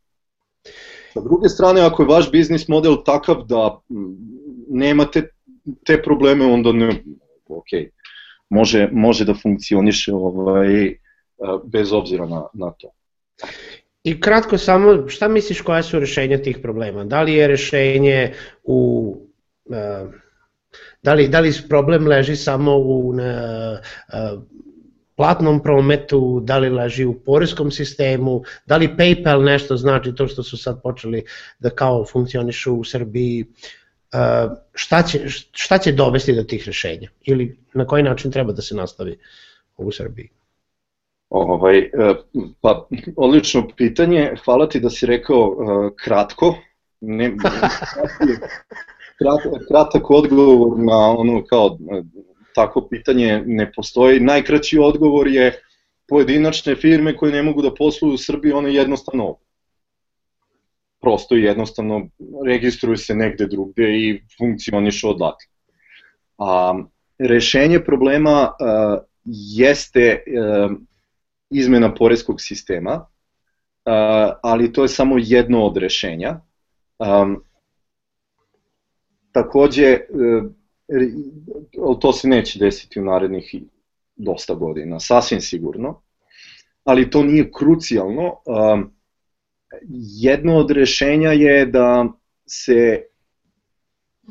Sa 1.14 1.20
druge 1.20 1.48
strane, 1.48 1.80
ako 1.80 2.02
je 2.02 2.08
vaš 2.08 2.30
biznis 2.30 2.68
model 2.68 2.96
takav 3.04 3.44
da 3.48 3.80
nemate 4.68 5.28
te 5.86 6.02
probleme, 6.02 6.44
onda 6.44 6.72
ne, 6.72 6.90
ok, 7.48 7.72
može, 8.50 8.88
može 8.92 9.24
da 9.24 9.34
funkcioniše 9.34 10.12
ovaj, 10.12 10.86
e, 10.86 10.96
bez 11.64 11.92
obzira 11.92 12.26
na, 12.26 12.46
na 12.52 12.70
to. 12.70 12.92
I 14.04 14.20
kratko 14.20 14.58
samo, 14.58 15.08
šta 15.08 15.28
misliš 15.28 15.60
koja 15.60 15.82
su 15.82 15.98
rešenja 15.98 16.38
tih 16.42 16.58
problema? 16.62 17.04
Da 17.04 17.22
li 17.22 17.34
je 17.34 17.48
rešenje 17.48 18.32
u... 18.62 18.78
Uh, 19.64 20.10
da 21.02 21.14
li, 21.14 21.28
da 21.28 21.40
li 21.40 21.52
problem 21.68 22.06
leži 22.06 22.36
samo 22.36 22.76
u 22.76 23.08
uh, 23.08 23.16
uh, 23.16 24.42
platnom 25.16 25.62
prometu, 25.62 26.40
da 26.44 26.58
li 26.58 26.70
leži 26.70 27.04
u 27.04 27.14
poreskom 27.14 27.70
sistemu, 27.70 28.42
da 28.66 28.76
li 28.76 28.94
PayPal 28.98 29.44
nešto 29.44 29.76
znači 29.76 30.14
to 30.14 30.28
što 30.28 30.42
su 30.42 30.56
sad 30.56 30.82
počeli 30.82 31.24
da 31.58 31.70
kao 31.70 32.04
funkcionišu 32.04 32.74
u 32.74 32.84
Srbiji, 32.84 33.46
šta, 34.74 35.02
će, 35.02 35.20
šta 35.52 35.78
će 35.78 35.92
dovesti 35.92 36.34
do 36.34 36.42
tih 36.42 36.66
rešenja 36.66 37.08
ili 37.22 37.58
na 37.74 37.86
koji 37.86 38.02
način 38.02 38.30
treba 38.30 38.52
da 38.52 38.62
se 38.62 38.74
nastavi 38.74 39.18
u 39.76 39.92
Srbiji? 39.92 40.28
Ovaj, 41.34 41.78
e, 41.78 41.90
pa, 42.60 42.86
odlično 43.16 43.68
pitanje, 43.76 44.34
hvala 44.44 44.68
ti 44.68 44.80
da 44.80 44.90
si 44.90 45.06
rekao 45.06 45.48
uh, 45.48 45.90
kratko, 46.04 46.54
ne, 47.00 47.32
krat, 49.18 49.40
kratak 49.68 50.10
odgovor 50.10 50.78
na 50.78 51.10
ono 51.10 51.44
kao 51.44 51.78
e, 51.90 52.02
tako 52.54 52.86
pitanje 52.90 53.42
ne 53.46 53.72
postoji. 53.72 54.20
Najkraći 54.20 54.78
odgovor 54.78 55.28
je 55.28 55.52
pojedinačne 56.08 56.76
firme 56.76 57.16
koje 57.16 57.32
ne 57.32 57.42
mogu 57.42 57.62
da 57.62 57.74
posluju 57.74 58.14
u 58.14 58.18
Srbiji, 58.18 58.52
one 58.52 58.74
jednostavno 58.74 59.36
prosto 61.00 61.36
i 61.36 61.42
jednostavno 61.42 62.08
registruju 62.46 62.96
se 62.96 63.14
negde 63.14 63.46
drugde 63.46 63.90
i 63.98 64.22
funkcionišu 64.38 65.10
odatle. 65.10 65.50
A, 66.38 66.84
rešenje 67.18 67.80
problema 67.80 68.52
a, 68.60 68.98
jeste 69.24 70.22
a, 70.38 70.68
izmena 71.54 71.94
poreskog 71.94 72.40
sistema, 72.40 73.06
ali 74.42 74.72
to 74.72 74.82
je 74.82 74.88
samo 74.88 75.16
jedno 75.18 75.64
od 75.64 75.76
rešenja. 75.76 76.40
Takođe, 79.32 79.86
e, 79.86 80.00
to 82.00 82.12
se 82.12 82.28
neće 82.28 82.58
desiti 82.58 83.00
u 83.00 83.04
narednih 83.04 83.54
dosta 84.16 84.54
godina, 84.54 85.00
sasvim 85.00 85.40
sigurno, 85.40 86.00
ali 86.84 87.10
to 87.10 87.22
nije 87.22 87.50
krucijalno. 87.52 88.36
Jedno 90.20 90.56
od 90.56 90.70
rešenja 90.70 91.32
je 91.32 91.66
da 91.66 92.08
se, 92.46 93.02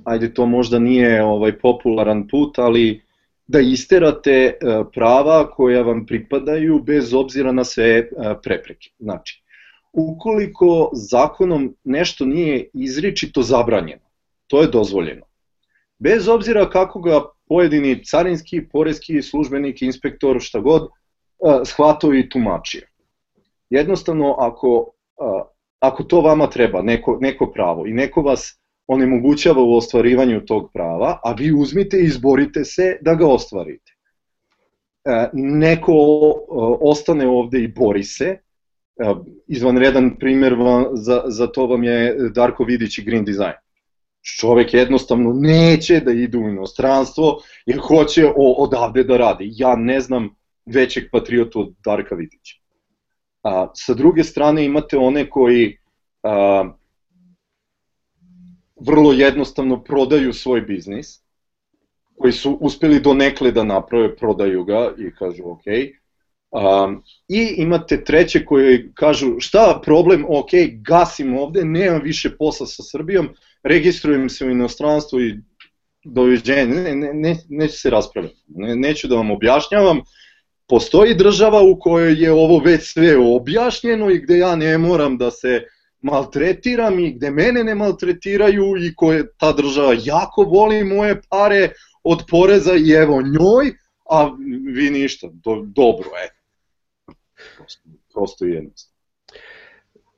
ajde 0.04 0.34
to 0.34 0.46
možda 0.46 0.80
nije 0.80 1.24
ovaj 1.24 1.60
popularan 1.60 2.28
put, 2.28 2.60
ali 2.60 3.03
da 3.48 3.60
isterate 3.60 4.32
e, 4.32 4.56
prava 4.94 5.52
koja 5.52 5.82
vam 5.82 6.06
pripadaju 6.06 6.80
bez 6.84 7.14
obzira 7.14 7.52
na 7.52 7.64
sve 7.64 7.86
e, 7.86 8.08
prepreke. 8.44 8.90
Znači, 9.00 9.44
ukoliko 9.94 10.90
zakonom 10.94 11.76
nešto 11.84 12.26
nije 12.26 12.70
izričito 12.74 13.42
zabranjeno, 13.42 14.10
to 14.48 14.62
je 14.62 14.68
dozvoljeno. 14.68 15.26
Bez 16.00 16.28
obzira 16.28 16.70
kako 16.70 17.02
ga 17.02 17.22
pojedini 17.48 18.06
carinski, 18.06 18.68
porezki 18.68 19.22
službenik, 19.22 19.82
inspektor, 19.82 20.38
šta 20.42 20.60
god, 20.60 20.84
e, 20.84 20.90
shvatao 21.66 22.14
i 22.14 22.30
tumačio. 22.30 22.88
Jednostavno, 23.70 24.36
ako, 24.40 24.92
ako 25.80 26.04
to 26.04 26.22
vama 26.22 26.48
treba, 26.50 26.82
neko, 26.82 27.18
neko 27.22 27.52
pravo 27.52 27.88
i 27.88 27.94
neko 27.94 28.22
vas 28.22 28.60
onemogućava 28.88 29.62
u 29.62 29.74
ostvarivanju 29.74 30.46
tog 30.46 30.72
prava, 30.74 31.20
a 31.24 31.34
vi 31.34 31.52
uzmite 31.54 31.98
i 31.98 32.06
izborite 32.06 32.66
se 32.66 32.98
da 33.02 33.16
ga 33.16 33.28
ostvarite. 33.28 33.92
E, 35.06 35.30
neko 35.34 35.92
e, 35.92 36.46
ostane 36.82 37.28
ovde 37.28 37.60
i 37.60 37.68
bori 37.68 38.04
se, 38.04 38.26
e, 38.26 38.40
izvanredan 39.48 40.16
primer 40.20 40.56
za, 40.94 41.24
za 41.26 41.48
to 41.48 41.66
vam 41.66 41.84
je 41.84 42.16
Darko 42.36 42.64
Vidić 42.64 42.98
i 42.98 43.04
Green 43.04 43.26
Design. 43.26 43.60
Čovek 44.40 44.74
jednostavno 44.74 45.34
neće 45.34 46.00
da 46.00 46.12
ide 46.12 46.38
u 46.38 46.50
inostranstvo 46.50 47.38
jer 47.66 47.80
hoće 47.80 48.32
odavde 48.36 49.04
da 49.04 49.18
radi. 49.18 49.52
Ja 49.56 49.76
ne 49.76 50.00
znam 50.00 50.36
većeg 50.66 51.04
patriota 51.12 51.60
od 51.60 51.74
Darka 51.86 52.16
Vidića. 52.16 52.56
A, 53.44 53.68
sa 53.74 53.94
druge 53.94 54.24
strane 54.24 54.66
imate 54.66 54.98
one 54.98 55.30
koji 55.30 55.78
a, 56.24 56.64
vrlo 58.86 59.14
jednostavno 59.14 59.84
prodaju 59.84 60.34
svoj 60.34 60.62
biznis, 60.62 61.24
koji 62.18 62.34
su 62.34 62.58
uspeli 62.62 63.00
do 63.00 63.14
nekle 63.14 63.52
da 63.52 63.64
naprave, 63.64 64.16
prodaju 64.16 64.64
ga 64.64 64.94
i 64.98 65.12
kažu 65.16 65.44
ok. 65.46 65.64
Um, 66.52 67.04
I 67.28 67.56
imate 67.58 68.04
treće 68.04 68.46
koje 68.46 68.92
kažu 68.94 69.40
šta 69.40 69.82
problem, 69.86 70.26
ok, 70.30 70.50
gasim 70.88 71.38
ovde, 71.38 71.66
nemam 71.66 72.02
više 72.04 72.38
posla 72.38 72.68
sa 72.68 72.84
Srbijom, 72.84 73.30
registrujem 73.64 74.30
se 74.30 74.46
u 74.46 74.50
inostranstvu 74.50 75.22
i 75.22 75.36
doviđenje, 76.06 76.76
ne, 76.76 76.96
ne, 76.96 77.14
ne, 77.14 77.38
neću 77.50 77.78
se 77.80 77.90
raspravljati, 77.90 78.44
ne, 78.48 78.76
neću 78.76 79.08
da 79.08 79.16
vam 79.16 79.32
objašnjavam, 79.32 80.02
postoji 80.68 81.16
država 81.16 81.62
u 81.62 81.80
kojoj 81.80 82.24
je 82.24 82.32
ovo 82.32 82.60
već 82.60 82.94
sve 82.94 83.18
objašnjeno 83.18 84.10
i 84.10 84.20
gde 84.20 84.38
ja 84.38 84.56
ne 84.56 84.78
moram 84.78 85.18
da 85.18 85.32
se 85.32 85.64
maltretiram 86.04 87.00
i 87.00 87.12
gde 87.14 87.32
mene 87.32 87.64
ne 87.64 87.76
maltretiraju 87.76 88.78
i 88.78 88.96
koje 88.96 89.28
ta 89.38 89.52
država 89.52 89.96
jako 90.04 90.44
voli 90.44 90.84
moje 90.84 91.22
pare 91.30 91.70
od 92.04 92.24
poreza 92.30 92.74
i 92.76 92.92
evo 92.92 93.22
njoj, 93.22 93.72
a 94.10 94.32
vi 94.76 94.90
ništa, 94.90 95.28
do, 95.34 95.64
dobro, 95.66 96.10
e. 96.26 96.30
Prosto, 97.58 97.82
prosto 98.14 98.46
jednostavno. 98.46 98.94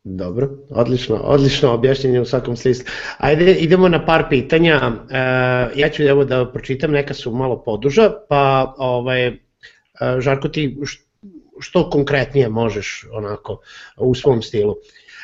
Dobro, 0.04 0.50
odlično, 0.70 1.16
odlično 1.16 1.74
objašnjenje 1.74 2.22
u 2.22 2.26
svakom 2.26 2.58
smislu. 2.58 2.86
Ajde, 3.18 3.56
idemo 3.56 3.90
na 3.90 4.06
par 4.06 4.26
pitanja. 4.30 4.76
E, 4.76 5.18
ja 5.76 5.90
ću 5.90 6.04
evo 6.04 6.26
da 6.26 6.52
pročitam, 6.52 6.92
neka 6.92 7.14
su 7.14 7.32
malo 7.32 7.64
poduža, 7.64 8.12
pa 8.30 8.74
ovaj, 8.78 9.28
e, 9.28 9.36
Žarko 10.20 10.50
ti 10.50 10.78
što 11.60 11.90
konkretnije 11.90 12.50
možeš 12.50 13.06
onako 13.12 13.62
u 13.98 14.16
svom 14.16 14.42
stilu. 14.42 14.76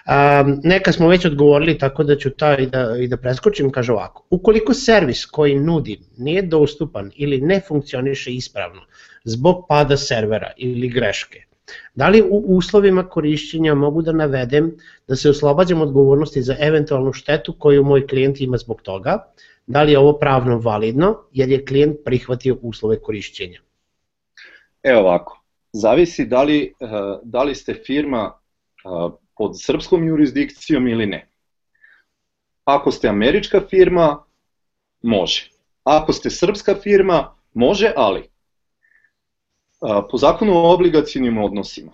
Um, 0.07 0.59
neka 0.63 0.91
smo 0.91 1.07
već 1.07 1.25
odgovorili, 1.25 1.77
tako 1.77 2.03
da 2.03 2.15
ću 2.17 2.29
ta 2.29 2.57
i 2.57 2.65
da, 2.65 2.95
i 2.99 3.07
da 3.07 3.17
preskočim, 3.17 3.71
kaže 3.71 3.91
ovako. 3.91 4.25
Ukoliko 4.29 4.73
servis 4.73 5.25
koji 5.25 5.59
nudim 5.59 5.99
nije 6.17 6.41
dostupan 6.41 7.11
ili 7.15 7.41
ne 7.41 7.61
funkcioniše 7.67 8.33
ispravno 8.33 8.81
zbog 9.23 9.65
pada 9.69 9.97
servera 9.97 10.51
ili 10.57 10.89
greške, 10.89 11.43
da 11.95 12.09
li 12.09 12.21
u 12.21 12.43
uslovima 12.57 13.09
korišćenja 13.09 13.75
mogu 13.75 14.01
da 14.01 14.11
navedem 14.11 14.75
da 15.07 15.15
se 15.15 15.29
oslobađam 15.29 15.81
odgovornosti 15.81 16.41
za 16.41 16.55
eventualnu 16.59 17.13
štetu 17.13 17.53
koju 17.59 17.83
moj 17.83 18.07
klijent 18.07 18.41
ima 18.41 18.57
zbog 18.57 18.81
toga, 18.81 19.33
da 19.67 19.83
li 19.83 19.91
je 19.91 19.99
ovo 19.99 20.13
pravno 20.19 20.57
validno 20.57 21.17
jer 21.31 21.49
je 21.49 21.65
klijent 21.65 21.97
prihvatio 22.05 22.57
uslove 22.61 22.99
korišćenja? 23.01 23.59
Evo 24.83 24.99
ovako, 24.99 25.43
zavisi 25.73 26.25
da 26.25 26.43
li, 26.43 26.73
eh, 26.79 26.87
da 27.23 27.43
li 27.43 27.55
ste 27.55 27.73
firma 27.73 28.31
eh, 28.31 29.20
pod 29.37 29.61
srpskom 29.61 30.07
jurisdikcijom 30.07 30.87
ili 30.87 31.05
ne. 31.05 31.27
Ako 32.63 32.91
ste 32.91 33.07
američka 33.07 33.61
firma, 33.69 34.23
može. 35.01 35.49
Ako 35.83 36.13
ste 36.13 36.29
srpska 36.29 36.75
firma, 36.75 37.35
može, 37.53 37.93
ali 37.95 38.23
po 39.79 40.17
zakonu 40.17 40.53
o 40.53 40.73
obligacijnim 40.73 41.37
odnosima, 41.37 41.91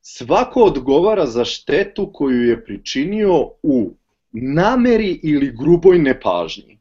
svako 0.00 0.60
odgovara 0.60 1.26
za 1.26 1.44
štetu 1.44 2.10
koju 2.12 2.48
je 2.48 2.64
pričinio 2.64 3.34
u 3.62 3.94
nameri 4.32 5.20
ili 5.22 5.56
gruboj 5.56 5.98
nepažnji. 5.98 6.78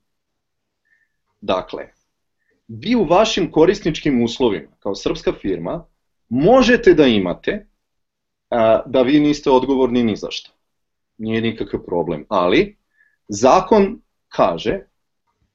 Dakle, 1.42 1.88
vi 2.68 2.96
u 2.96 3.04
vašim 3.04 3.52
korisničkim 3.52 4.24
uslovima, 4.24 4.72
kao 4.80 4.96
srpska 4.96 5.34
firma, 5.34 5.86
možete 6.30 6.94
da 6.94 7.06
imate 7.06 7.68
da 8.86 9.02
vi 9.02 9.20
niste 9.20 9.50
odgovorni 9.50 10.04
ni 10.04 10.16
za 10.16 10.28
što. 10.32 10.52
Nije 11.18 11.42
nikakav 11.42 11.80
problem. 11.86 12.26
Ali, 12.30 12.78
zakon 13.28 14.02
kaže, 14.30 14.80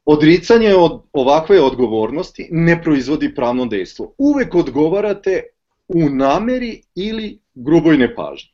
odricanje 0.04 0.74
od 0.74 1.02
ovakve 1.12 1.60
odgovornosti 1.60 2.48
ne 2.50 2.82
proizvodi 2.82 3.34
pravno 3.34 3.66
dejstvo. 3.66 4.14
Uvek 4.18 4.54
odgovarate 4.54 5.42
u 5.88 6.08
nameri 6.08 6.82
ili 6.94 7.38
gruboj 7.54 7.96
nepažnji. 7.98 8.50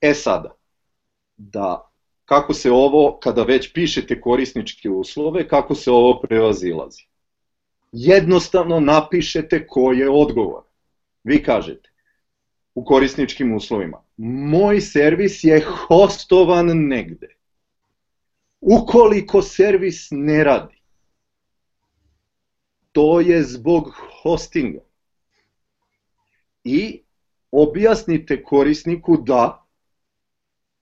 E 0.00 0.14
sada, 0.14 0.54
da 1.36 1.90
kako 2.24 2.54
se 2.54 2.70
ovo, 2.70 3.18
kada 3.22 3.42
već 3.42 3.72
pišete 3.72 4.20
korisničke 4.20 4.90
uslove, 4.90 5.48
kako 5.48 5.74
se 5.74 5.90
ovo 5.90 6.20
prevazilazi. 6.20 7.06
Jednostavno 7.92 8.80
napišete 8.80 9.66
ko 9.66 9.92
je 9.92 10.10
odgovor. 10.10 10.62
Vi 11.24 11.42
kažete, 11.42 11.90
u 12.76 12.84
korisničkim 12.84 13.54
uslovima. 13.54 14.02
Moj 14.16 14.80
servis 14.80 15.44
je 15.44 15.60
hostovan 15.88 16.66
negde. 16.66 17.28
Ukoliko 18.60 19.42
servis 19.42 20.08
ne 20.10 20.44
radi, 20.44 20.74
to 22.92 23.20
je 23.20 23.42
zbog 23.42 23.94
hostinga. 24.22 24.80
I 26.64 27.02
objasnite 27.50 28.42
korisniku 28.42 29.16
da, 29.16 29.64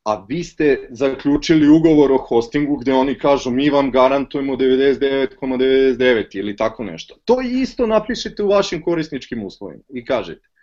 a 0.05 0.24
vi 0.28 0.45
ste 0.45 0.88
zaključili 0.90 1.68
ugovor 1.68 2.12
o 2.12 2.18
hostingu 2.18 2.76
gde 2.76 2.95
oni 2.95 3.18
kažu 3.18 3.51
mi 3.51 3.70
vam 3.70 3.90
garantujemo 3.90 4.57
99,99 4.57 5.28
,99 5.40 6.38
ili 6.38 6.57
tako 6.57 6.84
nešto. 6.84 7.14
To 7.24 7.40
isto 7.40 7.86
napišete 7.86 8.42
u 8.42 8.49
vašim 8.49 8.82
korisničkim 8.82 9.45
uslovima 9.45 9.82
i 9.88 10.05
kažete 10.05 10.53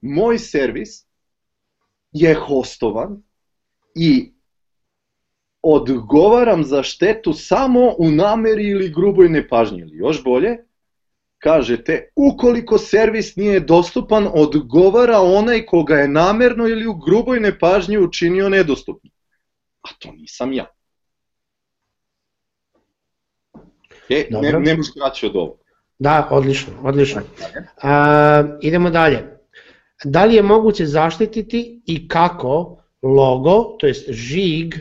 moj 0.00 0.38
servis 0.38 1.06
je 2.12 2.34
hostovan 2.34 3.22
i 3.94 4.32
odgovaram 5.62 6.64
za 6.64 6.82
štetu 6.82 7.32
samo 7.32 7.94
u 7.98 8.10
nameri 8.10 8.68
ili 8.68 8.90
gruboj 8.90 9.28
nepažnji 9.28 9.80
ili 9.80 9.96
još 9.96 10.24
bolje, 10.24 10.56
kažete, 11.38 12.10
ukoliko 12.16 12.78
servis 12.78 13.36
nije 13.36 13.60
dostupan, 13.60 14.28
odgovara 14.34 15.20
onaj 15.20 15.66
koga 15.66 15.94
je 15.94 16.08
namerno 16.08 16.68
ili 16.68 16.86
u 16.86 16.94
gruboj 16.94 17.40
nepažnji 17.40 17.98
učinio 17.98 18.48
nedostupno. 18.48 19.10
A 19.82 19.88
to 19.98 20.12
nisam 20.12 20.52
ja. 20.52 20.66
E, 24.08 24.28
ne, 24.30 24.52
ne, 24.52 24.76
kraće 24.94 25.26
od 25.26 25.36
ovo. 25.36 25.58
Da, 25.98 26.28
odlično, 26.30 26.72
odlično. 26.82 27.22
A, 27.82 28.44
idemo 28.60 28.90
dalje 28.90 29.35
da 30.04 30.24
li 30.24 30.34
je 30.34 30.42
moguće 30.42 30.86
zaštititi 30.86 31.82
i 31.86 32.08
kako 32.08 32.82
logo, 33.02 33.76
to 33.78 33.86
jest 33.86 34.10
žig, 34.10 34.74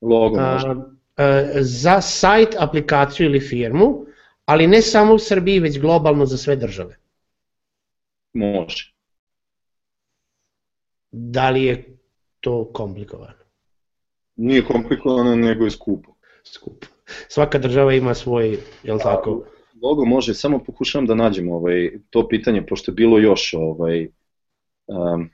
logo 0.00 0.38
a, 0.38 0.74
a, 1.16 1.44
za 1.60 2.00
sajt, 2.00 2.56
aplikaciju 2.58 3.26
ili 3.26 3.40
firmu, 3.40 4.06
ali 4.44 4.66
ne 4.66 4.82
samo 4.82 5.14
u 5.14 5.18
Srbiji, 5.18 5.60
već 5.60 5.80
globalno 5.80 6.26
za 6.26 6.36
sve 6.36 6.56
države? 6.56 6.96
Može. 8.32 8.94
Da 11.10 11.50
li 11.50 11.64
je 11.64 11.98
to 12.40 12.70
komplikovano? 12.72 13.44
Nije 14.36 14.64
komplikovano, 14.64 15.36
nego 15.36 15.64
je 15.64 15.70
skupo. 15.70 16.14
Skupo. 16.44 16.86
Svaka 17.28 17.58
država 17.58 17.94
ima 17.94 18.14
svoj, 18.14 18.58
je 18.82 18.92
li 18.92 19.00
tako? 19.02 19.44
Logo 19.82 20.04
može, 20.04 20.34
samo 20.34 20.58
pokušavam 20.64 21.06
da 21.06 21.14
nađem 21.14 21.52
ovaj, 21.52 21.90
to 22.10 22.28
pitanje, 22.28 22.66
pošto 22.66 22.90
je 22.90 22.94
bilo 22.94 23.18
još 23.18 23.54
ovaj, 23.54 24.08
Um, 24.86 25.30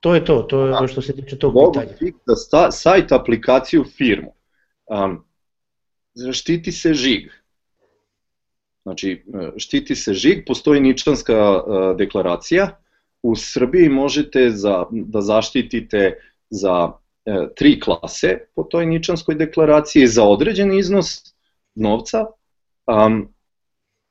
to 0.00 0.14
je 0.14 0.24
to, 0.24 0.42
to 0.42 0.66
je 0.66 0.76
ono 0.76 0.88
što 0.88 1.02
se 1.02 1.16
tiče 1.16 1.38
tog 1.38 1.54
mogu 1.54 1.72
pitanja. 1.72 2.12
Da 2.26 2.36
sta, 2.36 2.70
sajt, 2.70 3.12
aplikaciju, 3.12 3.84
firmu. 3.84 4.32
Um, 4.86 5.24
štiti 6.32 6.72
se 6.72 6.94
žig. 6.94 7.30
Znači, 8.82 9.24
štiti 9.56 9.96
se 9.96 10.14
žig, 10.14 10.44
postoji 10.46 10.80
ničanska 10.80 11.62
uh, 11.62 11.96
deklaracija. 11.96 12.78
U 13.22 13.36
Srbiji 13.36 13.88
možete 13.88 14.50
za, 14.50 14.86
da 14.90 15.20
zaštitite 15.20 16.20
za 16.50 16.84
uh, 16.84 16.94
tri 17.56 17.80
klase 17.80 18.38
po 18.54 18.62
toj 18.62 18.86
ničanskoj 18.86 19.34
deklaraciji 19.34 20.06
za 20.06 20.24
određen 20.24 20.78
iznos 20.78 21.34
novca 21.74 22.24
um, 22.86 23.34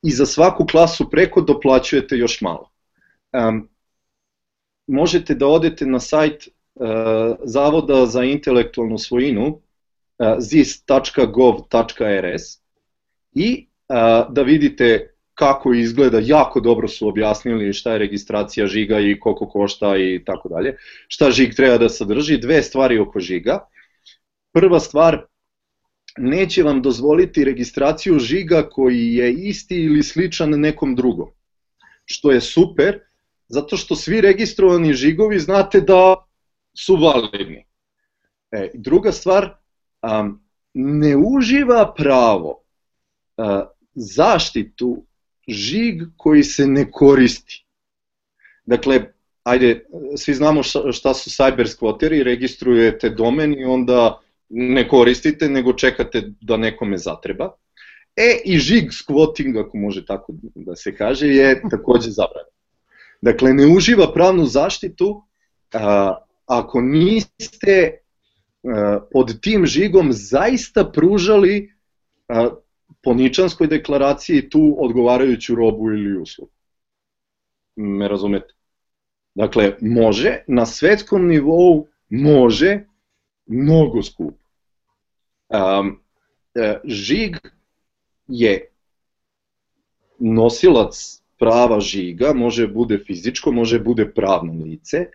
i 0.03 0.11
za 0.11 0.25
svaku 0.25 0.65
klasu 0.65 1.09
preko 1.09 1.41
doplaćujete 1.41 2.17
još 2.17 2.41
malo 2.41 2.76
um, 3.33 3.69
možete 4.87 5.35
da 5.35 5.47
odete 5.47 5.85
na 5.85 5.99
sajt 5.99 6.47
uh, 6.47 6.85
Zavoda 7.43 8.05
za 8.05 8.23
intelektualnu 8.23 8.97
svojinu 8.97 9.47
uh, 9.47 9.59
zis.gov.rs 10.39 11.61
i 13.31 13.67
uh, 13.89 14.33
da 14.33 14.41
vidite 14.41 15.13
kako 15.37 15.73
izgleda, 15.73 16.19
jako 16.23 16.59
dobro 16.59 16.87
su 16.87 17.07
objasnili 17.07 17.73
šta 17.73 17.91
je 17.91 17.97
registracija 17.97 18.67
žiga 18.67 18.99
i 18.99 19.19
koliko 19.19 19.49
košta 19.49 19.97
i 19.97 20.23
tako 20.25 20.49
dalje, 20.49 20.77
šta 21.07 21.31
žig 21.31 21.53
treba 21.55 21.77
da 21.77 21.89
sadrži, 21.89 22.37
dve 22.37 22.63
stvari 22.63 22.99
oko 22.99 23.19
žiga. 23.19 23.59
Prva 24.53 24.79
stvar, 24.79 25.25
neće 26.17 26.63
vam 26.63 26.81
dozvoliti 26.81 27.43
registraciju 27.43 28.19
žiga 28.19 28.69
koji 28.69 29.13
je 29.13 29.33
isti 29.33 29.75
ili 29.75 30.03
sličan 30.03 30.49
nekom 30.49 30.95
drugom, 30.95 31.29
što 32.05 32.31
je 32.31 32.41
super, 32.41 32.99
zato 33.47 33.77
što 33.77 33.95
svi 33.95 34.21
registrovani 34.21 34.93
žigovi 34.93 35.39
znate 35.39 35.81
da 35.81 36.15
su 36.77 36.95
validni. 36.95 37.65
E, 38.51 38.71
druga 38.73 39.11
stvar, 39.11 39.57
um, 40.01 40.41
ne 40.73 41.15
uživa 41.17 41.93
pravo 41.97 42.63
uh, 43.37 43.45
zaštitu 43.93 45.03
žig 45.47 46.01
koji 46.17 46.43
se 46.43 46.67
ne 46.67 46.91
koristi. 46.91 47.65
Dakle, 48.65 49.13
ajde, 49.43 49.85
svi 50.17 50.33
znamo 50.33 50.63
šta 50.63 51.13
su 51.13 51.29
cyber 51.29 51.67
squatteri, 51.67 52.23
registrujete 52.23 53.09
domen 53.09 53.59
i 53.59 53.63
onda 53.63 54.21
ne 54.49 54.87
koristite, 54.87 55.49
nego 55.49 55.73
čekate 55.73 56.31
da 56.41 56.57
nekome 56.57 56.97
zatreba. 56.97 57.55
E 58.15 58.41
i 58.45 58.57
žig 58.57 58.89
squatting, 58.89 59.65
ako 59.65 59.77
može 59.77 60.05
tako 60.05 60.33
da 60.55 60.75
se 60.75 60.95
kaže, 60.95 61.27
je 61.27 61.61
takođe 61.71 62.09
zabranjen. 62.09 62.56
Dakle, 63.21 63.53
ne 63.53 63.67
uživa 63.67 64.11
pravnu 64.13 64.45
zaštitu 64.45 65.21
a, 65.73 66.17
ako 66.45 66.81
niste 66.81 67.91
a, 68.63 68.99
pod 69.11 69.41
tim 69.41 69.65
žigom 69.65 70.13
zaista 70.13 70.85
pružali 70.91 71.73
a, 72.27 72.49
po 73.03 73.13
Ničanskoj 73.13 73.67
deklaraciji 73.67 74.49
tu 74.49 74.75
odgovarajuću 74.79 75.55
robu 75.55 75.91
ili 75.91 76.21
uslugu. 76.21 76.51
Me 77.75 78.07
razumete? 78.07 78.53
Dakle, 79.35 79.77
može, 79.81 80.43
na 80.47 80.65
svetskom 80.65 81.27
nivou 81.27 81.87
može, 82.09 82.85
mnogo 83.45 84.03
skupo. 84.03 84.43
Um, 85.49 85.99
žig 86.83 87.37
je 88.27 88.71
nosilac 90.19 91.21
prava 91.39 91.79
žiga, 91.79 92.33
može 92.33 92.67
bude 92.67 92.97
fizičko, 92.97 93.51
može 93.51 93.79
bude 93.79 94.11
pravno 94.13 94.63
lice. 94.63 95.05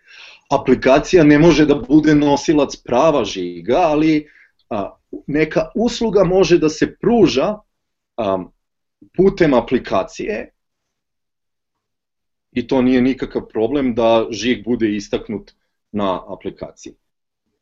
Aplikacija 0.50 1.24
ne 1.24 1.38
može 1.38 1.66
da 1.66 1.74
bude 1.74 2.14
nosilac 2.14 2.76
prava 2.76 3.24
žiga, 3.24 3.76
ali 3.76 4.28
a, 4.70 4.96
neka 5.26 5.70
usluga 5.74 6.24
može 6.24 6.58
da 6.58 6.68
se 6.68 6.96
pruža 6.96 7.58
a, 8.16 8.44
putem 9.16 9.54
aplikacije 9.54 10.52
i 12.52 12.66
to 12.66 12.82
nije 12.82 13.02
nikakav 13.02 13.42
problem 13.48 13.94
da 13.94 14.26
žig 14.30 14.64
bude 14.64 14.96
istaknut 14.96 15.52
na 15.92 16.32
aplikaciji. 16.32 16.92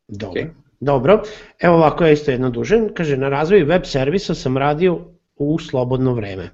Dobro. 0.07 0.41
Okay. 0.41 0.49
Dobro, 0.79 1.23
evo 1.59 1.75
ovako 1.75 2.05
je 2.05 2.13
isto 2.13 2.31
jedno 2.31 2.49
dužen, 2.49 2.89
kaže 2.93 3.17
na 3.17 3.29
razvoju 3.29 3.65
web 3.65 3.81
servisa 3.85 4.35
sam 4.35 4.57
radio 4.57 4.99
u 5.43 5.59
slobodno 5.59 6.13
vreme. 6.13 6.49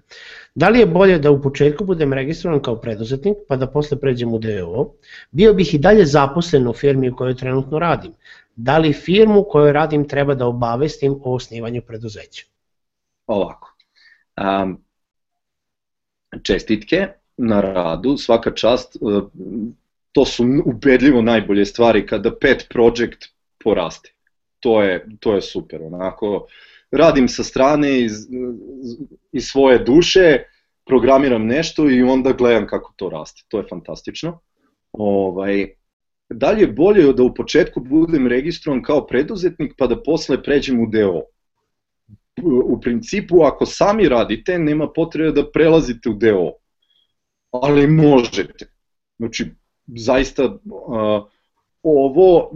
Da 0.56 0.70
li 0.70 0.80
je 0.80 0.86
bolje 0.86 1.20
da 1.20 1.32
u 1.32 1.42
početku 1.42 1.86
budem 1.86 2.14
registrovan 2.14 2.62
kao 2.62 2.76
preduzetnik, 2.76 3.38
pa 3.48 3.56
da 3.56 3.68
posle 3.68 4.00
pređem 4.00 4.34
u 4.34 4.40
DO? 4.40 4.94
Bio 5.32 5.54
bih 5.54 5.74
i 5.74 5.78
dalje 5.78 6.06
zaposlen 6.06 6.68
u 6.68 6.74
firmi 6.74 7.10
u 7.10 7.16
kojoj 7.16 7.36
trenutno 7.36 7.80
radim. 7.80 8.14
Da 8.56 8.78
li 8.78 8.94
firmu 8.94 9.40
u 9.40 9.50
kojoj 9.50 9.74
radim 9.74 10.08
treba 10.08 10.36
da 10.36 10.48
obavestim 10.48 11.20
o 11.24 11.36
osnivanju 11.36 11.82
preduzeća? 11.82 12.46
Ovako. 13.28 13.76
Um, 14.38 14.84
čestitke 16.44 17.08
na 17.38 17.62
radu, 17.62 18.18
svaka 18.18 18.52
čast, 18.52 18.96
e, 18.96 19.00
to 20.12 20.26
su 20.26 20.46
ubedljivo 20.66 21.22
najbolje 21.22 21.66
stvari 21.66 22.06
kada 22.06 22.36
pet 22.36 22.68
project 22.70 23.26
poraste. 23.64 24.14
To 24.60 24.82
je, 24.84 25.06
to 25.20 25.36
je 25.36 25.42
super, 25.42 25.82
onako, 25.84 26.48
radim 26.92 27.28
sa 27.28 27.44
strane 27.44 28.02
iz, 28.02 28.14
iz 29.32 29.46
svoje 29.46 29.80
duše, 29.80 30.44
programiram 30.86 31.46
nešto 31.46 31.90
i 31.90 32.04
onda 32.04 32.32
gledam 32.32 32.68
kako 32.68 32.94
to 32.96 33.10
raste. 33.10 33.44
To 33.48 33.58
je 33.58 33.68
fantastično. 33.70 34.40
Ovaj, 34.92 35.68
da 36.30 36.52
li 36.52 36.62
je 36.62 36.68
bolje 36.68 37.14
da 37.14 37.24
u 37.24 37.34
početku 37.34 37.80
budem 37.80 38.28
registrovan 38.28 38.84
kao 38.84 39.08
preduzetnik 39.08 39.74
pa 39.78 39.88
da 39.88 40.04
posle 40.04 40.44
pređem 40.44 40.80
u 40.84 40.88
DO? 40.88 41.24
U 42.64 42.82
principu, 42.82 43.42
ako 43.42 43.66
sami 43.66 44.10
radite, 44.10 44.60
nema 44.60 44.88
potrebe 44.96 45.32
da 45.32 45.52
prelazite 45.52 46.10
u 46.10 46.14
DO. 46.14 46.52
Ali 47.52 47.88
možete. 47.88 48.66
Znači, 49.18 49.46
zaista, 49.88 50.46
uh, 50.46 51.28
ovo, 51.84 52.52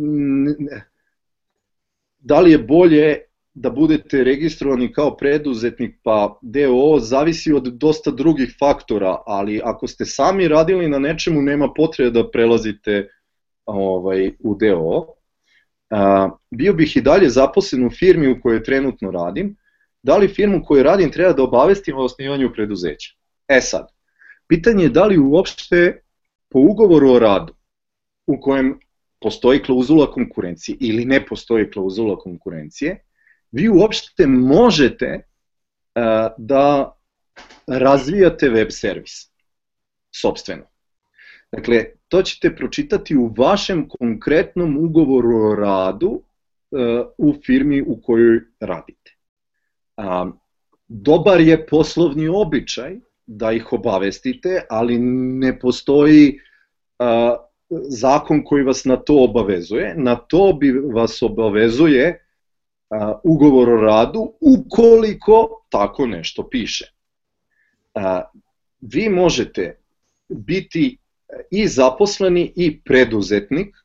da 2.20 2.40
li 2.40 2.52
je 2.52 2.58
bolje 2.58 3.18
da 3.54 3.70
budete 3.70 4.24
registrovani 4.24 4.94
kao 4.94 5.18
preduzetnik 5.18 6.00
pa 6.04 6.40
DOO 6.42 7.00
zavisi 7.00 7.54
od 7.54 7.64
dosta 7.64 8.12
drugih 8.12 8.56
faktora, 8.60 9.18
ali 9.26 9.62
ako 9.64 9.88
ste 9.88 10.06
sami 10.06 10.48
radili 10.48 10.90
na 10.90 11.00
nečemu 11.00 11.42
nema 11.42 11.74
potrebe 11.74 12.12
da 12.12 12.30
prelazite 12.32 13.10
ovaj, 13.66 14.32
u 14.40 14.56
DOO. 14.56 15.06
Bio 16.52 16.74
bih 16.74 16.98
i 16.98 17.02
dalje 17.02 17.30
zaposlen 17.30 17.86
u 17.86 17.90
firmi 17.90 18.32
u 18.32 18.42
kojoj 18.42 18.64
trenutno 18.64 19.12
radim, 19.12 19.56
da 20.04 20.18
li 20.18 20.28
firmu 20.28 20.64
koju 20.66 20.84
radim 20.84 21.12
treba 21.12 21.34
da 21.34 21.44
obavestim 21.44 21.98
o 21.98 22.04
osnivanju 22.04 22.54
preduzeća? 22.54 23.16
E 23.48 23.62
sad, 23.62 23.88
pitanje 24.48 24.84
je 24.84 24.90
da 24.90 25.06
li 25.06 25.18
uopšte 25.18 26.02
po 26.50 26.60
ugovoru 26.60 27.12
o 27.12 27.20
radu 27.20 27.54
u 28.28 28.42
kojem 28.42 28.80
postoji 29.22 29.60
klauzula 29.60 30.12
konkurencije 30.12 30.78
ili 30.80 31.06
ne 31.06 31.26
postoji 31.26 31.72
klauzula 31.72 32.18
konkurencije, 32.18 33.04
vi 33.52 33.70
uopšte 33.70 34.28
možete 34.28 35.20
da 36.38 36.98
razvijate 37.68 38.50
web 38.50 38.68
servis 38.70 39.32
sobstveno. 40.12 40.64
Dakle, 41.52 41.86
to 42.08 42.22
ćete 42.22 42.56
pročitati 42.56 43.16
u 43.18 43.34
vašem 43.38 43.90
konkretnom 43.90 44.78
ugovoru 44.78 45.38
o 45.38 45.56
radu 45.56 46.24
u 47.18 47.34
firmi 47.46 47.82
u 47.82 48.02
kojoj 48.02 48.40
radite. 48.60 49.12
Dobar 50.88 51.42
je 51.42 51.66
poslovni 51.66 52.28
običaj 52.28 52.96
da 53.26 53.52
ih 53.52 53.74
obavestite, 53.74 54.62
ali 54.70 54.98
ne 55.00 55.60
postoji 55.60 56.40
zakon 57.90 58.44
koji 58.46 58.64
vas 58.64 58.86
na 58.86 58.96
to 58.96 59.24
obavezuje. 59.24 59.94
Na 59.98 60.16
to 60.16 60.54
bi 60.54 60.72
vas 60.72 61.22
obavezuje 61.22 62.26
ugovor 63.24 63.70
o 63.70 63.82
radu 63.82 64.34
ukoliko 64.40 65.64
tako 65.70 66.06
nešto 66.06 66.50
piše. 66.50 66.92
A, 67.94 68.22
vi 68.82 69.10
možete 69.10 69.78
biti 70.30 70.98
i 71.52 71.68
zaposleni 71.68 72.54
i 72.56 72.80
preduzetnik, 72.80 73.76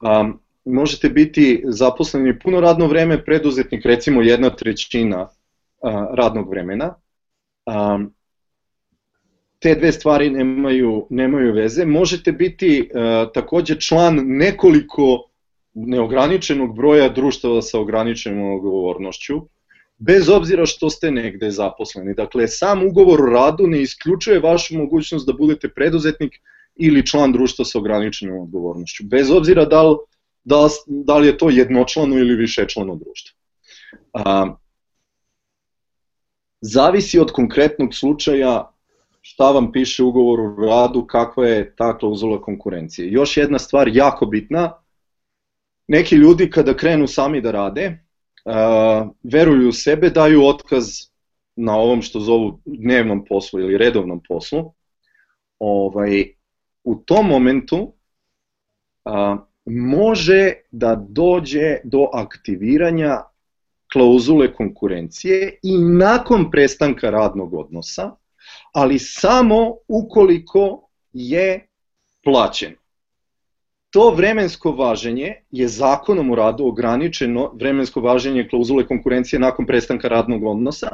a, 0.00 0.32
možete 0.64 1.08
biti 1.08 1.62
zaposleni 1.66 2.38
puno 2.38 2.60
radno 2.60 2.86
vreme, 2.86 3.24
preduzetnik 3.24 3.84
recimo 3.84 4.22
jedna 4.22 4.50
trećina 4.50 5.28
a, 5.82 6.06
radnog 6.14 6.50
vremena. 6.50 6.94
A, 7.66 7.98
te 9.58 9.74
dve 9.74 9.92
stvari 9.92 10.30
nemaju, 10.30 11.06
nemaju 11.10 11.54
veze. 11.54 11.84
Možete 11.84 12.32
biti 12.32 12.90
a, 12.94 13.26
takođe 13.34 13.80
član 13.80 14.20
nekoliko 14.24 15.29
neograničenog 15.74 16.76
broja 16.76 17.08
društava 17.08 17.62
sa 17.62 17.80
ograničenom 17.80 18.54
odgovornošću, 18.54 19.40
bez 19.98 20.28
obzira 20.28 20.66
što 20.66 20.90
ste 20.90 21.10
negde 21.10 21.50
zaposleni. 21.50 22.14
Dakle, 22.14 22.48
sam 22.48 22.86
ugovor 22.86 23.20
o 23.20 23.32
radu 23.32 23.66
ne 23.66 23.82
isključuje 23.82 24.40
vašu 24.40 24.78
mogućnost 24.78 25.26
da 25.26 25.32
budete 25.32 25.68
preduzetnik 25.68 26.32
ili 26.76 27.06
član 27.06 27.32
društva 27.32 27.64
sa 27.64 27.78
ograničenom 27.78 28.42
odgovornošću, 28.42 29.04
bez 29.04 29.30
obzira 29.30 29.64
da 29.64 29.82
li, 29.82 29.96
da, 30.44 30.68
da 30.86 31.18
li 31.18 31.26
je 31.26 31.38
to 31.38 31.50
jednočlano 31.50 32.18
ili 32.18 32.34
višečlano 32.34 32.96
društvo. 32.96 33.38
A, 34.12 34.54
zavisi 36.60 37.18
od 37.18 37.32
konkretnog 37.32 37.94
slučaja 37.94 38.72
šta 39.20 39.50
vam 39.50 39.72
piše 39.72 40.02
ugovor 40.02 40.40
o 40.40 40.66
radu, 40.66 41.06
kakva 41.06 41.46
je 41.46 41.74
ta 41.76 41.98
klauzula 41.98 42.42
konkurencije. 42.42 43.12
Još 43.12 43.36
jedna 43.36 43.58
stvar 43.58 43.88
jako 43.92 44.26
bitna, 44.26 44.72
neki 45.90 46.16
ljudi 46.16 46.50
kada 46.50 46.76
krenu 46.76 47.06
sami 47.06 47.40
da 47.40 47.50
rade, 47.50 47.86
uh, 48.44 49.10
veruju 49.22 49.68
u 49.68 49.72
sebe, 49.72 50.10
daju 50.10 50.44
otkaz 50.46 50.86
na 51.56 51.76
ovom 51.76 52.02
što 52.02 52.20
zovu 52.20 52.60
dnevnom 52.64 53.24
poslu 53.24 53.60
ili 53.60 53.78
redovnom 53.78 54.20
poslu. 54.28 54.72
Ovaj, 55.58 56.24
u 56.84 56.94
tom 56.94 57.26
momentu 57.26 57.78
uh, 59.04 59.38
može 59.66 60.52
da 60.70 60.94
dođe 61.08 61.76
do 61.84 62.06
aktiviranja 62.12 63.16
klauzule 63.92 64.54
konkurencije 64.54 65.58
i 65.62 65.78
nakon 65.78 66.50
prestanka 66.50 67.10
radnog 67.10 67.54
odnosa, 67.54 68.10
ali 68.72 68.98
samo 68.98 69.74
ukoliko 69.88 70.88
je 71.12 71.66
plaćen 72.24 72.79
to 73.90 74.10
vremensko 74.10 74.72
važenje 74.72 75.34
je 75.50 75.68
zakonom 75.68 76.30
u 76.30 76.34
radu 76.34 76.66
ograničeno, 76.66 77.52
vremensko 77.54 78.00
važenje 78.00 78.48
klauzule 78.48 78.86
konkurencije 78.86 79.40
nakon 79.40 79.66
prestanka 79.66 80.08
radnog 80.08 80.44
odnosa 80.44 80.88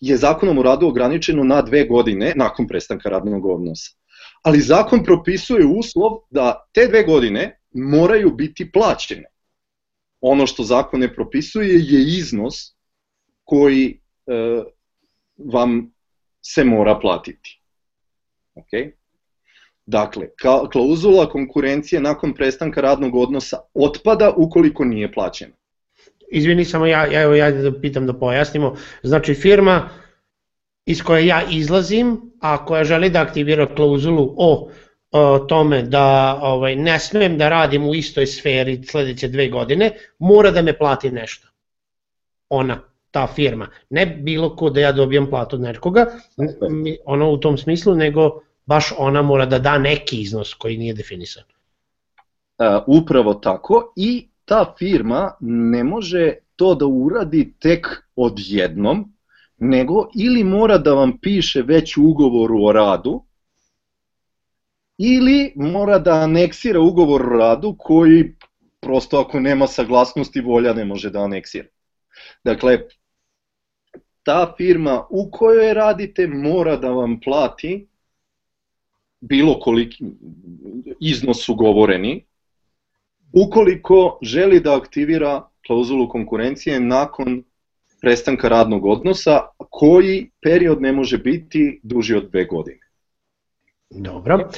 je 0.00 0.16
zakonom 0.16 0.58
u 0.58 0.62
radu 0.62 0.86
ograničeno 0.86 1.44
na 1.44 1.62
dve 1.62 1.84
godine 1.84 2.32
nakon 2.36 2.68
prestanka 2.68 3.08
radnog 3.08 3.46
odnosa. 3.46 3.90
Ali 4.42 4.60
zakon 4.60 5.04
propisuje 5.04 5.66
uslov 5.66 6.18
da 6.30 6.68
te 6.72 6.86
dve 6.86 7.02
godine 7.02 7.58
moraju 7.72 8.30
biti 8.30 8.72
plaćene. 8.72 9.24
Ono 10.20 10.46
što 10.46 10.62
zakon 10.62 11.00
ne 11.00 11.14
propisuje 11.14 11.74
je 11.74 12.18
iznos 12.18 12.54
koji 13.44 14.00
e, 14.26 14.62
vam 15.38 15.92
se 16.42 16.64
mora 16.64 16.98
platiti. 16.98 17.62
Okay? 18.54 18.92
Dakle, 19.92 20.28
klauzula 20.72 21.28
konkurencije 21.28 22.00
nakon 22.00 22.34
prestanka 22.34 22.80
radnog 22.80 23.14
odnosa 23.14 23.58
otpada 23.74 24.32
ukoliko 24.36 24.84
nije 24.84 25.12
plaćena. 25.12 25.52
Izvini 26.30 26.64
samo 26.64 26.86
ja, 26.86 27.06
ja, 27.06 27.22
evo 27.22 27.34
ja 27.34 27.50
da 27.50 27.80
pitam 27.80 28.06
da 28.06 28.12
pojasnimo. 28.18 28.76
Znači 29.02 29.34
firma 29.34 29.88
iz 30.86 31.02
koje 31.02 31.26
ja 31.26 31.42
izlazim, 31.50 32.20
a 32.40 32.64
koja 32.64 32.84
želi 32.84 33.10
da 33.10 33.20
aktivira 33.20 33.66
klauzulu 33.74 34.34
o, 34.36 34.70
o 35.10 35.38
tome 35.38 35.82
da 35.82 36.38
ovaj, 36.42 36.76
ne 36.76 36.98
smem 36.98 37.36
da 37.38 37.48
radim 37.48 37.88
u 37.88 37.94
istoj 37.94 38.26
sferi 38.26 38.82
sledeće 38.84 39.28
dve 39.28 39.48
godine, 39.48 39.90
mora 40.18 40.50
da 40.50 40.62
me 40.62 40.78
plati 40.78 41.10
nešto. 41.10 41.48
Ona, 42.48 42.80
ta 43.10 43.26
firma. 43.26 43.68
Ne 43.90 44.06
bilo 44.06 44.56
ko 44.56 44.70
da 44.70 44.80
ja 44.80 44.92
dobijam 44.92 45.28
platu 45.30 45.56
od 45.56 45.62
nekoga, 45.62 46.06
ono 47.04 47.30
u 47.30 47.36
tom 47.36 47.58
smislu, 47.58 47.94
nego 47.94 48.40
baš 48.72 48.92
ona 48.98 49.22
mora 49.22 49.46
da 49.46 49.58
da 49.58 49.78
neki 49.78 50.20
iznos 50.20 50.54
koji 50.54 50.76
nije 50.78 50.94
definisan. 50.94 51.44
Uh, 51.44 52.82
upravo 52.86 53.34
tako 53.34 53.92
i 53.96 54.28
ta 54.44 54.74
firma 54.78 55.32
ne 55.40 55.84
može 55.84 56.32
to 56.56 56.74
da 56.74 56.86
uradi 56.86 57.54
tek 57.60 57.86
odjednom, 58.16 59.04
nego 59.58 60.06
ili 60.14 60.44
mora 60.44 60.78
da 60.78 60.94
vam 60.94 61.18
piše 61.18 61.62
već 61.62 61.96
ugovoru 61.96 62.64
o 62.64 62.72
radu, 62.72 63.22
ili 64.98 65.52
mora 65.56 65.98
da 65.98 66.14
aneksira 66.22 66.80
ugovor 66.80 67.22
o 67.22 67.38
radu 67.38 67.76
koji 67.78 68.34
prosto 68.80 69.20
ako 69.20 69.40
nema 69.40 69.66
saglasnosti 69.66 70.40
volja 70.40 70.72
ne 70.72 70.84
može 70.84 71.10
da 71.10 71.24
aneksira. 71.24 71.68
Dakle, 72.44 72.78
ta 74.22 74.54
firma 74.56 75.06
u 75.10 75.30
kojoj 75.30 75.74
radite 75.74 76.26
mora 76.26 76.76
da 76.76 76.90
vam 76.90 77.20
plati 77.20 77.88
bilo 79.22 79.60
koliki 79.60 80.04
iznos 81.00 81.48
ugovoreni, 81.48 82.24
ukoliko 83.32 84.18
želi 84.22 84.60
da 84.60 84.76
aktivira 84.76 85.48
klauzulu 85.66 86.08
konkurencije 86.08 86.80
nakon 86.80 87.44
prestanka 88.00 88.48
radnog 88.48 88.86
odnosa, 88.86 89.40
koji 89.70 90.30
period 90.40 90.82
ne 90.82 90.92
može 90.92 91.18
biti 91.18 91.80
duži 91.82 92.14
od 92.14 92.30
dve 92.30 92.44
godine. 92.44 92.80
Dobro. 93.90 94.50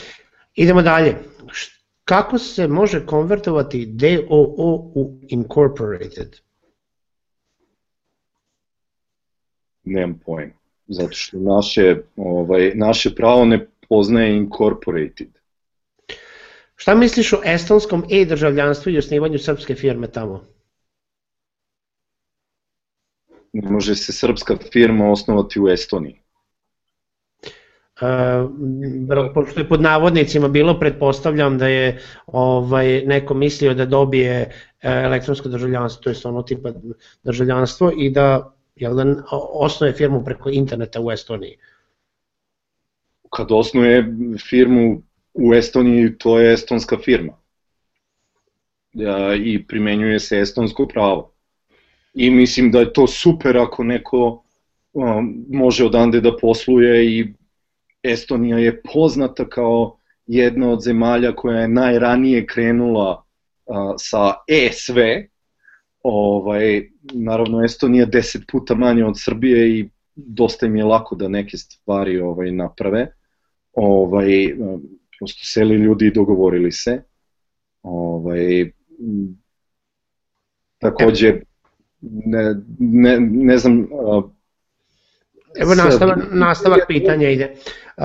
Idemo 0.55 0.83
dalje. 0.83 1.17
Kako 2.05 2.39
se 2.39 2.69
može 2.69 3.07
konvertovati 3.07 3.87
DOO 3.87 4.75
u 4.95 5.19
incorporated? 5.29 6.41
Nemam 9.85 10.21
pojem. 10.27 10.53
Zato 10.87 11.13
što 11.13 11.39
naše, 11.39 11.97
ovaj, 12.17 12.73
naše 12.75 13.15
pravo 13.15 13.45
ne 13.45 13.67
poznaje 13.89 14.37
incorporated. 14.37 15.29
Šta 16.77 16.95
misliš 16.95 17.33
o 17.33 17.41
estonskom 17.45 18.05
e-državljanstvu 18.11 18.93
i 18.93 18.99
osnivanju 18.99 19.39
srpske 19.39 19.75
firme 19.75 20.07
tamo? 20.07 20.45
Ne 23.53 23.71
može 23.71 23.95
se 23.95 24.13
srpska 24.13 24.57
firma 24.73 25.11
osnovati 25.11 25.61
u 25.61 25.69
Estoniji. 25.69 26.21
Uh, 28.01 28.51
pošto 29.35 29.61
je 29.61 29.69
pod 29.69 29.81
navodnicima 29.81 30.49
bilo, 30.49 30.79
pretpostavljam 30.81 31.59
da 31.59 31.69
je 31.69 32.01
ovaj, 32.27 33.03
neko 33.07 33.35
mislio 33.35 33.75
da 33.75 33.87
dobije 33.87 34.33
e, 34.41 34.51
elektronsko 34.83 35.49
državljanstvo, 35.49 36.03
to 36.03 36.11
je 36.11 36.17
ono 36.25 36.43
tipa 36.43 36.73
državljanstvo 37.23 37.93
i 37.97 38.11
da, 38.11 38.55
jel 38.77 38.95
da 38.95 39.05
osnoje 39.53 39.93
firmu 39.93 40.25
preko 40.25 40.51
interneta 40.51 41.01
u 41.01 41.11
Estoniji. 41.11 41.57
Kad 43.35 43.53
osnuje 43.53 44.15
firmu 44.49 45.03
u 45.35 45.55
Estoniji, 45.55 46.19
to 46.19 46.39
je 46.39 46.53
estonska 46.53 46.99
firma. 46.99 47.33
I 49.39 49.67
primenjuje 49.67 50.21
se 50.21 50.39
estonsko 50.41 50.87
pravo 50.87 51.35
i 52.15 52.31
mislim 52.31 52.71
da 52.71 52.81
je 52.81 52.93
to 52.93 53.07
super 53.07 53.59
ako 53.59 53.85
neko 53.85 54.43
um, 54.93 55.45
može 55.49 55.85
odande 55.85 56.21
da 56.21 56.37
posluje 56.37 57.07
i 57.07 57.35
Estonija 58.03 58.59
je 58.59 58.83
poznata 58.93 59.49
kao 59.49 59.97
jedna 60.27 60.71
od 60.71 60.83
zemalja 60.83 61.33
koja 61.33 61.61
je 61.61 61.69
najranije 61.69 62.47
krenula 62.47 63.25
uh, 63.67 63.77
sa 63.99 64.35
e-sve, 64.49 65.29
ovaj, 66.03 66.89
naravno 67.13 67.65
Estonija 67.65 68.07
deset 68.07 68.43
puta 68.53 68.75
manje 68.75 69.05
od 69.05 69.15
Srbije 69.17 69.79
i 69.79 69.89
dosta 70.15 70.67
im 70.67 70.77
je 70.77 70.85
lako 70.85 71.17
da 71.17 71.29
neke 71.29 71.57
stvari 71.57 72.21
ovaj 72.21 72.53
naprave. 72.53 73.13
Ovaj, 73.75 74.53
um, 74.53 74.83
prosto 75.19 75.41
seli 75.45 75.75
ljudi 75.75 76.07
i 76.07 76.13
dogovorili 76.13 76.73
se. 76.73 77.03
Ovaj, 77.83 78.71
takođe, 80.79 81.41
ne, 82.01 82.55
ne, 82.79 83.21
ne 83.21 83.59
znam... 83.59 83.89
Evo 85.59 85.75
nastavak, 85.75 86.19
nastavak 86.33 86.81
pitanja 86.89 87.31
ide. 87.31 87.55
Uh, 87.97 88.05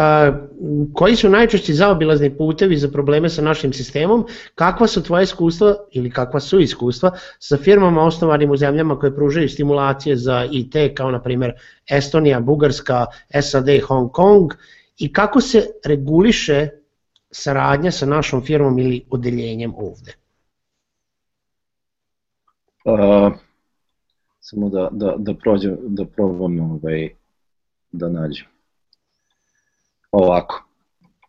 koji 0.94 1.16
su 1.16 1.30
najčešći 1.30 1.74
zaobilazni 1.74 2.38
putevi 2.38 2.78
za 2.78 2.88
probleme 2.92 3.30
sa 3.30 3.42
našim 3.42 3.74
sistemom? 3.74 4.26
Kakva 4.56 4.88
su 4.88 5.04
tvoje 5.04 5.24
iskustva 5.24 5.76
ili 5.92 6.12
kakva 6.12 6.40
su 6.40 6.60
iskustva 6.60 7.12
sa 7.40 7.58
firmama 7.58 8.04
osnovanim 8.04 8.52
u 8.52 8.58
zemljama 8.58 9.00
koje 9.00 9.16
pružaju 9.16 9.50
stimulacije 9.50 10.16
za 10.16 10.48
IT 10.52 10.76
kao 10.98 11.12
na 11.12 11.22
primjer 11.22 11.54
Estonija, 11.90 12.40
Bugarska, 12.40 13.06
SAD, 13.42 13.68
Hong 13.88 14.12
Kong 14.12 14.54
i 15.00 15.14
kako 15.14 15.42
se 15.42 15.68
reguliše 15.86 16.68
saradnja 17.32 17.92
sa 17.92 18.06
našom 18.06 18.42
firmom 18.46 18.80
ili 18.80 19.06
odeljenjem 19.10 19.74
ovde? 19.76 20.16
Uh, 22.86 23.34
samo 24.40 24.70
da, 24.70 24.90
da, 24.92 25.16
da 25.18 25.34
prođem, 25.34 25.78
da 25.82 26.06
probam 26.06 26.60
ovaj, 26.60 27.10
da 27.92 28.10
nađem. 28.10 28.46
Ovako. 30.12 30.64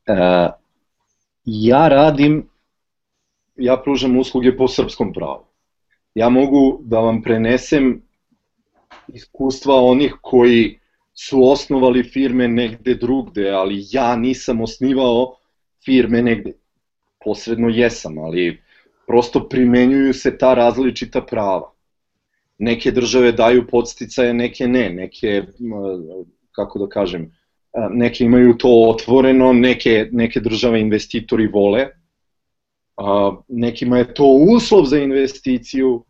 E, 0.07 0.49
ja 1.45 1.89
radim, 1.89 2.49
ja 3.57 3.77
pružam 3.85 4.19
usluge 4.19 4.57
po 4.57 4.69
srpskom 4.69 5.13
pravu. 5.13 5.45
Ja 6.15 6.29
mogu 6.29 6.81
da 6.83 7.01
vam 7.01 7.23
prenesem 7.23 8.03
iskustva 9.09 9.75
onih 9.75 10.17
koji 10.23 10.80
su 11.29 11.43
osnovali 11.45 12.03
firme 12.03 12.49
negde 12.49 12.95
drugde, 12.95 13.51
ali 13.51 13.85
ja 13.91 14.17
nisam 14.17 14.61
osnivao 14.61 15.37
firme 15.85 16.23
negde. 16.23 16.53
Posredno 17.25 17.69
jesam, 17.69 18.19
ali 18.19 18.63
prosto 19.07 19.49
primenjuju 19.49 20.15
se 20.15 20.39
ta 20.39 20.55
različita 20.55 21.21
prava 21.21 21.73
neke 22.61 22.91
države 22.91 23.33
daju 23.33 23.67
podsticaje, 23.67 24.35
neke 24.35 24.69
ne, 24.69 24.91
neke, 24.91 25.43
kako 26.53 26.79
da 26.79 26.89
kažem, 26.89 27.31
neke 27.91 28.25
imaju 28.25 28.55
to 28.59 28.69
otvoreno, 28.89 29.53
neke, 29.53 30.09
neke 30.13 30.41
države 30.41 30.81
investitori 30.81 31.47
vole, 31.47 31.87
nekima 33.49 33.99
je 33.99 34.15
to 34.15 34.25
uslov 34.57 34.85
za 34.85 34.99
investiciju 34.99 36.05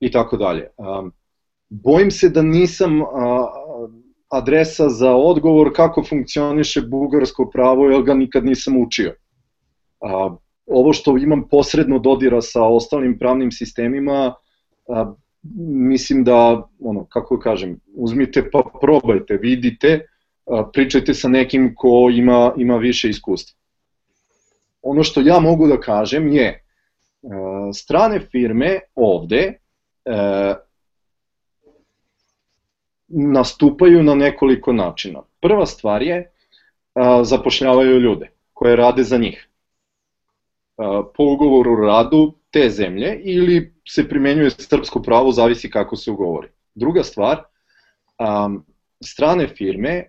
i 0.00 0.10
tako 0.10 0.36
dalje. 0.36 0.68
Bojim 1.68 2.10
se 2.10 2.28
da 2.28 2.42
nisam 2.42 3.00
adresa 4.28 4.88
za 4.88 5.14
odgovor 5.14 5.72
kako 5.76 6.04
funkcioniše 6.04 6.80
bugarsko 6.82 7.50
pravo, 7.52 7.90
jer 7.90 8.02
ga 8.02 8.14
nikad 8.14 8.44
nisam 8.44 8.82
učio. 8.82 9.14
Ovo 10.66 10.92
što 10.92 11.16
imam 11.16 11.48
posredno 11.48 11.98
dodira 11.98 12.40
sa 12.42 12.62
ostalim 12.62 13.18
pravnim 13.18 13.52
sistemima, 13.52 14.34
mislim 15.68 16.24
da, 16.24 16.68
ono, 16.80 17.06
kako 17.08 17.38
kažem, 17.38 17.80
uzmite 17.94 18.50
pa 18.50 18.62
probajte, 18.80 19.36
vidite, 19.36 20.06
pričajte 20.72 21.14
sa 21.14 21.28
nekim 21.28 21.74
ko 21.76 22.10
ima, 22.12 22.52
ima 22.56 22.76
više 22.76 23.08
iskustva. 23.08 23.56
Ono 24.82 25.02
što 25.02 25.20
ja 25.20 25.40
mogu 25.40 25.66
da 25.66 25.80
kažem 25.80 26.28
je, 26.28 26.64
strane 27.74 28.20
firme 28.20 28.80
ovde 28.94 29.52
nastupaju 33.08 34.02
na 34.02 34.14
nekoliko 34.14 34.72
načina. 34.72 35.22
Prva 35.40 35.66
stvar 35.66 36.02
je, 36.02 36.30
zapošljavaju 37.22 38.00
ljude 38.00 38.30
koje 38.52 38.76
rade 38.76 39.02
za 39.02 39.18
njih. 39.18 39.48
Po 41.14 41.24
ugovoru 41.24 41.72
o 41.72 41.86
radu 41.86 42.34
te 42.50 42.70
zemlje 42.70 43.20
ili 43.24 43.74
se 43.88 44.08
primenjuje 44.08 44.50
srpsko 44.50 45.02
pravo, 45.02 45.32
zavisi 45.32 45.70
kako 45.70 45.96
se 45.96 46.10
ugovori. 46.10 46.48
Druga 46.74 47.02
stvar, 47.02 47.42
strane 49.04 49.48
firme 49.48 50.04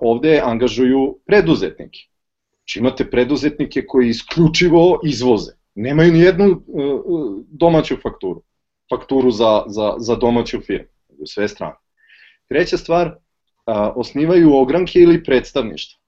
ovde 0.00 0.40
angažuju 0.44 1.18
preduzetnike. 1.26 1.98
Znači 2.66 2.78
imate 2.78 3.10
preduzetnike 3.10 3.86
koji 3.86 4.08
isključivo 4.08 5.00
izvoze. 5.04 5.52
Nemaju 5.74 6.12
ni 6.12 6.20
jednu 6.20 6.62
uh, 6.66 7.00
domaću 7.48 7.96
fakturu. 8.02 8.42
Fakturu 8.90 9.30
za, 9.30 9.62
za, 9.66 9.94
za 9.98 10.16
domaću 10.16 10.60
firmu. 10.60 10.88
Sve 11.24 11.48
strane. 11.48 11.74
Treća 12.48 12.76
stvar, 12.76 13.06
uh, 13.06 13.16
osnivaju 13.96 14.54
ogranke 14.54 14.98
ili 14.98 15.24
predstavništvo. 15.24 16.00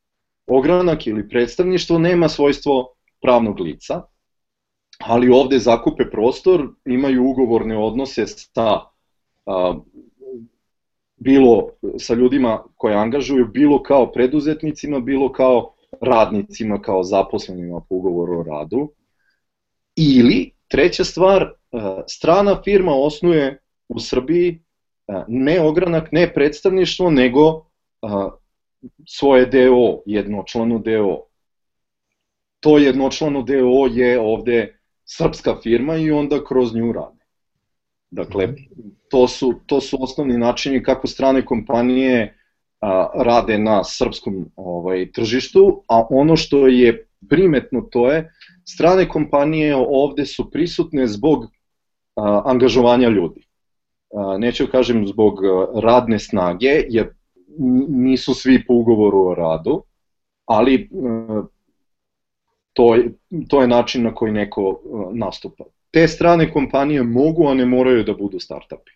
Ogranak 0.47 1.07
ili 1.07 1.29
predstavništvo 1.29 1.99
nema 1.99 2.29
svojstvo 2.29 2.95
pravnog 3.23 3.61
lica, 3.61 4.03
ali 4.99 5.31
ovde 5.31 5.59
zakupe 5.59 6.11
prostor, 6.11 6.69
imaju 6.87 7.25
ugovorne 7.31 7.79
odnose 7.79 8.27
sa 8.27 8.81
a, 9.47 9.75
bilo 11.17 11.69
sa 11.99 12.15
ljudima 12.15 12.63
koje 12.77 12.97
angažuju, 12.97 13.47
bilo 13.47 13.83
kao 13.83 14.13
preduzetnicima, 14.13 15.01
bilo 15.01 15.33
kao 15.33 15.75
radnicima, 16.01 16.83
kao 16.83 17.03
zaposlenima 17.03 17.81
po 17.81 17.95
ugovoru 17.95 18.41
o 18.41 18.43
radu. 18.43 18.93
Ili, 19.97 20.53
treća 20.69 21.05
stvar, 21.05 21.53
strana 22.07 22.63
firma 22.65 22.93
osnuje 22.93 23.59
u 23.89 24.01
Srbiji 24.01 24.63
ne 25.29 25.61
ogranak, 25.61 26.13
ne 26.13 26.35
predstavništvo, 26.35 27.11
nego 27.11 27.49
e, 27.51 27.59
svoje 29.07 29.47
DO, 29.47 30.03
jednočlanu 30.07 30.79
DO. 30.79 31.25
To 32.61 32.79
jednočlano 32.79 33.43
DO 33.43 33.87
je 33.91 34.21
ovde 34.21 34.79
srpska 35.05 35.57
firma 35.63 35.97
i 35.97 36.11
onda 36.11 36.45
kroz 36.45 36.75
nju 36.75 36.93
rade. 36.93 37.25
Dakle, 38.11 38.55
to 39.11 39.29
su, 39.29 39.55
to 39.67 39.81
su 39.81 39.97
osnovni 40.01 40.39
načini 40.39 40.83
kako 40.83 41.07
strane 41.07 41.45
kompanije 41.45 42.35
a, 42.81 43.11
rade 43.15 43.59
na 43.59 43.85
srpskom 43.85 44.51
ovaj, 44.57 45.13
tržištu, 45.13 45.85
a 45.89 46.07
ono 46.11 46.37
što 46.37 46.67
je 46.67 47.09
primetno 47.29 47.81
to 47.81 48.11
je, 48.11 48.33
strane 48.69 49.09
kompanije 49.09 49.77
ovde 49.77 50.27
su 50.27 50.51
prisutne 50.51 51.07
zbog 51.07 51.45
a, 52.17 52.43
angažovanja 52.45 53.09
ljudi. 53.09 53.48
Neću 54.39 54.67
kažem 54.73 55.07
zbog 55.07 55.41
radne 55.83 56.19
snage, 56.19 56.85
jer 56.89 57.15
nisu 57.89 58.35
svi 58.35 58.65
po 58.67 58.75
ugovoru 58.75 59.27
o 59.27 59.35
radu, 59.35 59.83
ali 60.45 60.91
to 62.73 62.95
je, 62.95 63.13
to 63.49 63.61
je 63.61 63.69
način 63.69 64.03
na 64.03 64.15
koji 64.15 64.33
neko 64.33 64.81
nastupa 65.13 65.65
te 65.91 66.09
strane 66.09 66.53
kompanije 66.53 67.03
mogu, 67.03 67.49
a 67.49 67.55
ne 67.55 67.67
moraju 67.67 68.05
da 68.05 68.15
budu 68.15 68.41
startupi. 68.41 68.91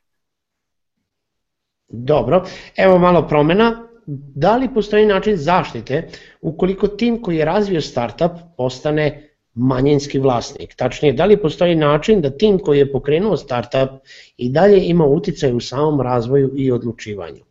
Dobro, 1.88 2.44
evo 2.76 2.98
malo 2.98 3.28
promena. 3.28 3.88
Da 4.06 4.56
li 4.56 4.74
postoji 4.74 5.06
način 5.06 5.36
zaštite 5.36 6.08
ukoliko 6.40 6.88
tim 6.88 7.22
koji 7.22 7.36
je 7.36 7.44
razvio 7.44 7.80
startup 7.80 8.30
postane 8.56 9.31
manjinski 9.54 10.18
vlasnik? 10.18 10.74
Tačnije, 10.74 11.12
da 11.12 11.24
li 11.24 11.40
postoji 11.42 11.74
način 11.74 12.20
da 12.20 12.30
tim 12.30 12.58
koji 12.58 12.78
je 12.78 12.92
pokrenuo 12.92 13.36
startup 13.36 13.90
i 14.36 14.48
dalje 14.48 14.86
ima 14.86 15.04
uticaj 15.04 15.52
u 15.52 15.60
samom 15.60 16.00
razvoju 16.00 16.50
i 16.56 16.72
odlučivanju? 16.72 17.44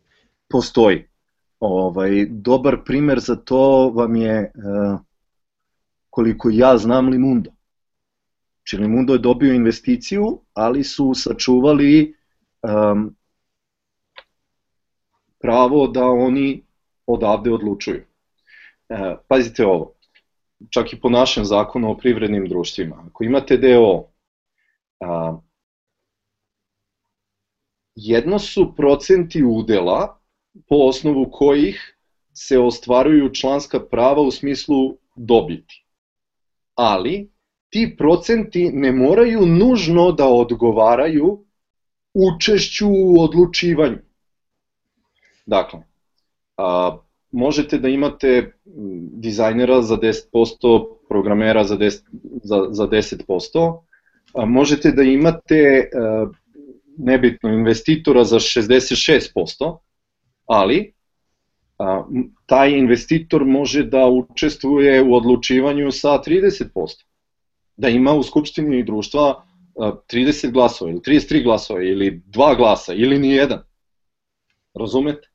Postoji. 0.48 1.04
Ovaj, 1.60 2.26
dobar 2.30 2.76
primer 2.84 3.20
za 3.20 3.36
to 3.36 3.90
vam 3.94 4.16
je, 4.16 4.52
uh, 4.54 5.00
koliko 6.10 6.50
ja 6.52 6.76
znam, 6.78 7.08
Limundo. 7.08 7.50
Čilimundo 8.64 9.12
je 9.12 9.18
dobio 9.18 9.54
investiciju, 9.54 10.40
ali 10.54 10.84
su 10.84 11.14
sačuvali 11.14 12.14
um, 12.62 13.16
pravo 15.42 15.86
da 15.86 16.04
oni 16.04 16.62
odavde 17.06 17.52
odlučuju. 17.52 18.02
E, 18.88 19.16
pazite 19.28 19.66
ovo, 19.66 19.91
čak 20.70 20.92
i 20.92 21.00
po 21.00 21.08
našem 21.08 21.44
zakonu 21.44 21.90
o 21.90 21.96
privrednim 21.96 22.48
društvima, 22.48 23.04
ako 23.06 23.24
imate 23.24 23.56
DO, 23.56 24.08
a, 25.00 25.38
jedno 27.94 28.38
su 28.38 28.74
procenti 28.76 29.42
udela 29.44 30.20
po 30.68 30.76
osnovu 30.76 31.30
kojih 31.30 31.98
se 32.32 32.58
ostvaruju 32.58 33.34
članska 33.34 33.80
prava 33.80 34.22
u 34.22 34.30
smislu 34.30 34.96
dobiti. 35.16 35.84
Ali 36.74 37.30
ti 37.68 37.94
procenti 37.98 38.70
ne 38.72 38.92
moraju 38.92 39.46
nužno 39.46 40.12
da 40.12 40.28
odgovaraju 40.28 41.44
učešću 42.14 42.88
u 42.88 43.22
odlučivanju. 43.22 43.98
Dakle, 45.46 45.80
a, 46.56 46.98
možete 47.32 47.78
da 47.78 47.88
imate 47.88 48.52
dizajnera 49.12 49.82
za 49.82 49.96
10%, 49.96 50.86
programera 51.08 51.64
za 51.64 51.76
10%, 51.76 52.00
za, 52.42 52.66
za 52.70 52.86
10% 52.88 53.82
a 54.34 54.44
možete 54.44 54.90
da 54.90 55.02
imate 55.02 55.90
a, 55.94 56.26
nebitno 56.98 57.48
investitora 57.48 58.24
za 58.24 58.36
66%, 58.36 59.78
ali 60.46 60.92
a, 61.78 62.04
taj 62.46 62.70
investitor 62.70 63.44
može 63.44 63.84
da 63.84 64.06
učestvuje 64.06 65.02
u 65.02 65.14
odlučivanju 65.14 65.90
sa 65.90 66.08
30% 66.08 67.04
da 67.76 67.88
ima 67.88 68.12
u 68.12 68.22
skupštini 68.22 68.84
društva 68.84 69.44
30 69.76 70.50
glasova 70.52 70.90
ili 70.90 71.00
33 71.00 71.44
glasova 71.44 71.82
ili 71.82 72.22
2 72.26 72.56
glasa 72.56 72.94
ili 72.94 73.18
ni 73.18 73.30
jedan. 73.30 73.62
Razumete? 74.74 75.28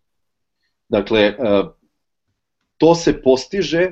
Dakle, 0.89 1.35
to 2.77 2.95
se 2.95 3.21
postiže, 3.21 3.91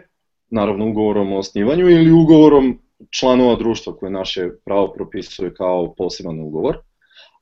naravno 0.50 0.90
ugovorom 0.90 1.34
o 1.34 1.38
osnivanju 1.38 1.90
ili 1.90 2.12
ugovorom 2.12 2.82
članova 3.10 3.56
društva 3.56 3.98
koje 3.98 4.12
naše 4.12 4.50
pravo 4.66 4.94
propisuje 4.94 5.54
kao 5.54 5.94
poseban 5.98 6.40
ugovor, 6.40 6.78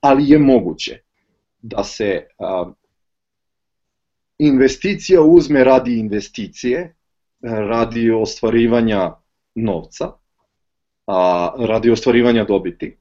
ali 0.00 0.30
je 0.30 0.38
moguće 0.38 1.00
da 1.62 1.84
se 1.84 2.26
investicija 4.38 5.22
uzme 5.22 5.64
radi 5.64 5.98
investicije, 5.98 6.94
radi 7.42 8.10
ostvarivanja 8.10 9.12
novca, 9.54 10.12
a, 11.06 11.50
radi 11.58 11.90
ostvarivanja 11.90 12.44
dobiti, 12.44 12.96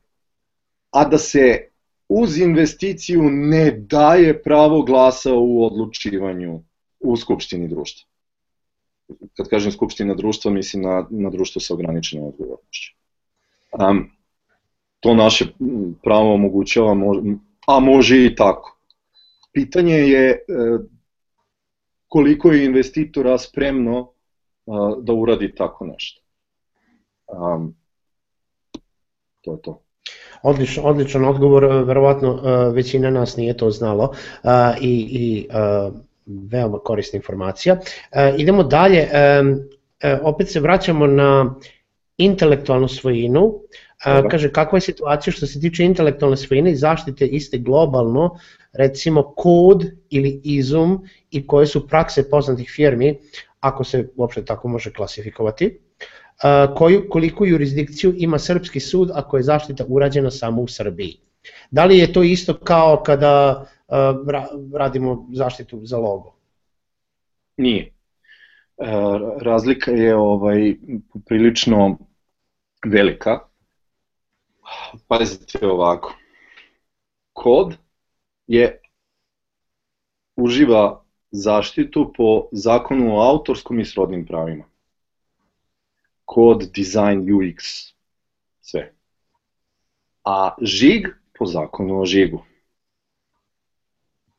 a 0.91 1.05
da 1.05 1.17
se 1.17 1.69
uz 2.09 2.37
investiciju 2.37 3.23
ne 3.23 3.71
daje 3.71 4.43
pravo 4.43 4.81
glasa 4.81 5.33
u 5.33 5.65
odlučivanju 5.65 6.63
u 6.99 7.17
Skupštini 7.17 7.67
društva. 7.67 8.12
Kad 9.37 9.49
kažem 9.49 9.71
Skupština 9.71 10.13
društva, 10.13 10.51
mislim 10.51 10.83
na, 10.83 11.07
na 11.09 11.29
društvo 11.29 11.61
sa 11.61 11.73
ograničenom 11.73 12.27
odgovornošću. 12.27 12.95
Um, 13.79 14.11
to 14.99 15.13
naše 15.13 15.45
pravo 16.03 16.33
omogućava, 16.33 16.95
a 17.67 17.79
može 17.79 18.25
i 18.25 18.35
tako. 18.35 18.77
Pitanje 19.53 19.95
je 19.95 20.29
e, 20.29 20.37
koliko 22.07 22.51
je 22.51 22.65
investitora 22.65 23.37
spremno 23.37 24.09
da 25.01 25.13
uradi 25.13 25.55
tako 25.55 25.85
nešto. 25.85 26.21
Um, 27.27 27.75
to 29.41 29.51
je 29.51 29.61
to. 29.61 29.81
Odličan, 30.43 30.85
odličan 30.85 31.25
odgovor, 31.25 31.65
verovatno 31.65 32.41
e, 32.45 32.71
većina 32.71 33.09
nas 33.09 33.37
nije 33.37 33.57
to 33.57 33.71
znalo 33.71 34.13
e, 34.43 34.47
i, 34.81 35.07
i 35.11 35.47
veoma 36.25 36.79
korisna 36.79 37.17
informacija. 37.17 37.77
Idemo 38.37 38.63
dalje, 38.63 39.07
opet 40.21 40.49
se 40.49 40.59
vraćamo 40.59 41.07
na 41.07 41.55
intelektualnu 42.17 42.87
svojinu. 42.87 43.53
Dobar. 44.05 44.31
Kaže, 44.31 44.51
kakva 44.51 44.77
je 44.77 44.81
situacija 44.81 45.31
što 45.31 45.47
se 45.47 45.59
tiče 45.61 45.83
intelektualne 45.83 46.37
svojine 46.37 46.71
i 46.71 46.75
zaštite 46.75 47.25
iste 47.25 47.57
globalno, 47.57 48.37
recimo 48.73 49.33
kod 49.35 49.85
ili 50.09 50.41
izum 50.43 51.07
i 51.31 51.47
koje 51.47 51.67
su 51.67 51.87
prakse 51.87 52.29
poznatih 52.29 52.71
firmi, 52.75 53.19
ako 53.59 53.83
se 53.83 54.09
uopšte 54.15 54.45
tako 54.45 54.67
može 54.67 54.93
klasifikovati 54.93 55.79
koju, 56.75 57.09
koliku 57.09 57.45
jurisdikciju 57.45 58.13
ima 58.17 58.39
srpski 58.39 58.79
sud 58.79 59.11
ako 59.13 59.37
je 59.37 59.43
zaštita 59.43 59.85
urađena 59.87 60.31
samo 60.31 60.61
u 60.61 60.67
Srbiji. 60.67 61.17
Da 61.71 61.85
li 61.85 61.97
je 61.97 62.13
to 62.13 62.23
isto 62.23 62.57
kao 62.57 63.03
kada 63.03 63.65
radimo 64.73 65.27
zaštitu 65.31 65.79
za 65.83 65.97
logo? 65.97 66.35
Nije. 67.57 67.83
E, 67.83 67.91
razlika 69.41 69.91
je 69.91 70.15
ovaj 70.15 70.75
prilično 71.25 71.97
velika. 72.85 73.39
Pazite 75.07 75.67
ovako. 75.67 76.15
Kod 77.33 77.77
je 78.47 78.81
uživa 80.35 81.03
zaštitu 81.31 82.13
po 82.17 82.47
zakonu 82.51 83.15
o 83.15 83.21
autorskom 83.21 83.79
i 83.79 83.85
srodnim 83.85 84.25
pravima 84.25 84.73
kod, 86.33 86.69
design, 86.75 87.21
UX, 87.29 87.93
sve. 88.61 88.93
A 90.25 90.55
žig 90.61 91.07
po 91.37 91.45
zakonu 91.45 92.01
o 92.01 92.05
žigu. 92.05 92.41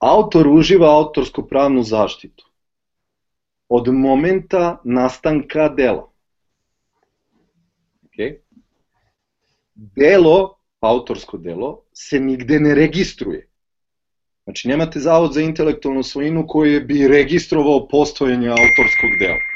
Autor 0.04 0.48
uživa 0.48 0.90
autorsku 0.90 1.46
pravnu 1.48 1.82
zaštitu 1.82 2.44
od 3.68 3.88
momenta 3.88 4.80
nastanka 4.84 5.68
dela. 5.68 6.10
Okay. 8.06 8.36
Delo, 9.74 10.58
autorsko 10.80 11.38
delo, 11.38 11.82
se 11.92 12.20
nigde 12.20 12.60
ne 12.60 12.74
registruje. 12.74 13.48
Znači, 14.44 14.68
nemate 14.68 15.00
zavod 15.00 15.32
za 15.32 15.40
intelektualnu 15.40 16.02
svojinu 16.02 16.44
koji 16.46 16.80
bi 16.80 17.08
registrovao 17.08 17.88
postojanje 17.88 18.48
autorskog 18.48 19.10
dela 19.20 19.54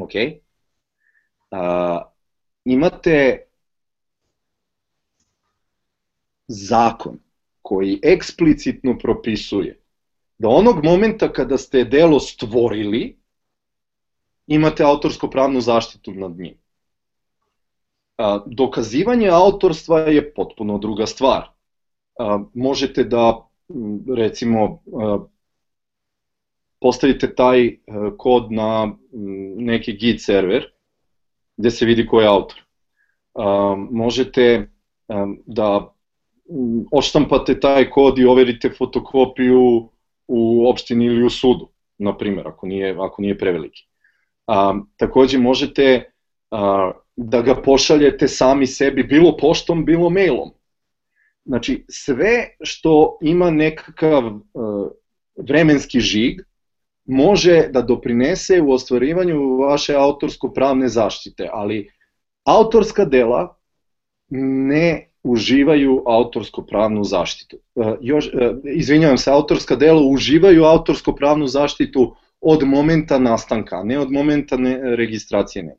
ok? 0.00 0.12
A, 1.50 2.12
imate 2.64 3.46
zakon 6.48 7.18
koji 7.70 8.00
eksplicitno 8.02 8.98
propisuje 8.98 9.76
da 10.38 10.48
onog 10.48 10.84
momenta 10.84 11.28
kada 11.32 11.58
ste 11.58 11.84
delo 11.84 12.18
stvorili, 12.20 13.18
imate 14.46 14.82
autorsko-pravnu 14.84 15.60
zaštitu 15.60 16.14
nad 16.14 16.32
njim. 16.38 16.56
Dokazivanje 18.46 19.28
autorstva 19.28 20.00
je 20.00 20.24
potpuno 20.34 20.78
druga 20.78 21.06
stvar. 21.06 21.46
Možete 22.54 23.04
da, 23.04 23.46
recimo, 24.16 24.82
postavite 26.80 27.34
taj 27.34 27.76
kod 28.18 28.52
na 28.52 28.96
neki 29.62 29.92
git 29.92 30.24
server, 30.24 30.66
gde 31.56 31.70
se 31.70 31.86
vidi 31.86 32.06
ko 32.06 32.20
je 32.20 32.26
autor. 32.26 32.66
Možete 33.90 34.70
da 35.46 35.94
oštampate 36.92 37.60
taj 37.60 37.90
kod 37.90 38.18
i 38.18 38.24
overite 38.24 38.70
fotokopiju 38.70 39.88
u 40.28 40.68
opštini 40.68 41.04
ili 41.04 41.24
u 41.24 41.30
sudu, 41.30 41.68
na 41.98 42.16
primjer, 42.16 42.48
ako 42.48 42.66
nije, 42.66 42.96
ako 42.98 43.22
nije 43.22 43.38
preveliki. 43.38 43.86
A, 44.46 44.74
takođe 44.96 45.38
možete 45.38 46.12
a, 46.50 46.92
da 47.16 47.42
ga 47.42 47.62
pošaljete 47.62 48.28
sami 48.28 48.66
sebi, 48.66 49.02
bilo 49.02 49.36
poštom, 49.36 49.84
bilo 49.84 50.10
mailom. 50.10 50.50
Znači, 51.44 51.84
sve 51.88 52.48
što 52.62 53.18
ima 53.22 53.50
nekakav 53.50 54.24
a, 54.24 54.88
vremenski 55.36 56.00
žig, 56.00 56.40
može 57.04 57.68
da 57.70 57.82
doprinese 57.82 58.60
u 58.60 58.72
ostvarivanju 58.72 59.56
vaše 59.56 59.94
autorsko-pravne 59.94 60.88
zaštite, 60.88 61.48
ali 61.52 61.90
autorska 62.44 63.04
dela 63.04 63.56
ne 64.28 65.09
uživaju 65.22 66.02
autorsko-pravnu 66.06 67.04
zaštitu. 67.04 67.56
E, 67.56 67.96
još, 68.00 68.26
e, 68.26 68.52
izvinjavam 68.64 69.18
se, 69.18 69.30
autorska 69.30 69.76
dela 69.76 70.02
uživaju 70.02 70.64
autorsko-pravnu 70.64 71.46
zaštitu 71.46 72.14
od 72.40 72.62
momenta 72.64 73.18
nastanka, 73.18 73.82
ne 73.84 73.98
od 73.98 74.12
momenta 74.12 74.56
ne, 74.56 74.96
registracije 74.96 75.62
ne. 75.62 75.76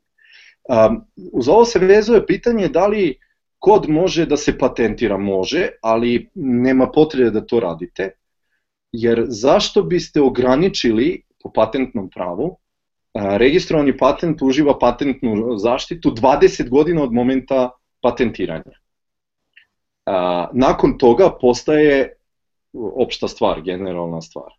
Uz 1.32 1.48
ovo 1.48 1.64
se 1.64 1.78
vezuje 1.78 2.26
pitanje 2.26 2.68
da 2.68 2.86
li 2.86 3.18
kod 3.58 3.88
može 3.88 4.26
da 4.26 4.36
se 4.36 4.58
patentira, 4.58 5.16
može, 5.16 5.68
ali 5.82 6.30
nema 6.34 6.86
potrebe 6.90 7.30
da 7.30 7.46
to 7.46 7.60
radite, 7.60 8.10
jer 8.92 9.24
zašto 9.28 9.82
biste 9.82 10.20
ograničili 10.20 11.22
po 11.42 11.52
patentnom 11.52 12.10
pravu, 12.10 12.56
registrovani 13.14 13.96
patent 13.96 14.42
uživa 14.42 14.78
patentnu 14.78 15.58
zaštitu 15.58 16.10
20 16.10 16.68
godina 16.68 17.02
od 17.02 17.12
momenta 17.12 17.70
patentiranja. 18.00 18.81
Nakon 20.52 20.98
toga 20.98 21.30
postaje 21.40 22.18
opšta 22.72 23.28
stvar, 23.28 23.62
generalna 23.62 24.20
stvar. 24.20 24.52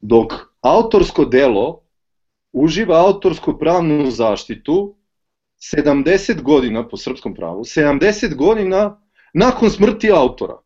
Dok 0.00 0.32
autorsko 0.60 1.24
delo 1.24 1.84
uživa 2.52 3.00
autorsku 3.00 3.58
pravnu 3.58 4.10
zaštitu 4.10 4.96
70 5.74 6.42
godina 6.42 6.88
po 6.88 6.96
srpskom 6.96 7.34
pravu, 7.34 7.64
70 7.64 8.34
godina 8.34 9.00
nakon 9.34 9.70
smrti 9.70 10.12
autora. 10.12 10.58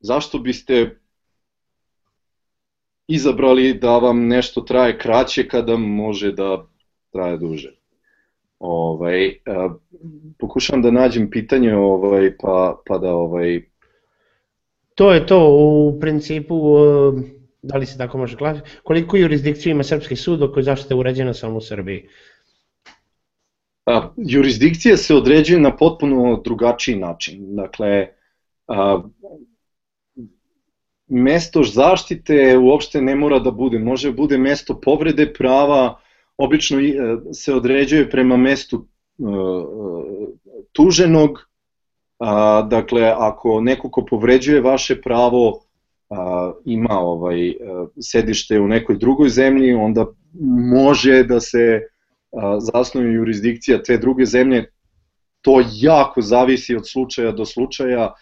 Zašto 0.00 0.38
biste 0.38 1.00
izabrali 3.08 3.74
da 3.74 3.98
vam 3.98 4.26
nešto 4.26 4.60
traje 4.60 4.98
kraće 4.98 5.48
kada 5.48 5.76
može 5.76 6.32
da 6.32 6.66
traje 7.12 7.36
duže? 7.36 7.75
Ovaj, 8.58 9.26
uh, 9.28 9.72
pokušavam 10.38 10.82
da 10.82 10.90
nađem 10.90 11.30
pitanje 11.30 11.74
ovaj, 11.74 12.36
pa, 12.36 12.82
pa 12.86 12.98
da 12.98 13.14
ovaj, 13.14 13.62
To 14.96 15.12
je 15.12 15.26
to 15.26 15.48
u 15.50 16.00
principu, 16.00 16.56
da 17.62 17.76
li 17.76 17.86
se 17.86 17.98
tako 17.98 18.18
može 18.18 18.36
glasiti, 18.36 18.70
koliko 18.82 19.16
jurisdikciju 19.16 19.70
ima 19.70 19.82
Srpski 19.82 20.16
sud 20.16 20.38
dok 20.38 20.56
je 20.56 20.62
zaštita 20.62 20.96
uređena 20.96 21.34
samo 21.34 21.56
u 21.56 21.60
Srbiji? 21.60 22.08
A, 23.86 24.08
jurisdikcija 24.16 24.96
se 24.96 25.14
određuje 25.14 25.60
na 25.60 25.76
potpuno 25.76 26.40
drugačiji 26.44 26.96
način. 26.96 27.56
Dakle, 27.56 28.08
a, 28.68 29.02
mesto 31.06 31.62
zaštite 31.62 32.58
uopšte 32.58 33.00
ne 33.00 33.14
mora 33.16 33.38
da 33.38 33.50
bude, 33.50 33.78
može 33.78 34.10
da 34.10 34.16
bude 34.16 34.38
mesto 34.38 34.80
povrede 34.80 35.32
prava, 35.32 36.00
obično 36.38 36.78
se 37.32 37.54
određuje 37.54 38.10
prema 38.10 38.36
mestu 38.36 38.86
tuženog, 40.72 41.46
A, 42.18 42.62
dakle, 42.62 43.12
ako 43.16 43.60
neko 43.60 43.90
ko 43.90 44.04
povređuje 44.04 44.60
vaše 44.60 45.00
pravo 45.00 45.60
ima 46.64 46.98
ovaj 47.00 47.52
sedište 48.00 48.60
u 48.60 48.68
nekoj 48.68 48.96
drugoj 48.96 49.28
zemlji, 49.28 49.74
onda 49.74 50.06
može 50.72 51.22
da 51.24 51.40
se 51.40 51.80
a, 52.32 52.60
zasnuje 52.60 53.14
jurisdikcija 53.14 53.82
te 53.82 53.98
druge 53.98 54.24
zemlje. 54.24 54.64
To 55.40 55.60
jako 55.72 56.22
zavisi 56.22 56.76
od 56.76 56.88
slučaja 56.88 57.32
do 57.32 57.44
slučaja. 57.44 58.14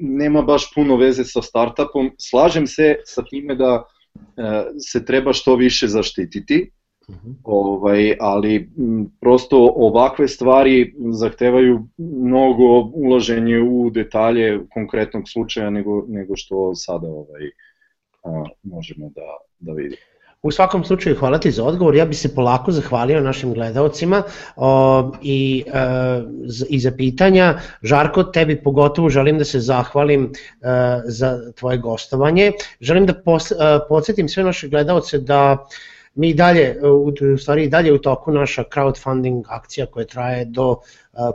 Nema 0.00 0.42
baš 0.42 0.72
puno 0.74 0.96
veze 0.96 1.24
sa 1.24 1.42
startupom. 1.42 2.10
Slažem 2.18 2.66
se 2.66 2.96
sa 3.04 3.22
time 3.22 3.54
da 3.54 3.84
se 4.80 5.04
treba 5.04 5.32
što 5.32 5.56
više 5.56 5.86
zaštititi 5.88 6.70
-huh. 7.08 7.34
ovaj, 7.44 8.16
ali 8.20 8.70
m, 8.78 9.10
prosto 9.20 9.72
ovakve 9.76 10.28
stvari 10.28 10.94
zahtevaju 11.12 11.88
mnogo 11.98 12.80
ulaženje 12.94 13.60
u 13.60 13.90
detalje 13.90 14.60
konkretnog 14.74 15.28
slučaja 15.28 15.70
nego, 15.70 16.04
nego 16.08 16.36
što 16.36 16.74
sada 16.74 17.06
ovaj, 17.06 17.50
a, 18.24 18.44
možemo 18.62 19.10
da, 19.14 19.36
da 19.58 19.72
vidimo. 19.72 20.02
U 20.42 20.50
svakom 20.50 20.84
slučaju 20.84 21.16
hvala 21.16 21.38
ti 21.38 21.50
za 21.50 21.64
odgovor, 21.64 21.94
ja 21.94 22.04
bi 22.04 22.14
se 22.14 22.34
polako 22.34 22.72
zahvalio 22.72 23.20
našim 23.20 23.54
gledalcima 23.54 24.22
o, 24.56 25.12
i, 25.22 25.64
e, 25.66 25.80
i 26.68 26.78
za 26.78 26.92
pitanja. 26.96 27.58
Žarko, 27.82 28.22
tebi 28.22 28.62
pogotovo 28.62 29.08
želim 29.08 29.38
da 29.38 29.44
se 29.44 29.60
zahvalim 29.60 30.24
e, 30.24 30.30
za 31.04 31.52
tvoje 31.58 31.78
gostovanje. 31.78 32.52
Želim 32.80 33.06
da 33.06 33.14
pos, 33.14 33.50
e, 33.50 33.54
podsjetim 33.88 34.28
sve 34.28 34.44
naše 34.44 34.68
gledalce 34.68 35.18
da 35.18 35.66
mi 36.18 36.34
dalje, 36.34 36.76
u 37.32 37.38
stvari 37.38 37.68
dalje 37.68 37.92
u 37.92 37.98
toku 37.98 38.32
naša 38.32 38.64
crowdfunding 38.64 39.42
akcija 39.48 39.86
koja 39.86 40.06
traje 40.06 40.44
do 40.44 40.76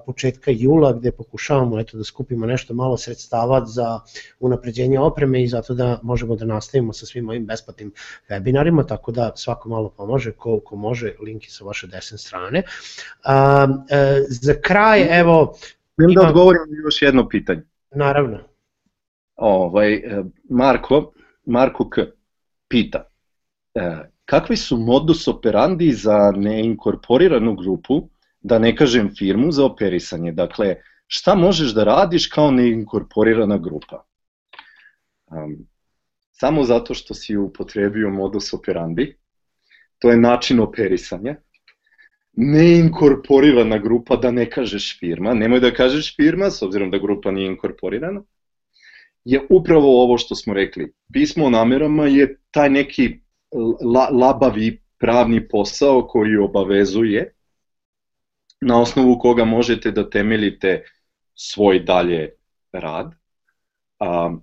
početka 0.05 0.51
jula 0.51 0.93
gde 0.93 1.11
pokušavamo 1.11 1.79
eto 1.79 1.97
da 1.97 2.03
skupimo 2.03 2.45
nešto 2.45 2.73
malo 2.73 2.97
sredstava 2.97 3.65
za 3.65 3.99
unapređenje 4.39 4.99
opreme 4.99 5.43
i 5.43 5.47
zato 5.47 5.73
da 5.73 5.99
možemo 6.03 6.35
da 6.35 6.45
nastavimo 6.45 6.93
sa 6.93 7.05
svim 7.05 7.29
ovim 7.29 7.45
besplatnim 7.45 7.91
webinarima, 8.29 8.87
tako 8.87 9.11
da 9.11 9.31
svako 9.35 9.69
malo 9.69 9.89
pomože, 9.89 10.31
ko, 10.31 10.59
ko 10.59 10.75
može, 10.75 11.15
linki 11.25 11.51
sa 11.51 11.65
vaše 11.65 11.87
desne 11.87 12.17
strane. 12.17 12.63
A, 13.23 13.67
e, 13.89 14.21
za 14.29 14.53
kraj, 14.61 15.19
evo... 15.19 15.55
Imam 15.99 16.13
da 16.15 16.27
odgovorim 16.27 16.61
još 16.85 17.01
jedno 17.01 17.29
pitanje. 17.29 17.61
Naravno. 17.91 18.39
Ovaj, 19.35 20.01
Marko, 20.49 21.13
Marko 21.45 21.89
K. 21.89 22.01
pita, 22.67 23.07
e, 23.75 24.12
kakvi 24.25 24.57
su 24.57 24.77
modus 24.77 25.27
operandi 25.27 25.91
za 25.91 26.31
neinkorporiranu 26.35 27.55
grupu, 27.55 28.09
da 28.41 28.59
ne 28.59 28.75
kažem 28.75 29.09
firmu, 29.17 29.51
za 29.51 29.65
operisanje? 29.65 30.31
Dakle, 30.31 30.75
šta 31.07 31.35
možeš 31.35 31.73
da 31.73 31.83
radiš 31.83 32.27
kao 32.27 32.51
neinkorporirana 32.51 33.57
grupa? 33.57 34.03
Um, 35.25 35.67
samo 36.31 36.63
zato 36.63 36.93
što 36.93 37.13
si 37.13 37.37
upotrebio 37.37 38.09
modus 38.09 38.53
operandi, 38.53 39.17
to 39.99 40.09
je 40.09 40.17
način 40.17 40.59
operisanja, 40.59 41.35
neinkorporirana 42.33 43.77
grupa, 43.77 44.15
da 44.15 44.31
ne 44.31 44.49
kažeš 44.49 44.99
firma, 44.99 45.33
nemoj 45.33 45.59
da 45.59 45.71
kažeš 45.73 46.15
firma, 46.15 46.49
s 46.49 46.61
obzirom 46.61 46.91
da 46.91 46.97
grupa 46.97 47.31
nije 47.31 47.47
inkorporirana, 47.47 48.23
je 49.25 49.45
upravo 49.49 50.03
ovo 50.03 50.17
što 50.17 50.35
smo 50.35 50.53
rekli. 50.53 50.93
Pismo 51.13 51.45
o 51.45 51.49
namerama 51.49 52.07
je 52.07 52.39
taj 52.51 52.69
neki 52.69 53.22
la, 53.93 54.09
labavi 54.11 54.81
pravni 54.97 55.47
posao 55.47 56.07
koji 56.07 56.37
obavezuje 56.37 57.33
na 58.61 58.81
osnovu 58.81 59.19
koga 59.19 59.45
možete 59.45 59.91
da 59.91 60.09
temeljite 60.09 60.83
svoj 61.35 61.79
dalje 61.79 62.29
rad. 62.71 63.15
A, 63.99 64.35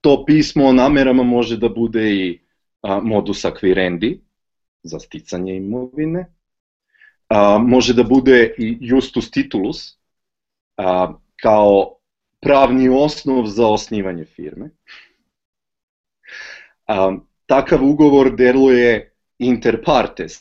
to 0.00 0.24
pismo 0.26 0.64
o 0.66 0.72
namerama 0.72 1.22
može 1.22 1.56
da 1.56 1.68
bude 1.68 2.10
i 2.10 2.40
a, 2.82 3.00
modus 3.00 3.44
acquirendi 3.44 4.18
za 4.82 4.98
sticanje 5.00 5.56
imovine, 5.56 6.26
a, 7.28 7.58
može 7.58 7.94
da 7.94 8.02
bude 8.02 8.54
i 8.58 8.76
justus 8.80 9.30
titulus 9.30 9.98
a, 10.76 11.14
kao 11.36 11.96
pravni 12.40 12.88
osnov 12.88 13.46
za 13.46 13.66
osnivanje 13.66 14.24
firme. 14.24 14.70
A, 16.86 17.16
takav 17.46 17.84
ugovor 17.84 18.36
deluje 18.36 19.12
inter 19.38 19.84
partes, 19.84 20.38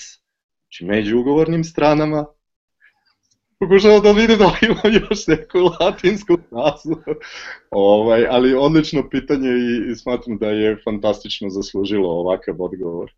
znači 0.64 0.86
među 0.86 1.20
ugovornim 1.20 1.64
stranama, 1.64 2.26
pokušao 3.60 4.00
da 4.00 4.12
vidim 4.12 4.38
da 4.38 4.46
li 4.46 4.58
ima 4.62 4.96
još 5.10 5.28
neku 5.28 5.58
latinsku 5.80 6.38
naslov. 6.52 6.98
ovaj, 7.72 8.28
ali 8.30 8.54
odlično 8.54 9.10
pitanje 9.10 9.50
i, 9.50 9.92
i 9.92 9.96
smatram 9.96 10.38
da 10.38 10.48
je 10.48 10.78
fantastično 10.84 11.50
zaslužilo 11.50 12.10
ovakav 12.10 12.56
odgovor. 12.60 13.12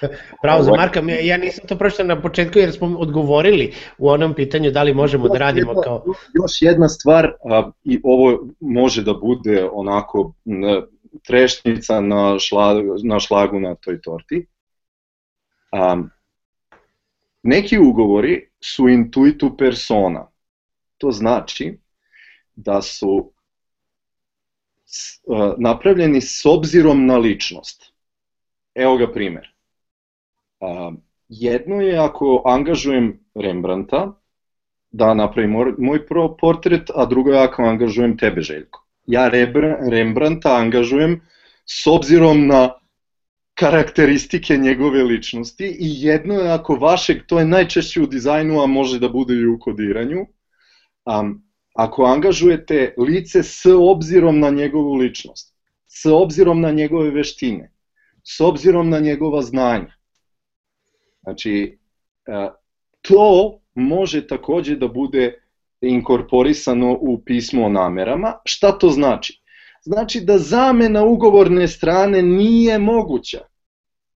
Bravo 0.42 0.62
za 0.62 0.70
Marka, 0.70 1.00
ja 1.22 1.36
nisam 1.36 1.66
to 1.68 1.76
pročitao 1.76 2.06
na 2.06 2.22
početku 2.22 2.58
jer 2.58 2.72
smo 2.72 2.98
odgovorili 2.98 3.72
u 3.98 4.08
onom 4.08 4.34
pitanju 4.34 4.70
da 4.70 4.82
li 4.82 4.94
možemo 4.94 5.28
da 5.28 5.38
radimo 5.38 5.74
kao... 5.84 6.04
Još 6.34 6.62
jedna 6.62 6.88
stvar, 6.88 7.32
a, 7.50 7.70
i 7.84 8.00
ovo 8.04 8.48
može 8.60 9.02
da 9.02 9.14
bude 9.14 9.68
onako 9.72 10.32
trešnica 11.24 12.00
na, 12.00 12.38
šla, 12.38 12.82
na 13.04 13.20
šlagu 13.20 13.60
na 13.60 13.74
toj 13.74 14.00
torti. 14.00 14.46
A, 15.72 16.02
neki 17.42 17.78
ugovori 17.78 18.50
su 18.60 18.88
intuitu 18.88 19.56
persona. 19.56 20.28
To 20.98 21.10
znači 21.10 21.78
da 22.56 22.82
su 22.82 23.32
napravljeni 25.58 26.20
s 26.20 26.46
obzirom 26.46 27.06
na 27.06 27.16
ličnost. 27.16 27.92
Evo 28.74 28.96
ga 28.96 29.12
primer. 29.12 29.54
Jedno 31.28 31.80
je 31.80 31.98
ako 31.98 32.42
angažujem 32.44 33.20
Rembrandta 33.34 34.12
da 34.90 35.14
napravim 35.14 35.50
moj 35.78 36.06
portret, 36.40 36.90
a 36.94 37.04
drugo 37.04 37.30
je 37.30 37.42
ako 37.42 37.62
angažujem 37.62 38.18
tebe, 38.18 38.40
Željko. 38.40 38.85
Ja 39.06 39.28
Rembrandta 39.90 40.56
angažujem 40.56 41.20
s 41.66 41.86
obzirom 41.86 42.46
na 42.46 42.70
karakteristike 43.54 44.56
njegove 44.56 45.02
ličnosti 45.02 45.64
i 45.64 46.04
jedno 46.04 46.34
je 46.34 46.52
ako 46.52 46.74
vašeg, 46.74 47.26
to 47.26 47.38
je 47.38 47.46
najčešće 47.46 48.02
u 48.02 48.06
dizajnu, 48.06 48.62
a 48.62 48.66
može 48.66 48.98
da 48.98 49.08
bude 49.08 49.34
i 49.34 49.46
u 49.46 49.58
kodiranju, 49.58 50.26
um, 51.04 51.42
ako 51.74 52.04
angažujete 52.04 52.94
lice 52.98 53.42
s 53.42 53.66
obzirom 53.66 54.40
na 54.40 54.50
njegovu 54.50 54.94
ličnost, 54.94 55.54
s 55.86 56.06
obzirom 56.06 56.60
na 56.60 56.70
njegove 56.70 57.10
veštine, 57.10 57.72
s 58.24 58.40
obzirom 58.40 58.90
na 58.90 58.98
njegova 58.98 59.42
znanja. 59.42 59.94
Znači, 61.22 61.78
e, 62.26 62.48
to 63.02 63.60
može 63.74 64.26
takođe 64.26 64.76
da 64.76 64.88
bude 64.88 65.45
inkorporisano 65.80 66.96
u 67.00 67.18
pismo 67.24 67.66
o 67.66 67.68
namerama. 67.68 68.34
Šta 68.44 68.78
to 68.78 68.88
znači? 68.88 69.42
Znači 69.82 70.20
da 70.20 70.38
zamena 70.38 71.04
ugovorne 71.04 71.68
strane 71.68 72.22
nije 72.22 72.78
moguća. 72.78 73.40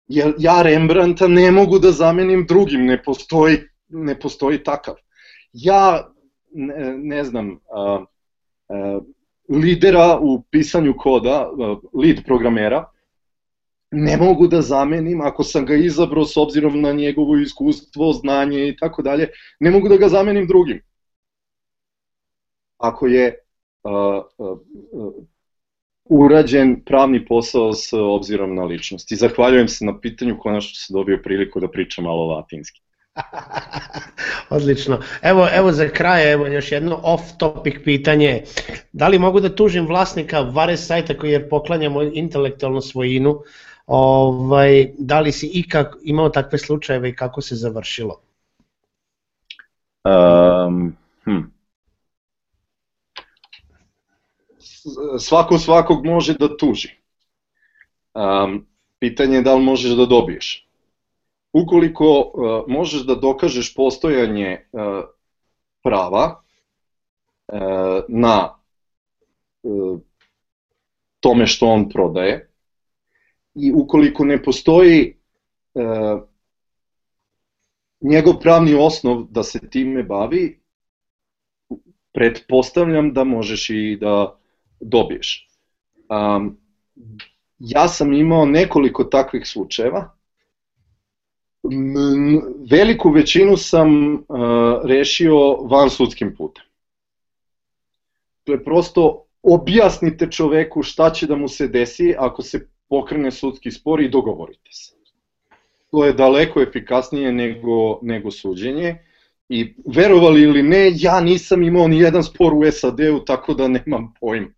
Jer 0.08 0.34
ja 0.40 0.62
Rembrandta 0.62 1.28
ne 1.28 1.52
mogu 1.52 1.80
da 1.80 1.92
zamenim 1.92 2.46
drugim, 2.46 2.86
ne 2.86 3.04
postoji, 3.04 3.58
ne 3.88 4.20
postoji 4.20 4.64
takav. 4.64 4.96
Ja, 5.54 6.08
ne, 6.52 6.98
ne 6.98 7.24
znam, 7.24 7.60
a, 7.72 8.04
a, 8.70 9.00
lidera 9.50 10.20
u 10.22 10.42
pisanju 10.52 10.94
koda, 10.98 11.50
lead 11.94 12.24
programera, 12.26 12.86
ne 13.92 14.18
mogu 14.18 14.48
da 14.48 14.62
zamenim, 14.62 15.22
ako 15.22 15.44
sam 15.44 15.66
ga 15.66 15.76
izabrao 15.76 16.26
s 16.26 16.38
obzirom 16.38 16.82
na 16.82 16.92
njegovo 16.92 17.38
iskustvo, 17.38 18.14
znanje 18.14 18.68
i 18.68 18.76
tako 18.78 19.02
dalje, 19.02 19.30
ne 19.60 19.72
mogu 19.72 19.90
da 19.90 19.98
ga 19.98 20.10
zamenim 20.10 20.48
drugim. 20.48 20.82
Ako 22.78 23.08
je 23.08 23.36
uh, 23.84 24.24
uh, 24.38 24.60
uh, 24.92 25.14
urađen 26.06 26.84
pravni 26.86 27.26
posao 27.26 27.74
s 27.74 27.94
obzirom 27.94 28.56
na 28.56 28.64
ličnost. 28.64 29.12
I 29.12 29.16
zahvaljujem 29.16 29.68
se 29.68 29.86
na 29.86 30.00
pitanju, 30.00 30.38
konačno 30.40 30.76
se 30.76 30.94
dobio 30.94 31.20
priliku 31.24 31.60
da 31.60 31.68
pričam 31.68 32.04
malo 32.04 32.26
latinski. 32.26 32.82
Odlično. 34.50 35.00
Evo, 35.22 35.48
evo 35.54 35.72
za 35.72 35.90
kraj, 35.90 36.32
evo 36.32 36.48
još 36.48 36.72
jedno 36.72 37.02
off-topic 37.04 37.84
pitanje. 37.84 38.44
Da 38.92 39.08
li 39.08 39.20
mogu 39.20 39.40
da 39.40 39.56
tužim 39.56 39.88
vlasnika 39.88 40.40
Vares 40.42 40.88
sajta 40.88 41.18
koji 41.18 41.32
je 41.32 41.50
poklanjamo 41.50 42.04
intelektualnu 42.04 42.82
svojinu 42.82 43.42
Ovaj, 43.88 44.92
da 44.98 45.20
li 45.20 45.32
si 45.32 45.48
ikak 45.54 45.96
imao 46.04 46.30
takve 46.30 46.58
slučajeve 46.58 47.10
i 47.10 47.16
kako 47.16 47.42
se 47.42 47.56
završilo? 47.56 48.22
Um, 50.06 50.96
hm. 51.24 51.40
Svako 55.20 55.58
svakog 55.58 56.06
može 56.06 56.34
da 56.34 56.58
tuži. 56.58 56.90
Um, 58.14 58.66
pitanje 59.00 59.36
je 59.36 59.42
da 59.42 59.56
li 59.56 59.64
možeš 59.64 59.92
da 59.92 60.06
dobiješ. 60.06 60.68
Ukoliko 61.54 62.06
uh, 62.06 62.64
možeš 62.68 63.02
da 63.02 63.16
dokažeš 63.16 63.76
postojanje 63.76 64.68
uh, 64.72 65.04
prava 65.84 66.42
uh, 67.48 68.04
na 68.08 68.56
uh, 69.64 70.00
tome 71.20 71.48
što 71.48 71.68
on 71.68 71.90
prodaje, 71.90 72.48
i 73.58 73.72
ukoliko 73.76 74.26
ne 74.26 74.44
postoji 74.44 75.02
e, 75.04 75.82
njegov 78.02 78.40
pravni 78.40 78.76
osnov 78.76 79.24
da 79.30 79.44
se 79.44 79.70
time 79.70 80.04
bavi, 80.04 80.60
pretpostavljam 82.14 83.14
da 83.14 83.24
možeš 83.24 83.70
i 83.70 83.98
da 84.02 84.40
dobiješ. 84.80 85.50
Um, 86.10 86.58
ja 87.60 87.88
sam 87.88 88.14
imao 88.14 88.46
nekoliko 88.46 89.04
takvih 89.04 89.48
slučajeva. 89.48 90.14
Veliku 92.72 93.10
većinu 93.10 93.58
sam 93.58 94.14
uh, 94.14 94.20
rešio 94.84 95.54
van 95.56 95.90
sudskim 95.90 96.36
putem. 96.36 96.64
To 98.44 98.52
je 98.52 98.64
prosto 98.64 99.26
objasnite 99.44 100.32
čoveku 100.32 100.84
šta 100.84 101.10
će 101.10 101.28
da 101.28 101.36
mu 101.36 101.48
se 101.48 101.68
desi 101.68 102.16
ako 102.18 102.42
se 102.42 102.68
pokrene 102.90 103.32
sudski 103.32 103.72
spor 103.72 104.02
i 104.02 104.10
dogovorite 104.10 104.72
se. 104.72 104.98
To 105.92 106.06
je 106.06 106.14
daleko 106.14 106.62
efikasnije 106.62 107.32
nego, 107.32 108.00
nego 108.02 108.32
suđenje 108.32 108.98
i 109.50 109.76
verovali 109.96 110.42
ili 110.42 110.64
ne, 110.64 110.92
ja 110.96 111.22
nisam 111.22 111.64
imao 111.64 111.88
ni 111.88 112.00
jedan 112.00 112.24
spor 112.24 112.54
u 112.54 112.72
SAD-u, 112.72 113.20
tako 113.26 113.54
da 113.54 113.68
nemam 113.68 114.14
pojma. 114.20 114.57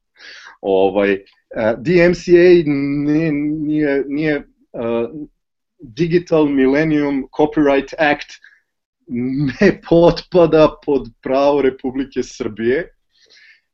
Ovaj, 0.61 1.13
uh, 1.13 1.79
DMCA 1.79 2.63
nije, 2.65 3.31
nije, 3.31 4.03
nije 4.07 4.37
uh, 4.37 5.09
Digital 5.79 6.45
Millennium 6.45 7.27
Copyright 7.31 7.93
Act 7.97 8.29
ne 9.61 9.81
potpada 9.89 10.69
pod 10.85 11.09
pravo 11.21 11.61
Republike 11.61 12.23
Srbije. 12.23 12.95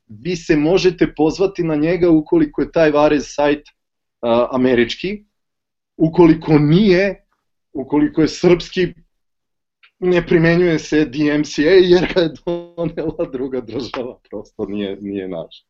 Vi 0.08 0.36
se 0.36 0.56
možete 0.56 1.14
pozvati 1.14 1.62
na 1.64 1.76
njega 1.76 2.10
ukoliko 2.10 2.62
je 2.62 2.72
taj 2.72 2.90
Varez 2.90 3.24
sajt 3.26 3.62
američki, 4.50 5.24
ukoliko 5.96 6.58
nije, 6.58 7.24
ukoliko 7.72 8.22
je 8.22 8.28
srpski, 8.28 8.94
ne 9.98 10.26
primenjuje 10.26 10.78
se 10.78 11.04
DMCA 11.04 11.76
jer 11.82 12.12
ga 12.14 12.20
je 12.20 12.30
donela 12.46 13.30
druga 13.32 13.60
država, 13.60 14.18
prosto 14.30 14.66
nije, 14.66 14.96
nije 15.00 15.28
naš. 15.28 15.66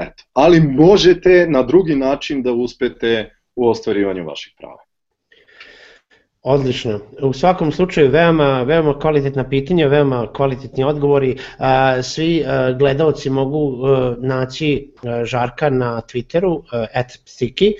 Eto. 0.00 0.24
Ali 0.32 0.60
možete 0.60 1.46
na 1.48 1.62
drugi 1.62 1.96
način 1.96 2.42
da 2.42 2.52
uspete 2.52 3.30
u 3.56 3.68
ostvarivanju 3.68 4.24
vaših 4.24 4.54
prava. 4.58 4.78
Odlično. 6.42 7.00
U 7.22 7.32
svakom 7.32 7.72
slučaju 7.72 8.10
veoma, 8.10 8.62
veoma 8.62 8.98
kvalitetna 8.98 9.48
pitanja, 9.48 9.86
veoma 9.86 10.32
kvalitetni 10.32 10.84
odgovori. 10.84 11.36
Svi 12.02 12.44
gledalci 12.78 13.30
mogu 13.30 13.86
naći 14.18 14.92
Žarka 15.24 15.70
na 15.70 16.00
Twitteru, 16.00 16.62
at 16.94 17.12
Psiki. 17.24 17.74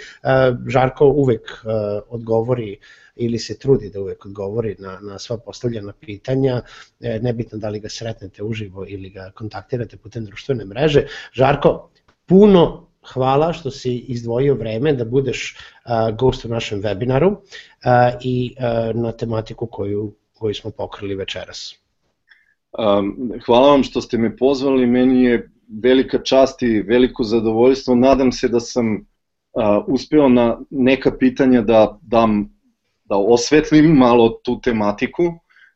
Žarko 0.68 1.06
uvek 1.06 1.64
odgovori 2.09 2.76
ili 3.16 3.38
se 3.38 3.59
trudi 3.59 3.90
da 3.90 4.01
uvek 4.01 4.26
odgovori 4.26 4.76
na, 4.78 4.98
na 5.02 5.18
sva 5.18 5.38
postavljena 5.38 5.92
pitanja, 5.92 6.62
e, 7.01 7.18
nebitno 7.22 7.59
da 7.59 7.68
li 7.68 7.80
ga 7.80 7.88
sretnete 7.88 8.42
uživo 8.42 8.84
ili 8.88 9.10
ga 9.10 9.30
kontaktirate 9.34 9.97
putem 9.97 10.24
društvene 10.24 10.64
mreže. 10.64 11.06
Žarko, 11.32 11.90
puno 12.31 12.86
hvala 13.12 13.52
što 13.52 13.70
si 13.70 13.98
izdvojio 13.98 14.55
vreme 14.55 14.93
da 14.93 15.05
budeš 15.05 15.57
uh, 15.57 16.16
gost 16.16 16.44
u 16.44 16.48
našem 16.48 16.82
webinaru 16.82 17.31
uh, 17.32 17.40
i 18.23 18.55
uh, 18.59 19.02
na 19.02 19.12
tematiku 19.12 19.66
koju, 19.66 20.12
koju 20.39 20.55
smo 20.55 20.70
pokrili 20.70 21.15
večeras. 21.15 21.74
Um, 22.78 23.32
hvala 23.47 23.70
vam 23.70 23.82
što 23.82 24.01
ste 24.01 24.19
me 24.19 24.36
pozvali, 24.36 24.86
meni 24.86 25.24
je 25.24 25.51
velika 25.82 26.23
čast 26.23 26.62
i 26.62 26.82
veliko 26.82 27.24
zadovoljstvo. 27.24 27.94
Nadam 27.94 28.32
se 28.32 28.48
da 28.48 28.61
sam 28.61 28.94
uh, 28.94 29.85
uspeo 29.86 30.28
na 30.28 30.61
neka 30.70 31.16
pitanja 31.19 31.62
da 31.62 31.98
dam 32.02 32.48
da 33.05 33.16
osvetlim 33.16 33.86
malo 33.86 34.28
tu 34.28 34.61
tematiku. 34.61 35.23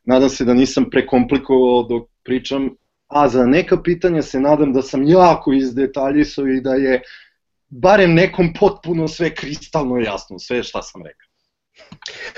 Nadam 0.05 0.29
se 0.29 0.45
da 0.45 0.53
nisam 0.53 0.89
prekomplikovao 0.91 1.83
dok 1.83 2.09
pričam 2.23 2.69
a 3.07 3.27
za 3.27 3.45
neka 3.45 3.81
pitanja 3.81 4.21
se 4.21 4.39
nadam 4.39 4.73
da 4.73 4.81
sam 4.81 5.07
jako 5.07 5.53
izdetaljisao 5.53 6.47
i 6.47 6.61
da 6.61 6.73
je 6.73 7.01
barem 7.69 8.13
nekom 8.13 8.53
potpuno 8.59 9.07
sve 9.07 9.35
kristalno 9.35 9.97
jasno, 9.97 10.39
sve 10.39 10.63
šta 10.63 10.81
sam 10.81 11.01
rekao. 11.01 11.27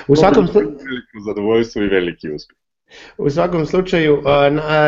U 0.07 0.15
svakom 0.15 0.47
slučaju... 0.47 0.77
Veliko 0.77 1.19
zadovoljstvo 1.27 1.83
i 1.83 1.87
veliki 1.87 2.31
uspeh. 2.31 2.57
U 3.17 3.29
svakom 3.29 3.65
slučaju 3.65 4.21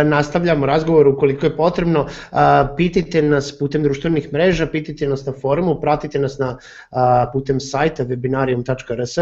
nastavljamo 0.06 0.66
razgovor 0.66 1.08
ukoliko 1.08 1.46
je 1.46 1.58
potrebno, 1.58 2.08
pitajte 2.78 3.22
nas 3.22 3.58
putem 3.60 3.84
društvenih 3.84 4.34
mreža, 4.34 4.68
pitajte 4.68 5.08
nas 5.08 5.26
na 5.26 5.34
forumu, 5.42 5.82
pratite 5.82 6.20
nas 6.20 6.38
na 6.40 6.58
putem 7.34 7.60
sajta 7.60 8.06
webinarium.rs, 8.06 9.18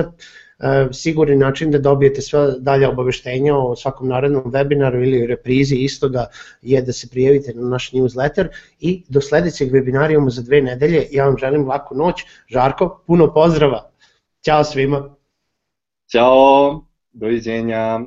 sigurni 0.91 1.35
način 1.35 1.71
da 1.71 1.77
dobijete 1.77 2.21
sve 2.21 2.51
dalje 2.59 2.87
obaveštenja 2.87 3.55
o 3.57 3.75
svakom 3.75 4.07
narednom 4.07 4.43
webinaru 4.43 5.03
ili 5.03 5.27
reprizi 5.27 5.75
istoga 5.75 6.25
je 6.61 6.81
da 6.81 6.93
se 6.93 7.07
prijavite 7.09 7.53
na 7.53 7.69
naš 7.69 7.91
newsletter 7.91 8.47
i 8.79 9.03
do 9.09 9.21
sledećeg 9.21 9.71
webinarijuma 9.71 10.29
za 10.29 10.41
dve 10.41 10.61
nedelje 10.61 11.07
ja 11.11 11.25
vam 11.25 11.37
želim 11.37 11.67
laku 11.67 11.95
noć. 11.95 12.23
Žarko, 12.47 13.03
puno 13.07 13.33
pozdrava. 13.33 13.91
Ćao 14.45 14.63
svima. 14.63 15.15
Ćao, 16.11 16.81
doviđenja. 17.13 17.99